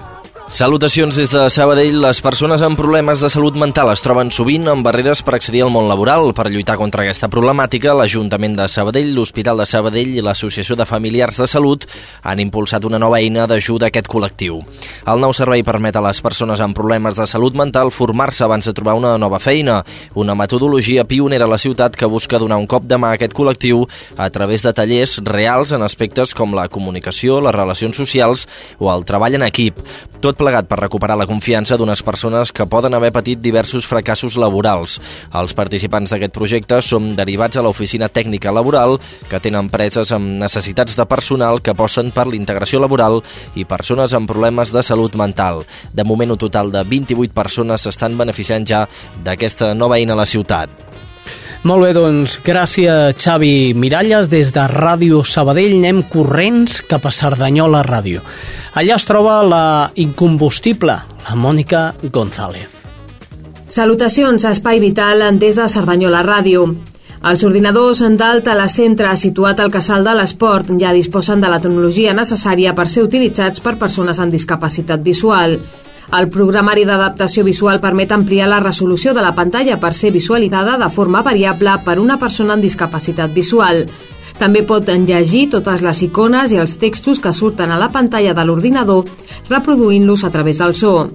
Salutacions 0.48 1.12
des 1.12 1.28
de 1.28 1.42
Sabadell. 1.52 1.98
Les 2.00 2.22
persones 2.24 2.62
amb 2.64 2.78
problemes 2.80 3.20
de 3.20 3.28
salut 3.28 3.52
mental 3.60 3.90
es 3.92 4.00
troben 4.00 4.30
sovint 4.32 4.64
amb 4.72 4.86
barreres 4.86 5.20
per 5.20 5.34
accedir 5.36 5.60
al 5.60 5.68
món 5.68 5.90
laboral. 5.90 6.30
Per 6.32 6.46
lluitar 6.48 6.78
contra 6.80 7.02
aquesta 7.04 7.28
problemàtica, 7.28 7.92
l'Ajuntament 7.92 8.54
de 8.56 8.64
Sabadell, 8.72 9.10
l'Hospital 9.12 9.60
de 9.60 9.66
Sabadell 9.68 10.14
i 10.16 10.24
l'Associació 10.24 10.72
de 10.80 10.86
Familiars 10.88 11.36
de 11.36 11.44
Salut 11.52 11.84
han 12.24 12.40
impulsat 12.40 12.86
una 12.88 12.96
nova 12.96 13.18
eina 13.20 13.44
d'ajuda 13.44 13.90
a 13.90 13.92
aquest 13.92 14.08
col·lectiu. 14.08 14.62
El 15.04 15.20
nou 15.20 15.34
servei 15.36 15.60
permet 15.66 16.00
a 16.00 16.04
les 16.06 16.22
persones 16.24 16.64
amb 16.64 16.72
problemes 16.72 17.20
de 17.20 17.28
salut 17.28 17.52
mental 17.52 17.92
formar-se 17.92 18.48
abans 18.48 18.64
de 18.64 18.72
trobar 18.72 18.96
una 18.96 19.18
nova 19.20 19.42
feina, 19.44 19.82
una 20.14 20.34
metodologia 20.34 21.04
pionera 21.04 21.44
a 21.44 21.52
la 21.52 21.60
ciutat 21.60 21.92
que 21.92 22.08
busca 22.08 22.40
donar 22.40 22.56
un 22.56 22.66
cop 22.66 22.88
de 22.88 22.96
mà 22.96 23.12
a 23.12 23.20
aquest 23.20 23.36
col·lectiu 23.36 23.84
a 24.16 24.30
través 24.32 24.64
de 24.64 24.72
tallers 24.72 25.18
reals 25.28 25.76
en 25.76 25.84
aspectes 25.84 26.32
com 26.32 26.56
la 26.56 26.70
comunicació, 26.72 27.42
les 27.44 27.54
relacions 27.54 28.00
socials 28.00 28.48
o 28.80 28.88
el 28.96 29.04
treball 29.04 29.36
en 29.36 29.44
equip. 29.44 29.84
Tot 30.24 30.37
plegat 30.38 30.68
per 30.70 30.78
recuperar 30.80 31.18
la 31.18 31.26
confiança 31.28 31.76
d'unes 31.76 32.02
persones 32.06 32.52
que 32.54 32.66
poden 32.70 32.94
haver 32.94 33.10
patit 33.12 33.42
diversos 33.42 33.86
fracassos 33.90 34.38
laborals. 34.40 34.98
Els 35.34 35.54
participants 35.58 36.14
d'aquest 36.14 36.34
projecte 36.34 36.80
són 36.84 37.12
derivats 37.18 37.58
a 37.58 37.64
l'Oficina 37.66 38.08
Tècnica 38.08 38.54
Laboral, 38.54 38.96
que 39.28 39.42
tenen 39.42 39.66
empreses 39.66 40.14
amb 40.14 40.38
necessitats 40.40 40.96
de 40.96 41.08
personal 41.10 41.60
que 41.60 41.74
aposten 41.74 42.12
per 42.14 42.28
l'integració 42.30 42.80
laboral 42.80 43.20
i 43.58 43.66
persones 43.68 44.14
amb 44.14 44.30
problemes 44.30 44.72
de 44.72 44.82
salut 44.86 45.18
mental. 45.18 45.64
De 45.92 46.06
moment, 46.06 46.32
un 46.32 46.40
total 46.40 46.72
de 46.72 46.84
28 46.86 47.34
persones 47.34 47.84
s'estan 47.84 48.16
beneficiant 48.16 48.64
ja 48.68 48.86
d'aquesta 49.24 49.74
nova 49.74 49.98
eina 49.98 50.14
a 50.16 50.22
la 50.22 50.30
ciutat. 50.30 50.87
Molt 51.66 51.82
bé, 51.82 51.90
doncs, 51.90 52.36
gràcies 52.46 53.16
Xavi 53.18 53.74
Miralles. 53.74 54.28
Des 54.30 54.52
de 54.54 54.62
Ràdio 54.70 55.24
Sabadell 55.26 55.74
anem 55.80 56.04
corrents 56.06 56.82
cap 56.86 57.08
a 57.08 57.10
Cerdanyola 57.10 57.82
Ràdio. 57.82 58.22
Allà 58.78 58.94
es 58.94 59.06
troba 59.08 59.40
la 59.42 59.62
incombustible, 59.98 60.94
la 61.26 61.34
Mònica 61.34 61.94
González. 62.14 62.70
Salutacions 63.66 64.46
a 64.46 64.52
Espai 64.54 64.78
Vital 64.80 65.26
des 65.38 65.58
de 65.58 65.66
Cerdanyola 65.68 66.22
Ràdio. 66.22 66.62
Els 67.26 67.42
ordinadors 67.42 68.04
d'alta 68.14 68.54
la 68.54 68.68
centre 68.70 69.10
situat 69.18 69.58
al 69.58 69.72
Casal 69.74 70.06
de 70.06 70.14
l'Esport 70.14 70.70
ja 70.78 70.94
disposen 70.94 71.42
de 71.42 71.50
la 71.50 71.58
tecnologia 71.58 72.14
necessària 72.14 72.76
per 72.78 72.86
ser 72.86 73.02
utilitzats 73.02 73.60
per 73.60 73.74
persones 73.82 74.20
amb 74.22 74.30
discapacitat 74.32 75.02
visual. 75.02 75.58
El 76.08 76.30
programari 76.32 76.86
d'adaptació 76.88 77.42
visual 77.44 77.82
permet 77.82 78.12
ampliar 78.16 78.46
la 78.48 78.62
resolució 78.64 79.12
de 79.12 79.20
la 79.20 79.34
pantalla 79.36 79.76
per 79.80 79.90
ser 79.92 80.08
visualitzada 80.14 80.78
de 80.80 80.88
forma 80.88 81.20
variable 81.22 81.74
per 81.84 81.98
una 82.00 82.16
persona 82.18 82.54
amb 82.54 82.64
discapacitat 82.64 83.34
visual. 83.34 83.84
També 84.38 84.62
pot 84.64 84.88
llegir 84.88 85.50
totes 85.52 85.82
les 85.84 86.00
icones 86.06 86.54
i 86.54 86.60
els 86.62 86.78
textos 86.78 87.20
que 87.20 87.32
surten 87.32 87.70
a 87.70 87.78
la 87.78 87.90
pantalla 87.92 88.32
de 88.32 88.44
l'ordinador, 88.46 89.04
reproduint-los 89.50 90.24
a 90.24 90.30
través 90.30 90.58
del 90.58 90.74
so. 90.74 91.10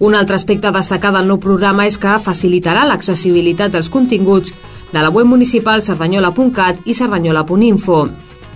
Un 0.00 0.14
altre 0.14 0.36
aspecte 0.36 0.66
a 0.68 0.74
destacar 0.74 1.14
del 1.14 1.28
nou 1.30 1.38
programa 1.40 1.86
és 1.86 1.96
que 1.96 2.18
facilitarà 2.20 2.84
l'accessibilitat 2.84 3.72
dels 3.72 3.88
continguts 3.88 4.52
de 4.92 5.00
la 5.00 5.08
web 5.08 5.24
municipal 5.26 5.80
cerdanyola.cat 5.80 6.84
i 6.84 6.92
cerdanyola.info. 6.92 8.08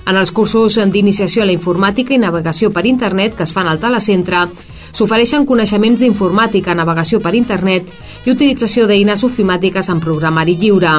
En 0.09 0.17
els 0.17 0.33
cursos 0.33 0.77
d'iniciació 0.93 1.43
a 1.43 1.47
la 1.47 1.55
informàtica 1.55 2.13
i 2.13 2.21
navegació 2.21 2.71
per 2.73 2.85
internet 2.87 3.37
que 3.37 3.45
es 3.45 3.53
fan 3.53 3.69
al 3.69 3.81
telecentre, 3.81 4.47
s'ofereixen 4.93 5.47
coneixements 5.47 6.01
d'informàtica, 6.01 6.75
navegació 6.75 7.21
per 7.21 7.35
internet 7.35 7.89
i 8.25 8.33
utilització 8.33 8.87
d'eines 8.87 9.25
ofimàtiques 9.25 9.89
en 9.93 10.01
programari 10.01 10.57
lliure. 10.57 10.99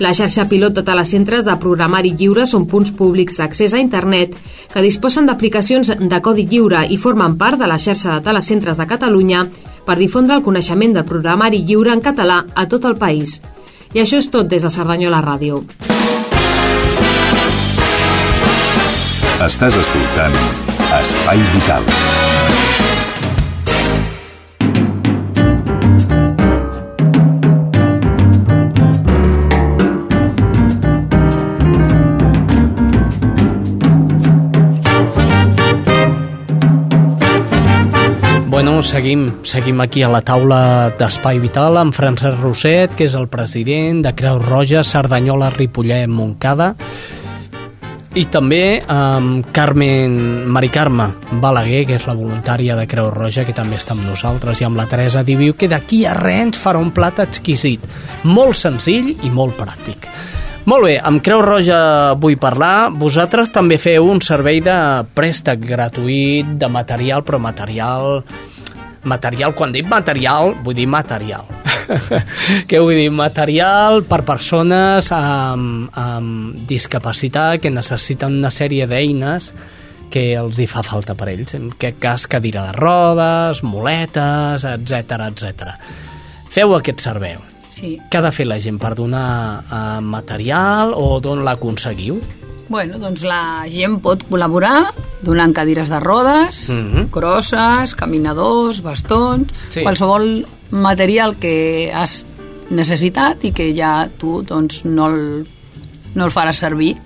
La 0.00 0.14
xarxa 0.16 0.46
pilot 0.48 0.72
de 0.72 0.82
telecentres 0.82 1.44
de 1.44 1.54
programari 1.60 2.14
lliure 2.16 2.46
són 2.48 2.64
punts 2.66 2.88
públics 2.96 3.36
d'accés 3.36 3.74
a 3.76 3.80
internet 3.82 4.32
que 4.72 4.80
disposen 4.80 5.26
d'aplicacions 5.28 5.92
de 6.00 6.20
codi 6.24 6.46
lliure 6.48 6.86
i 6.88 6.96
formen 6.96 7.36
part 7.36 7.60
de 7.60 7.68
la 7.68 7.76
xarxa 7.78 8.16
de 8.16 8.24
telecentres 8.24 8.80
de 8.80 8.86
Catalunya 8.88 9.44
per 9.84 9.98
difondre 10.00 10.38
el 10.38 10.42
coneixement 10.46 10.96
del 10.96 11.04
programari 11.04 11.60
lliure 11.68 11.92
en 11.92 12.00
català 12.00 12.46
a 12.54 12.66
tot 12.66 12.88
el 12.88 12.96
país. 12.96 13.40
I 13.92 14.00
això 14.00 14.16
és 14.22 14.30
tot 14.32 14.48
des 14.48 14.64
de 14.64 14.72
Cerdanyola 14.72 15.20
Ràdio. 15.20 15.64
Estàs 19.44 19.76
escoltant 19.84 20.36
Espai 21.00 21.44
Vital. 21.52 21.84
Bueno, 21.84 22.09
seguim, 38.90 39.28
seguim 39.46 39.78
aquí 39.80 40.02
a 40.02 40.08
la 40.10 40.18
taula 40.26 40.90
d'Espai 40.98 41.38
Vital 41.38 41.78
amb 41.78 41.94
Francesc 41.94 42.40
Roset, 42.42 42.96
que 42.98 43.06
és 43.06 43.14
el 43.14 43.28
president 43.30 44.00
de 44.02 44.10
Creu 44.18 44.40
Roja, 44.42 44.82
Cerdanyola, 44.82 45.52
Ripollet, 45.54 46.08
Montcada, 46.10 46.72
i 48.18 48.24
també 48.34 48.80
amb 48.90 49.46
Carmen 49.54 50.16
Mari 50.50 50.72
Carme 50.74 51.06
Balaguer, 51.38 51.84
que 51.86 52.00
és 52.00 52.08
la 52.08 52.16
voluntària 52.18 52.74
de 52.74 52.88
Creu 52.90 53.12
Roja, 53.14 53.46
que 53.46 53.54
també 53.54 53.78
està 53.78 53.94
amb 53.94 54.08
nosaltres, 54.08 54.58
i 54.58 54.66
amb 54.66 54.80
la 54.80 54.88
Teresa 54.90 55.22
Diviu, 55.22 55.54
que 55.54 55.70
d'aquí 55.70 56.02
a 56.02 56.16
res 56.18 56.42
ens 56.48 56.58
farà 56.58 56.82
un 56.82 56.90
plat 56.90 57.22
exquisit, 57.22 57.86
molt 58.26 58.58
senzill 58.58 59.14
i 59.14 59.30
molt 59.30 59.54
pràctic. 59.60 60.10
Molt 60.66 60.88
bé, 60.88 60.96
amb 60.98 61.22
Creu 61.22 61.46
Roja 61.46 61.80
vull 62.18 62.40
parlar. 62.42 62.90
Vosaltres 62.98 63.54
també 63.54 63.78
feu 63.78 64.10
un 64.10 64.18
servei 64.20 64.58
de 64.64 64.76
préstec 65.14 65.62
gratuït 65.62 66.56
de 66.58 66.68
material, 66.80 67.22
però 67.22 67.38
material... 67.38 68.24
Material, 69.08 69.54
quan 69.56 69.72
dic 69.72 69.86
material, 69.88 70.54
vull 70.64 70.76
dir 70.76 70.86
material. 70.90 71.46
Què 72.68 72.80
vull 72.82 72.98
dir? 72.98 73.10
Material 73.14 74.02
per 74.08 74.20
persones 74.28 75.08
amb, 75.16 75.88
amb 75.96 76.64
discapacitat 76.68 77.62
que 77.64 77.72
necessiten 77.72 78.36
una 78.40 78.52
sèrie 78.52 78.88
d'eines 78.90 79.50
que 80.10 80.24
els 80.36 80.58
hi 80.58 80.66
fa 80.68 80.82
falta 80.84 81.14
per 81.16 81.30
ells. 81.32 81.54
En 81.56 81.70
aquest 81.72 82.00
cas, 82.02 82.26
cadira 82.30 82.66
de 82.68 82.74
rodes, 82.76 83.62
muletes, 83.64 84.66
etc 84.66 85.30
etc. 85.30 85.70
Feu 86.50 86.74
aquest 86.76 87.00
servei. 87.06 87.38
Sí. 87.70 87.94
Què 88.10 88.18
ha 88.18 88.24
de 88.26 88.34
fer 88.34 88.48
la 88.50 88.58
gent 88.60 88.80
per 88.82 88.96
donar 88.98 89.62
uh, 89.62 90.00
material 90.02 90.92
o 90.98 91.20
d'on 91.22 91.44
l'aconseguiu? 91.46 92.18
Bueno, 92.70 93.00
doncs 93.02 93.24
la 93.26 93.66
gent 93.66 93.96
pot 93.98 94.20
col·laborar 94.28 94.92
donant 95.26 95.50
cadires 95.50 95.88
de 95.90 95.98
rodes, 95.98 96.68
mm 96.70 96.84
-hmm. 96.86 97.10
crosses, 97.10 97.96
caminadors, 97.98 98.80
bastons, 98.80 99.50
sí. 99.70 99.82
qualsevol 99.82 100.46
material 100.70 101.34
que 101.36 101.90
has 101.92 102.24
necessitat 102.70 103.42
i 103.44 103.50
que 103.50 103.74
ja 103.74 104.08
tu 104.18 104.44
doncs, 104.46 104.84
no, 104.84 105.08
el, 105.08 105.46
no 106.14 106.24
el 106.24 106.30
faràs 106.30 106.62
servir. 106.62 106.96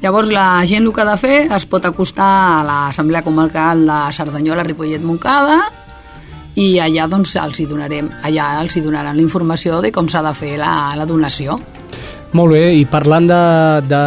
Llavors 0.00 0.30
la 0.30 0.64
gent 0.64 0.86
el 0.86 0.92
que 0.92 1.00
ha 1.00 1.10
de 1.10 1.16
fer 1.16 1.52
es 1.52 1.66
pot 1.66 1.84
acostar 1.84 2.60
a 2.60 2.62
l'Assemblea 2.62 3.22
Comarcal 3.22 3.86
de 3.86 4.12
Cerdanyola, 4.12 4.62
Ripollet, 4.62 5.02
Montcada 5.02 5.83
i 6.60 6.78
allà 6.78 7.06
doncs 7.10 7.34
els 7.40 7.60
hi 7.60 7.66
donarem 7.66 8.10
allà 8.22 8.48
els 8.62 8.76
hi 8.76 8.82
donaran 8.84 9.16
la 9.16 9.22
informació 9.24 9.80
de 9.82 9.90
com 9.94 10.08
s'ha 10.08 10.22
de 10.22 10.34
fer 10.36 10.54
la, 10.60 10.94
la 10.96 11.06
donació. 11.06 11.58
Molt 12.34 12.54
bé, 12.54 12.64
i 12.78 12.84
parlant 12.90 13.26
de, 13.30 13.40
de 13.86 14.02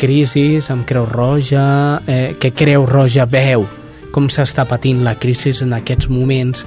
crisis 0.00 0.70
amb 0.72 0.86
Creu 0.88 1.04
Roja, 1.08 1.64
eh, 2.06 2.32
que 2.40 2.52
Creu 2.56 2.86
Roja 2.88 3.26
veu? 3.28 3.66
Com 4.12 4.28
s'està 4.32 4.64
patint 4.68 5.02
la 5.04 5.16
crisi 5.20 5.52
en 5.64 5.72
aquests 5.76 6.08
moments, 6.12 6.64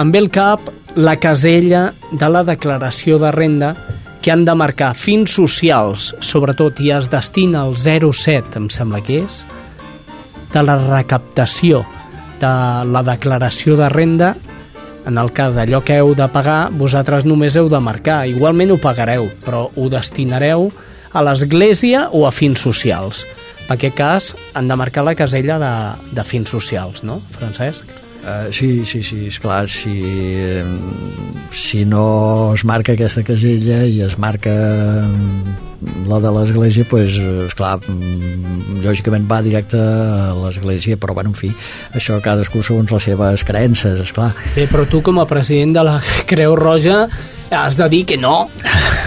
em 0.00 0.12
ve 0.12 0.20
el 0.20 0.30
cap 0.32 0.70
la 0.96 1.16
casella 1.20 1.92
de 2.12 2.28
la 2.28 2.42
declaració 2.44 3.18
de 3.20 3.32
renda 3.32 3.74
que 4.22 4.32
han 4.32 4.44
de 4.44 4.54
marcar 4.54 4.92
fins 4.94 5.32
socials, 5.34 6.12
sobretot, 6.20 6.80
i 6.80 6.92
es 6.94 7.08
destina 7.12 7.64
al 7.64 7.74
0,7, 7.74 8.56
em 8.60 8.68
sembla 8.70 9.00
que 9.04 9.22
és, 9.24 9.42
de 10.52 10.62
la 10.62 10.76
recaptació 10.78 11.82
de 12.42 12.54
la 12.90 13.04
declaració 13.06 13.78
de 13.78 13.88
renda 13.92 14.34
en 15.06 15.18
el 15.18 15.32
cas 15.34 15.56
d'allò 15.58 15.82
que 15.82 15.98
heu 15.98 16.12
de 16.18 16.28
pagar, 16.30 16.70
vosaltres 16.78 17.26
només 17.26 17.56
heu 17.58 17.68
de 17.70 17.80
marcar. 17.82 18.22
Igualment 18.30 18.74
ho 18.74 18.78
pagareu, 18.82 19.28
però 19.44 19.66
ho 19.74 19.88
destinareu 19.90 20.68
a 21.12 21.22
l'església 21.26 22.08
o 22.12 22.26
a 22.26 22.32
fins 22.34 22.62
socials. 22.62 23.24
En 23.66 23.74
aquest 23.76 23.96
cas, 23.96 24.30
han 24.54 24.68
de 24.68 24.76
marcar 24.76 25.04
la 25.06 25.16
casella 25.18 25.58
de, 25.62 25.74
de 26.14 26.24
fins 26.28 26.50
socials, 26.54 27.02
no, 27.06 27.20
Francesc? 27.34 27.88
Uh, 28.22 28.52
sí, 28.54 28.84
sí, 28.86 29.02
sí, 29.02 29.26
esclar, 29.26 29.68
si, 29.68 29.96
si 31.50 31.84
no 31.84 32.54
es 32.54 32.64
marca 32.64 32.94
aquesta 32.94 33.24
casella 33.26 33.80
i 33.82 33.98
es 34.06 34.14
marca 34.18 34.54
la 36.06 36.20
de 36.20 36.32
l'església, 36.34 36.86
pues, 36.88 37.18
esclar, 37.46 37.78
lògicament 38.82 39.26
va 39.30 39.42
directe 39.42 39.78
a 39.78 40.32
l'església, 40.38 40.96
però 40.96 41.14
bueno, 41.14 41.32
en 41.32 41.38
fi, 41.38 41.52
això 41.94 42.18
cadascú 42.22 42.62
segons 42.62 42.92
les 42.92 43.10
seves 43.10 43.44
creences, 43.44 44.00
esclar. 44.06 44.32
Bé, 44.56 44.66
però 44.70 44.86
tu 44.88 45.02
com 45.02 45.22
a 45.22 45.28
president 45.28 45.76
de 45.78 45.86
la 45.86 46.00
Creu 46.26 46.56
Roja 46.56 47.06
has 47.52 47.76
de 47.76 47.88
dir 47.88 48.04
que 48.08 48.16
no, 48.16 48.48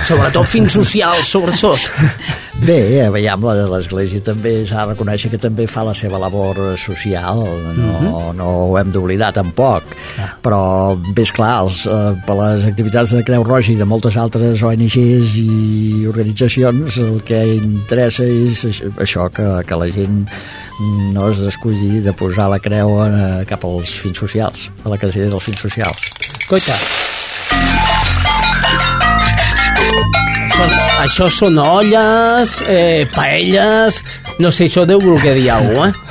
sobretot 0.06 0.46
fins 0.46 0.76
socials, 0.78 1.28
sobretot. 1.28 1.82
Bé, 2.56 3.10
veiem, 3.12 3.44
la 3.44 3.54
de 3.58 3.66
l'Església 3.68 4.24
també 4.24 4.54
s'ha 4.64 4.86
de 4.86 4.94
reconèixer 4.94 5.28
que 5.34 5.40
també 5.42 5.66
fa 5.68 5.84
la 5.84 5.96
seva 5.98 6.20
labor 6.22 6.78
social, 6.80 7.42
no, 7.76 7.90
uh 7.90 8.06
-huh. 8.06 8.36
no 8.38 8.48
ho 8.70 8.78
hem 8.80 8.92
d'oblidar 8.92 9.34
tampoc, 9.34 9.84
ah. 10.18 10.30
però 10.42 10.96
bé, 10.96 11.24
esclar, 11.24 11.64
els, 11.64 11.86
eh, 11.86 12.16
per 12.26 12.36
les 12.36 12.66
activitats 12.66 13.12
de 13.12 13.24
Creu 13.24 13.44
Roja 13.44 13.72
i 13.72 13.76
de 13.76 13.86
moltes 13.86 14.16
altres 14.16 14.62
ONGs 14.64 15.36
i 15.36 16.06
organitzacions 16.08 16.65
el 16.72 17.22
que 17.26 17.42
interessa 17.58 18.26
és 18.26 18.66
això, 19.02 19.28
que, 19.34 19.46
que 19.68 19.80
la 19.80 19.90
gent 19.94 20.24
no 21.16 21.30
es 21.30 21.40
descuidi 21.44 22.02
de 22.04 22.14
posar 22.14 22.50
la 22.52 22.60
creu 22.60 22.98
en, 23.06 23.18
cap 23.50 23.66
als 23.68 23.94
fins 24.02 24.20
socials, 24.20 24.70
a 24.84 24.94
la 24.94 25.00
casella 25.02 25.32
dels 25.34 25.50
fins 25.50 25.62
socials. 25.68 26.10
Coita. 26.50 26.78
Això 31.06 31.30
són 31.30 31.60
olles, 31.62 32.62
eh, 32.68 33.06
paelles... 33.14 34.04
No 34.36 34.50
sé, 34.52 34.66
això 34.68 34.84
deu 34.84 35.00
voler 35.00 35.32
dir 35.38 35.46
alguna 35.54 35.94
eh? 35.94 36.05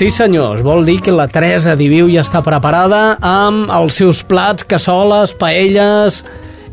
Sí, 0.00 0.06
senyors, 0.08 0.62
vol 0.64 0.86
dir 0.88 0.94
que 1.04 1.12
la 1.12 1.26
Teresa 1.28 1.74
Diviu 1.76 2.06
ja 2.08 2.22
està 2.24 2.40
preparada 2.40 3.18
amb 3.20 3.68
els 3.76 3.98
seus 4.00 4.22
plats, 4.24 4.64
cassoles, 4.64 5.34
paelles... 5.36 6.22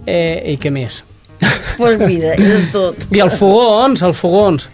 Eh, 0.07 0.53
I 0.53 0.55
què 0.63 0.71
més? 0.71 1.01
Doncs 1.41 1.73
pues 1.75 1.99
mira, 1.99 2.31
és 2.39 2.69
tot. 2.71 3.03
I 3.11 3.19
els 3.25 3.35
fogons, 3.35 4.05
els 4.07 4.21
fogons. 4.23 4.69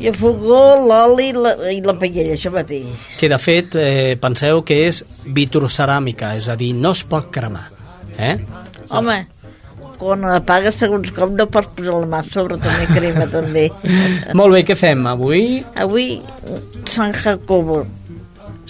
I 0.00 0.08
el 0.08 0.16
fogó, 0.16 0.62
l'oli 0.80 1.26
i, 1.28 1.34
la, 1.36 1.52
i 1.74 1.82
la 1.84 1.92
paella, 2.00 2.38
això 2.38 2.48
mateix. 2.54 3.04
Que 3.20 3.28
de 3.28 3.36
fet, 3.36 3.76
eh, 3.76 4.16
penseu 4.22 4.64
que 4.64 4.80
és 4.86 5.02
vitroceràmica, 5.36 6.32
és 6.40 6.48
a 6.48 6.56
dir, 6.56 6.72
no 6.80 6.94
es 6.96 7.04
pot 7.04 7.28
cremar. 7.28 7.66
Eh? 8.16 8.38
Home, 8.96 9.18
quan 10.00 10.24
apagues 10.32 10.78
segons 10.80 11.12
com 11.16 11.34
no 11.36 11.46
pots 11.52 11.74
posar 11.76 12.00
la 12.00 12.08
mà 12.08 12.22
sobre 12.32 12.56
també 12.62 12.88
crema 12.90 13.26
també. 13.30 13.66
Molt 14.38 14.56
bé, 14.56 14.64
què 14.70 14.76
fem 14.78 15.04
avui? 15.10 15.60
Avui 15.76 16.14
San 16.88 17.12
Jacobo. 17.12 17.82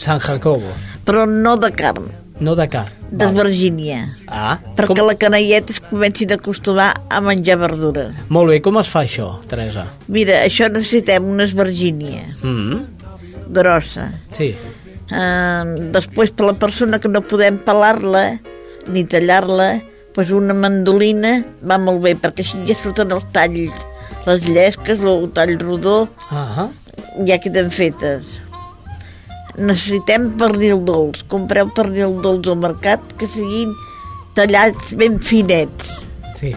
San 0.00 0.20
Jacobo. 0.24 0.74
Però 1.06 1.26
no 1.28 1.54
de 1.60 1.70
carn. 1.76 2.08
No 2.40 2.54
de 2.56 2.66
carn. 2.72 2.96
D'esvergínia. 3.10 4.00
Ah. 4.26 4.56
Perquè 4.76 4.96
com... 4.96 5.06
la 5.08 5.16
canalleta 5.18 5.74
es 5.74 5.80
comencin 5.82 6.32
a 6.32 6.38
acostumar 6.40 6.90
a 7.10 7.20
menjar 7.24 7.58
verdura. 7.60 8.06
Molt 8.32 8.52
bé, 8.52 8.60
com 8.64 8.78
es 8.80 8.90
fa 8.92 9.04
això, 9.04 9.32
Teresa? 9.50 9.84
Mira, 10.08 10.40
això 10.46 10.70
necessitem 10.72 11.26
una 11.28 11.44
esvergínia. 11.48 12.24
Mm 12.42 12.56
-hmm. 12.56 12.80
Grossa. 13.50 14.10
Sí. 14.30 14.54
Uh, 15.10 15.90
després, 15.90 16.30
per 16.30 16.46
la 16.46 16.54
persona 16.54 17.00
que 17.02 17.08
no 17.10 17.20
podem 17.20 17.58
pelar-la 17.58 18.38
ni 18.86 19.04
tallar-la, 19.04 19.80
pues 20.14 20.30
una 20.30 20.54
mandolina 20.54 21.44
va 21.62 21.78
molt 21.78 22.02
bé, 22.02 22.16
perquè 22.18 22.44
així 22.44 22.60
ja 22.68 22.76
surten 22.82 23.12
els 23.14 23.26
talls, 23.32 23.74
les 24.26 24.46
llesques, 24.48 24.98
el 24.98 25.30
tall 25.34 25.58
rodó, 25.58 26.08
uh 26.30 26.46
-huh. 26.56 26.68
ja 27.26 27.38
queden 27.38 27.70
fetes 27.70 28.40
necessitem 29.60 30.30
pernil 30.38 30.80
dolç. 30.86 31.24
Compreu 31.30 31.70
pernil 31.74 32.18
dolç 32.24 32.48
al 32.50 32.58
mercat 32.60 33.02
que 33.18 33.28
siguin 33.30 33.74
tallats 34.36 34.94
ben 34.98 35.18
finets. 35.18 36.00
Sí. 36.38 36.54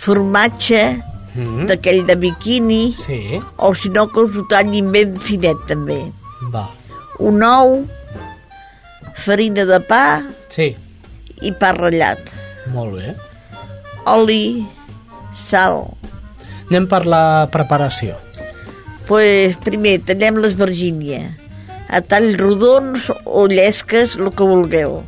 Formatge 0.00 0.82
mm 1.34 1.44
-hmm. 1.44 1.66
d'aquell 1.68 2.04
de 2.06 2.16
biquini 2.16 2.94
sí. 3.06 3.40
o 3.56 3.74
si 3.74 3.88
no 3.88 4.08
que 4.08 4.20
us 4.20 4.36
ho 4.36 4.44
tallin 4.48 4.92
ben 4.92 5.18
finet 5.18 5.56
també. 5.66 6.12
Va. 6.52 6.70
Un 7.18 7.42
ou, 7.42 7.86
farina 9.14 9.64
de 9.64 9.80
pa 9.80 10.22
sí. 10.48 10.76
i 11.42 11.52
pa 11.52 11.72
ratllat. 11.72 12.39
Molt 12.74 12.96
bé. 12.98 13.14
Oli, 14.10 14.66
sal. 15.38 15.84
Anem 16.70 16.86
per 16.90 17.04
la 17.06 17.48
preparació. 17.52 18.16
pues, 19.10 19.56
primer 19.66 19.98
tallem 20.06 20.36
l'esvergínia 20.38 21.24
a 21.90 21.98
talls 22.06 22.36
rodons 22.38 23.08
o 23.26 23.46
llesques, 23.50 24.14
el 24.14 24.30
que 24.30 24.46
vulgueu. 24.46 25.00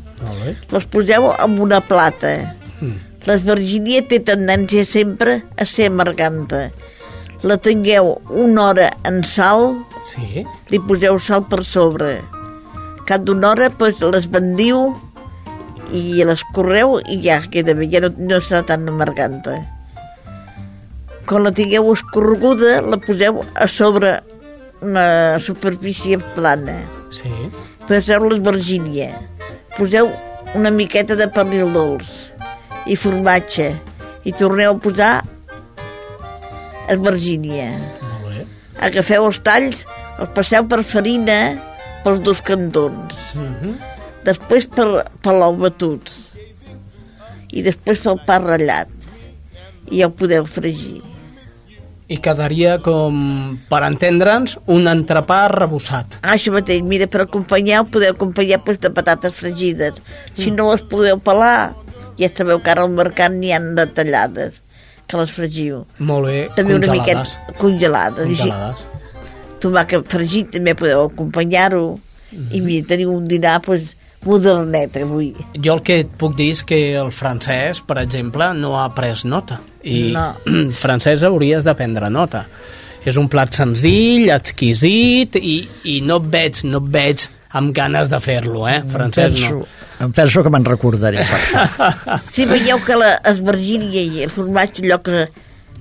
Les 0.73 0.87
poseu 0.91 1.29
en 1.33 1.59
una 1.63 1.79
plata. 1.87 2.33
Mm. 2.81 2.99
L'esverginia 3.29 4.03
té 4.11 4.19
tendència 4.27 4.83
sempre 4.89 5.39
a 5.55 5.67
ser 5.69 5.87
amarganta. 5.93 6.65
La 7.47 7.59
tingueu 7.63 8.17
una 8.31 8.67
hora 8.71 8.89
en 9.07 9.23
sal, 9.27 9.69
sí. 10.11 10.43
li 10.71 10.83
poseu 10.89 11.19
sal 11.23 11.47
per 11.51 11.63
sobre. 11.67 12.17
Cada 13.07 13.35
una 13.35 13.53
hora 13.55 13.71
pues, 13.71 14.03
les 14.03 14.27
vendiu 14.31 14.91
i 15.93 16.25
les 16.25 16.43
correu 16.57 16.99
i 17.07 17.21
ja 17.25 17.41
queda 17.53 17.75
bé, 17.77 17.87
ja 17.93 18.01
no, 18.05 18.11
no 18.19 18.41
serà 18.41 18.63
tan 18.67 18.89
amarganta. 18.89 19.61
quan 21.27 21.45
la 21.47 21.53
tingueu 21.55 21.93
escorreguda, 21.93 22.81
la 22.83 22.99
poseu 22.99 23.45
a 23.55 23.69
sobre 23.71 24.17
una 24.83 25.39
superfície 25.41 26.19
plana. 26.35 26.75
Sí. 27.15 27.31
Poseu 27.87 28.27
l'esvergínia. 28.29 29.13
Poseu 29.79 30.11
una 30.59 30.73
miqueta 30.75 31.17
de 31.17 31.29
pernil 31.33 31.71
dolç 31.73 32.11
i 32.91 32.97
formatge 32.99 33.71
i 34.27 34.35
torneu 34.35 34.75
a 34.75 34.81
posar 34.83 35.13
esvergínia. 36.93 37.71
Molt 38.03 38.27
bé. 38.35 38.45
Agafeu 38.91 39.31
els 39.31 39.41
talls, 39.47 39.87
els 40.19 40.35
passeu 40.37 40.67
per 40.69 40.83
farina 40.83 41.39
pels 42.05 42.21
dos 42.27 42.43
cantons. 42.45 43.15
Mhm. 43.39 43.79
Després 44.27 44.69
per, 44.71 44.87
per 45.23 45.35
batut. 45.59 46.11
I 47.53 47.63
després 47.63 48.01
pel 48.01 48.21
pa 48.27 48.39
ratllat. 48.41 48.89
I 49.91 50.01
ja 50.01 50.09
ho 50.09 50.13
podeu 50.17 50.47
fregir. 50.49 51.01
I 52.13 52.19
quedaria 52.21 52.77
com, 52.83 53.15
per 53.71 53.81
entendre'ns, 53.87 54.59
un 54.69 54.89
entrepà 54.91 55.47
rebossat. 55.53 56.19
Ah, 56.21 56.35
això 56.35 56.53
mateix, 56.53 56.83
mira, 56.85 57.07
per 57.09 57.23
acompanyar 57.25 57.83
ho 57.83 57.87
podeu 57.89 58.13
acompanyar 58.13 58.61
pues, 58.67 58.79
de 58.83 58.91
patates 58.93 59.33
fregides. 59.39 60.01
Si 60.37 60.51
no 60.53 60.71
les 60.73 60.83
podeu 60.91 61.19
pelar, 61.25 61.73
ja 62.21 62.29
sabeu 62.29 62.61
que 62.61 62.73
ara 62.75 62.85
al 62.85 62.93
mercat 62.93 63.33
n'hi 63.33 63.55
han 63.57 63.71
de 63.79 63.87
tallades, 63.97 64.61
que 65.09 65.17
les 65.23 65.33
fregiu. 65.33 65.87
Molt 65.99 66.29
bé, 66.29 66.39
També 66.59 66.77
una 66.77 66.91
congelades. 66.91 67.39
miqueta 67.39 67.59
congelades. 67.63 68.27
I 68.27 68.37
així, 68.37 68.51
Congelades. 68.51 68.85
tomàquet 69.65 70.13
fregit 70.13 70.53
també 70.53 70.75
podeu 70.77 71.07
acompanyar-ho. 71.09 71.87
I 72.53 72.61
mira, 72.61 72.87
teniu 72.93 73.13
un 73.15 73.27
dinar 73.29 73.61
pues, 73.65 73.95
modernet 74.25 74.97
avui. 75.03 75.33
Jo 75.59 75.75
el 75.79 75.83
que 75.87 76.01
et 76.05 76.11
puc 76.19 76.37
dir 76.39 76.51
és 76.55 76.63
que 76.67 76.79
el 77.01 77.11
francès, 77.15 77.81
per 77.87 77.99
exemple, 78.03 78.53
no 78.59 78.75
ha 78.81 78.89
pres 78.95 79.25
nota. 79.25 79.61
I 79.83 80.13
No. 80.15 80.29
francès 80.85 81.25
hauries 81.27 81.65
de 81.67 81.75
prendre 81.79 82.11
nota. 82.11 82.45
És 83.05 83.17
un 83.19 83.27
plat 83.29 83.51
senzill, 83.55 84.29
exquisit, 84.31 85.35
i, 85.41 85.57
i 85.91 86.01
no 86.07 86.21
et 86.23 86.29
veig, 86.31 86.61
no 86.71 86.79
et 86.85 86.91
veig 86.95 87.25
amb 87.59 87.73
ganes 87.77 88.09
de 88.09 88.21
fer-lo, 88.23 88.63
eh? 88.71 88.79
Francès 88.89 89.35
penso, 89.35 89.57
no. 89.59 89.67
em 90.07 90.13
penso 90.17 90.43
que 90.47 90.53
me'n 90.55 90.65
recordaré 90.65 91.25
per 91.27 91.41
això. 91.65 92.21
Si 92.33 92.47
veieu 92.49 92.79
que 92.87 92.95
la 92.97 93.17
esvergínia 93.29 94.01
i 94.07 94.23
el 94.25 94.31
formatge, 94.33 94.85
allò 94.87 95.01
que 95.05 95.27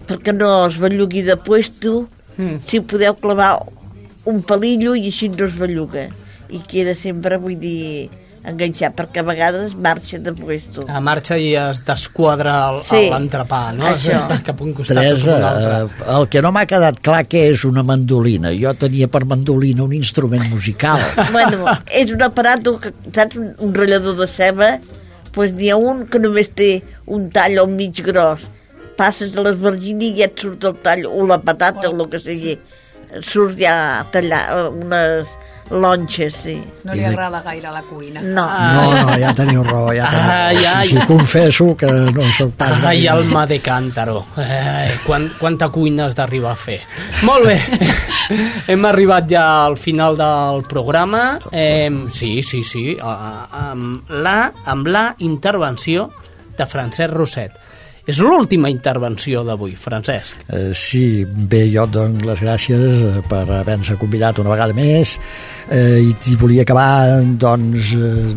perquè 0.10 0.34
no 0.36 0.50
es 0.68 0.80
bellugui 0.82 1.22
de 1.28 1.38
puesto, 1.38 2.08
Mm. 2.38 2.62
si 2.66 2.80
podeu 2.80 3.12
clavar 3.20 3.58
un 4.26 4.38
pelillo 4.48 4.94
i 4.96 5.10
així 5.10 5.28
no 5.30 5.46
es 5.50 5.56
belluga. 5.60 6.06
I 6.50 6.62
queda 6.66 6.94
sempre, 6.96 7.36
vull 7.38 7.58
dir, 7.60 8.08
enganxat, 8.44 8.96
perquè 8.98 9.22
a 9.22 9.24
vegades 9.28 9.76
marxa 9.78 10.18
de 10.20 10.32
puesto. 10.34 10.86
A 10.90 11.00
marxa 11.00 11.38
i 11.38 11.52
es 11.56 11.84
desquadra 11.86 12.70
el- 12.72 12.82
Sí, 12.84 13.02
l'entrepà, 13.12 13.72
no? 13.78 13.86
això. 13.86 14.18
És 14.34 14.42
cap 14.42 14.62
un 14.62 14.74
costat 14.74 14.98
o 14.98 15.00
un 15.02 15.06
Teresa, 15.06 15.50
altre. 15.50 16.06
eh, 16.08 16.16
el 16.18 16.28
que 16.30 16.42
no 16.42 16.52
m'ha 16.52 16.66
quedat 16.66 17.00
clar 17.00 17.26
que 17.28 17.44
és 17.52 17.64
una 17.66 17.84
mandolina. 17.84 18.50
Jo 18.58 18.74
tenia 18.74 19.08
per 19.08 19.26
mandolina 19.26 19.84
un 19.84 19.94
instrument 19.94 20.48
musical. 20.50 21.00
Bueno, 21.32 21.66
és 21.94 22.12
un 22.12 22.22
aparato, 22.24 22.80
que, 22.80 22.94
saps, 23.14 23.36
un, 23.38 23.54
un 23.60 23.74
ratllador 23.74 24.18
de 24.18 24.28
ceba, 24.28 24.72
doncs 25.36 25.54
n'hi 25.54 25.70
ha 25.70 25.78
un 25.78 26.08
que 26.08 26.20
només 26.20 26.50
té 26.56 26.82
un 27.08 27.30
tall 27.30 27.60
al 27.60 27.68
mig 27.70 28.02
gros. 28.04 28.42
Passes 28.98 29.32
a 29.38 29.42
l'esvergini 29.46 30.10
i 30.12 30.18
ja 30.18 30.26
et 30.26 30.38
surt 30.40 30.64
el 30.68 30.76
tall, 30.84 31.06
o 31.06 31.26
la 31.26 31.38
patata, 31.42 31.90
o 31.90 31.96
el 31.96 32.10
que 32.10 32.20
sigui. 32.20 32.58
Surt 33.22 33.58
ja 33.60 34.06
tallar 34.12 34.70
unes 34.72 35.28
lonxes, 35.72 36.36
sí. 36.44 36.56
No 36.84 36.94
li 36.94 37.04
agrada 37.06 37.42
gaire 37.42 37.72
la 37.72 37.82
cuina. 37.88 38.22
No. 38.22 38.44
No, 38.46 38.84
no, 38.94 39.16
ja 39.22 39.32
teniu 39.38 39.64
raó, 39.64 39.92
ja 39.96 40.08
teniu 40.12 40.28
raó. 40.28 40.48
Ai, 40.48 40.66
ai. 40.66 40.88
Sí, 40.88 40.98
confesso 41.08 41.76
que 41.78 41.88
no 41.88 42.26
sóc 42.38 42.52
pas... 42.60 42.84
Ai, 42.84 43.08
alma 43.08 43.46
de 43.48 43.60
cántaro. 43.64 44.26
Eh, 44.38 44.98
quan, 45.06 45.30
quanta 45.40 45.70
cuina 45.70 46.06
has 46.10 46.16
d'arribar 46.16 46.52
a 46.54 46.60
fer. 46.60 46.80
Molt 47.24 47.46
bé. 47.48 47.58
Hem 48.68 48.86
arribat 48.86 49.28
ja 49.32 49.46
al 49.66 49.78
final 49.78 50.18
del 50.20 50.64
programa. 50.68 51.40
Eh, 51.52 51.90
sí, 52.12 52.42
sí, 52.44 52.64
sí. 52.64 52.98
a- 53.02 53.48
Amb 53.72 54.10
la, 54.10 54.52
amb 54.66 54.88
la 54.88 55.06
intervenció 55.20 56.10
de 56.58 56.66
Francesc 56.68 57.14
Roset. 57.14 57.52
És 58.10 58.18
l'última 58.18 58.70
intervenció 58.72 59.44
d'avui, 59.46 59.76
Francesc. 59.78 60.40
Eh, 60.50 60.72
sí, 60.74 61.22
bé, 61.26 61.68
jo 61.70 61.86
et 61.86 61.92
dono 61.94 62.26
les 62.26 62.42
gràcies 62.42 63.04
eh, 63.06 63.20
per 63.30 63.44
haver-nos 63.46 63.94
convidat 64.02 64.42
una 64.42 64.50
vegada 64.50 64.74
més. 64.74 65.14
Eh, 65.70 66.02
i, 66.02 66.16
i 66.32 66.36
volia 66.42 66.66
acabar 66.66 67.22
doncs, 67.40 67.92
eh, 67.94 68.32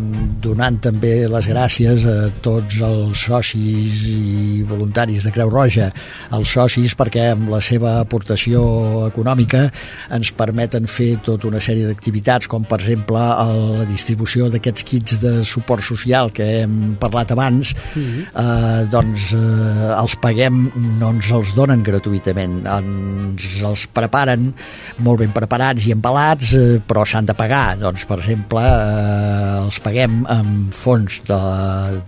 donant 0.44 0.76
també 0.84 1.14
les 1.32 1.48
gràcies 1.48 2.04
a 2.04 2.16
tots 2.44 2.82
els 2.84 3.24
socis 3.24 4.02
i 4.12 4.60
voluntaris 4.68 5.24
de 5.24 5.32
Creu 5.32 5.48
Roja, 5.48 5.88
els 6.36 6.52
socis 6.58 6.92
perquè 6.98 7.30
amb 7.32 7.48
la 7.54 7.62
seva 7.64 7.96
aportació 8.02 8.62
econòmica 9.08 9.64
ens 10.12 10.34
permeten 10.36 10.86
fer 10.90 11.14
tota 11.24 11.48
una 11.48 11.62
sèrie 11.64 11.88
d'activitats 11.88 12.50
com 12.52 12.68
per 12.68 12.82
exemple 12.82 13.16
la 13.24 13.88
distribució 13.88 14.50
d'aquests 14.52 14.84
kits 14.92 15.18
de 15.24 15.34
suport 15.48 15.82
social 15.84 16.30
que 16.36 16.50
hem 16.60 16.78
parlat 17.00 17.32
abans. 17.32 17.72
Eh, 17.96 18.84
doncs 18.92 19.32
eh, 19.32 19.53
els 19.94 20.16
paguem, 20.22 20.66
no 21.00 21.10
ens 21.14 21.30
els 21.34 21.54
donen 21.56 21.82
gratuïtament, 21.86 22.60
ens 22.66 23.48
els 23.64 23.86
preparen 23.94 24.50
molt 25.04 25.22
ben 25.22 25.34
preparats 25.36 25.88
i 25.88 25.94
empalats, 25.94 26.54
eh, 26.58 26.78
però 26.84 27.06
s'han 27.06 27.30
de 27.30 27.36
pagar, 27.38 27.78
doncs 27.80 28.06
per 28.08 28.20
exemple 28.20 28.62
eh, 28.62 29.64
els 29.64 29.80
paguem 29.84 30.22
amb 30.30 30.76
fons 30.76 31.22
de, 31.28 31.40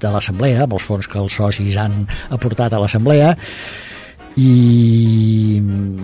de 0.03 0.14
l'assemblea, 0.14 0.64
amb 0.66 0.78
els 0.78 0.86
fons 0.86 1.11
que 1.11 1.20
els 1.22 1.40
socis 1.40 1.76
han 1.80 2.05
aportat 2.34 2.74
a 2.74 2.82
l'assemblea 2.82 3.34
i 4.37 5.57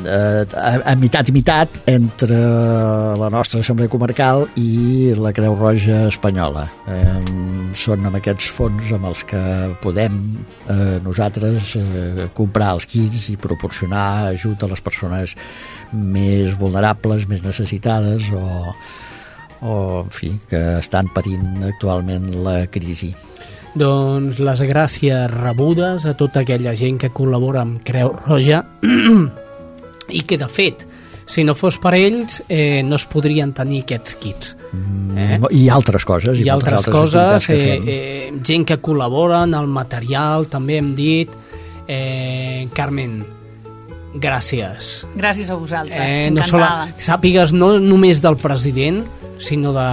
eh, 0.09 0.45
a, 0.57 0.71
a 0.89 0.95
mitat 0.97 1.29
i 1.29 1.35
mitat 1.37 1.83
entre 1.93 2.39
la 3.21 3.29
nostra 3.33 3.61
assemblea 3.61 3.93
comarcal 3.93 4.47
i 4.57 5.13
la 5.19 5.35
Creu 5.37 5.53
Roja 5.59 6.07
espanyola 6.09 6.65
eh, 6.89 7.19
són 7.77 8.09
amb 8.09 8.17
aquests 8.17 8.49
fons 8.57 8.89
amb 8.97 9.11
els 9.11 9.21
que 9.29 9.43
podem 9.85 10.19
eh, 10.73 10.99
nosaltres 11.05 11.77
eh, 11.77 12.27
comprar 12.33 12.73
els 12.79 12.89
kits 12.89 13.29
i 13.33 13.37
proporcionar 13.37 14.33
ajut 14.33 14.65
a 14.65 14.71
les 14.73 14.81
persones 14.81 15.37
més 15.93 16.57
vulnerables, 16.57 17.29
més 17.29 17.45
necessitades 17.45 18.31
o, 18.33 18.47
o 19.61 19.75
en 20.07 20.13
fi, 20.15 20.33
que 20.49 20.63
estan 20.79 21.13
patint 21.13 21.67
actualment 21.69 22.31
la 22.41 22.63
crisi. 22.73 23.13
Doncs 23.79 24.37
les 24.45 24.63
gràcies 24.69 25.31
rebudes 25.33 26.05
a 26.05 26.13
tota 26.19 26.43
aquella 26.43 26.75
gent 26.77 26.99
que 27.01 27.09
col·labora 27.15 27.63
amb 27.65 27.81
Creu 27.85 28.13
Roja 28.27 28.61
i 30.19 30.21
que, 30.29 30.37
de 30.37 30.49
fet, 30.53 30.85
si 31.25 31.45
no 31.47 31.55
fos 31.57 31.79
per 31.81 31.95
ells, 31.97 32.43
eh, 32.53 32.83
no 32.85 32.99
es 33.01 33.07
podrien 33.09 33.55
tenir 33.57 33.83
aquests 33.87 34.19
kits. 34.21 34.55
Eh? 35.17 35.39
I 35.57 35.69
altres 35.73 36.05
coses. 36.05 36.37
I, 36.37 36.45
I 36.45 36.51
moltes 36.51 36.83
altres 36.83 36.93
coses, 36.93 37.49
eh, 37.49 37.79
eh, 37.81 38.33
gent 38.45 38.67
que 38.69 38.77
col·labora 38.85 39.45
en 39.47 39.57
el 39.57 39.71
material, 39.73 40.49
també 40.53 40.77
hem 40.83 40.93
dit. 40.99 41.33
Eh, 41.89 42.69
Carmen, 42.77 43.23
gràcies. 44.21 44.93
Gràcies 45.17 45.49
a 45.49 45.57
vosaltres, 45.57 45.97
Eh, 45.97 46.31
no 46.31 46.45
sola, 46.45 46.89
sàpigues 47.01 47.57
no 47.57 47.79
només 47.81 48.21
del 48.21 48.37
president, 48.37 49.07
sinó 49.43 49.73
de, 49.75 49.87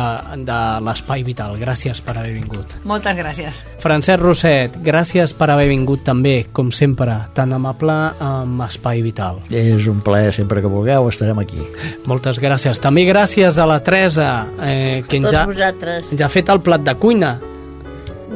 de 0.45 0.57
l'Espai 0.85 1.23
Vital. 1.27 1.57
Gràcies 1.59 2.01
per 2.05 2.15
haver 2.17 2.33
vingut. 2.37 2.77
Moltes 2.87 3.17
gràcies. 3.17 3.63
Francesc 3.83 4.21
Roset, 4.21 4.77
gràcies 4.85 5.33
per 5.35 5.49
haver 5.53 5.67
vingut 5.71 6.03
també, 6.07 6.45
com 6.53 6.71
sempre, 6.71 7.15
tan 7.35 7.53
amable 7.57 7.95
amb 8.23 8.63
Espai 8.67 9.01
Vital. 9.05 9.41
És 9.49 9.89
un 9.91 10.01
plaer, 10.05 10.31
sempre 10.35 10.61
que 10.61 10.71
vulgueu 10.71 11.09
estarem 11.09 11.41
aquí. 11.41 11.61
Moltes 12.09 12.39
gràcies. 12.41 12.79
També 12.79 13.05
gràcies 13.09 13.57
a 13.59 13.65
la 13.69 13.79
Teresa, 13.83 14.29
eh, 14.61 15.03
que 15.07 15.17
ens 15.17 15.31
Tots 15.31 15.39
ha, 15.41 15.45
vosaltres. 15.49 16.03
ens 16.11 16.21
ha 16.21 16.29
fet 16.29 16.49
el 16.49 16.61
plat 16.61 16.85
de 16.85 16.95
cuina. 16.95 17.39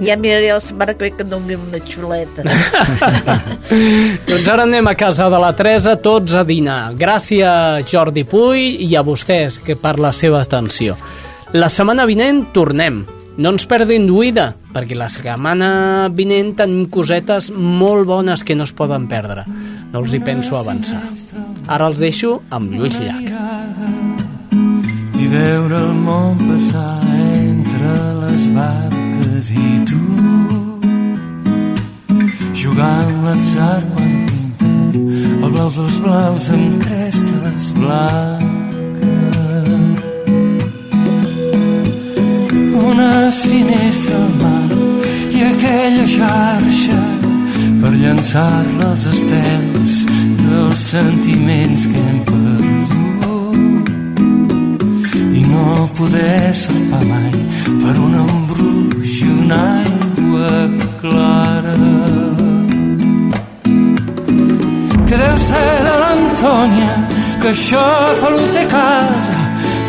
Ja 0.01 0.15
miraré 0.17 0.49
la 0.49 0.61
setmana 0.61 0.93
que 0.95 1.05
ve 1.05 1.11
que 1.13 1.23
em 1.23 1.29
doni 1.29 1.55
una 1.55 1.79
xuleta. 1.85 2.43
Doncs 4.29 4.47
ara 4.49 4.65
anem 4.65 4.87
a 4.89 4.95
casa 4.97 5.29
de 5.29 5.39
la 5.41 5.51
Teresa 5.53 5.95
tots 6.01 6.33
a 6.33 6.43
dinar. 6.47 6.95
Gràcies 6.97 7.85
Jordi 7.91 8.25
Puy 8.25 8.79
i 8.87 8.95
a 8.95 9.03
vostès 9.05 9.59
que 9.61 9.77
per 9.77 9.99
la 10.01 10.13
seva 10.13 10.41
atenció. 10.41 10.97
La 11.53 11.69
setmana 11.69 12.07
vinent 12.09 12.47
tornem. 12.55 13.03
No 13.37 13.49
ens 13.53 13.65
perdin 13.69 14.05
d'oïda, 14.05 14.51
perquè 14.73 14.97
la 14.97 15.09
setmana 15.09 16.09
vinent 16.13 16.53
tenim 16.57 16.85
cosetes 16.89 17.49
molt 17.53 18.05
bones 18.09 18.43
que 18.45 18.57
no 18.57 18.65
es 18.65 18.73
poden 18.73 19.07
perdre. 19.09 19.45
No 19.93 20.01
els 20.01 20.13
hi 20.13 20.21
penso 20.25 20.57
avançar. 20.57 21.01
Ara 21.67 21.89
els 21.89 22.01
deixo 22.01 22.39
amb 22.49 22.73
Lluís 22.73 22.97
Llach. 23.01 23.29
i 25.23 25.27
veure 25.31 25.77
el 25.77 25.93
món 26.03 26.41
passar 26.49 26.99
entre 27.13 27.93
les 28.25 28.49
barques 28.53 28.92
i 29.63 29.73
tu. 29.89 30.03
Jugant 32.61 33.13
l'atzar 33.25 33.79
quan 33.91 34.13
pinta 34.27 34.69
el 35.43 35.49
blau 35.53 35.69
dels 35.77 35.97
blaus 36.03 36.45
amb 36.55 36.71
crestes 36.85 37.63
blanques. 37.77 39.01
Una 42.89 43.13
finestra 43.41 44.15
al 44.21 44.31
mar 44.41 44.69
i 45.37 45.39
aquella 45.51 46.07
xarxa 46.17 47.01
per 47.81 47.93
llançar-la 48.01 48.91
als 48.93 49.05
estels 49.15 49.93
dels 50.45 50.89
sentiments 50.93 51.81
que 51.91 51.99
hem 52.07 52.19
perdut. 52.31 52.43
Poder 55.97 56.53
salpar 56.53 57.05
mai 57.05 57.31
per 57.81 57.95
un 58.05 58.13
embruix 58.23 58.92
i 59.23 59.29
una 59.43 59.61
aigua 59.83 60.51
clara. 61.01 61.77
Que 65.07 65.15
deu 65.23 65.37
ser 65.47 65.71
de 65.87 65.95
l'Antònia 66.03 66.93
que 67.43 67.49
això 67.51 67.87
fa 68.21 68.29
té 68.55 68.63
casa 68.71 69.39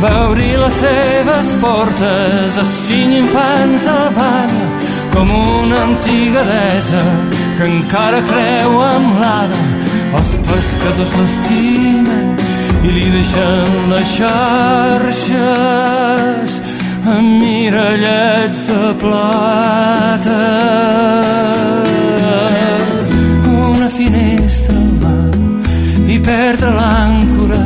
va 0.03 0.13
obrir 0.29 0.55
les 0.59 0.75
seves 0.81 1.49
portes 1.63 2.59
a 2.59 2.65
cinc 2.67 3.13
infants 3.21 3.85
al 3.93 4.09
bany 4.17 4.57
com 5.15 5.27
una 5.31 5.79
antiga 5.85 6.43
desa 6.49 7.03
que 7.57 7.65
encara 7.69 8.21
creu 8.31 8.73
amb 8.89 9.11
l'ara 9.23 9.63
els 10.19 10.31
pescadors 10.49 11.13
l'estimen 11.21 12.27
i 12.83 12.89
li 12.97 13.07
deixen 13.15 13.71
les 13.93 14.09
xarxes 14.19 15.35
amb 17.07 17.41
mirallets 17.41 18.67
de 18.69 18.95
plata. 19.03 20.41
Una 23.69 23.89
finestra 23.89 24.77
al 24.77 24.91
mar 25.03 25.35
i 26.09 26.19
perdre 26.31 26.71
l'àncora 26.79 27.63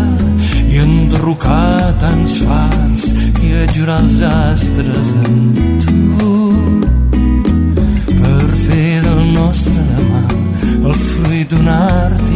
i 0.68 0.82
enderrocar 0.84 1.94
tants 2.02 2.40
fars 2.46 3.12
i 3.42 3.54
ajurar 3.66 4.02
els 4.04 4.20
astres 4.32 5.14
en 5.24 5.38
tu. 5.84 5.98
Nostre 9.38 9.72
demà, 9.72 10.22
el 10.88 10.94
fruit 10.94 11.50
d'un 11.50 11.68
art 11.68 12.27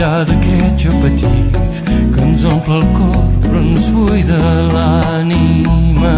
enllà 0.00 0.24
d'aquest 0.24 0.78
jo 0.80 0.92
petit 1.02 1.80
que 2.14 2.22
ens 2.24 2.44
omple 2.48 2.76
el 2.80 2.86
cor 2.96 3.24
però 3.42 3.58
ens 3.60 3.88
buida 3.92 4.38
l'ànima. 4.72 6.14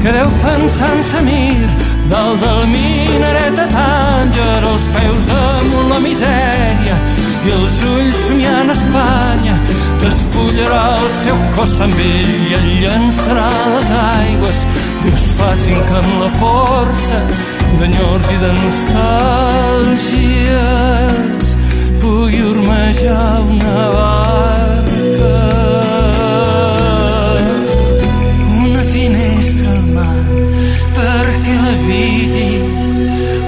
Que 0.00 0.12
deu 0.16 0.30
pensar 0.44 0.90
en 0.96 1.02
Samir 1.04 1.68
dalt 2.08 2.40
del 2.40 2.62
minaret 2.72 3.58
de 3.60 3.66
Tànger 3.74 4.62
els 4.72 4.86
peus 4.94 5.28
damunt 5.28 5.92
la 5.92 6.00
misèria 6.00 6.96
i 7.44 7.52
els 7.58 7.76
ulls 7.90 8.24
somiant 8.24 8.72
Espanya 8.72 9.58
despullarà 10.00 10.82
el 11.02 11.10
seu 11.12 11.36
cos 11.58 11.76
també 11.76 12.08
i 12.24 12.56
el 12.56 12.68
llançarà 12.80 13.50
les 13.74 13.92
aigües 14.00 14.64
Dius 15.02 15.24
facin 15.38 15.78
que 15.88 15.96
amb 16.02 16.12
la 16.22 16.30
força 16.40 17.18
d'enyors 17.78 18.26
i 18.34 18.36
de 18.44 18.50
nostàlgies 18.58 19.96
pugui 22.02 22.40
ormejar 22.52 23.32
una 23.48 23.78
barca. 23.96 24.20
L'habiti 31.70 32.50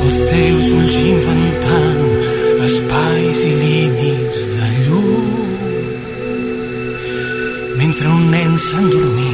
els 0.04 0.18
teus 0.30 0.66
ulls 0.76 0.96
inventant 1.02 2.02
espais 2.66 3.38
i 3.48 3.52
límits 3.62 4.38
de 4.54 4.66
llum. 4.84 5.26
Mentre 7.80 8.06
un 8.14 8.22
nen 8.30 8.52
s'endormisca 8.66 9.31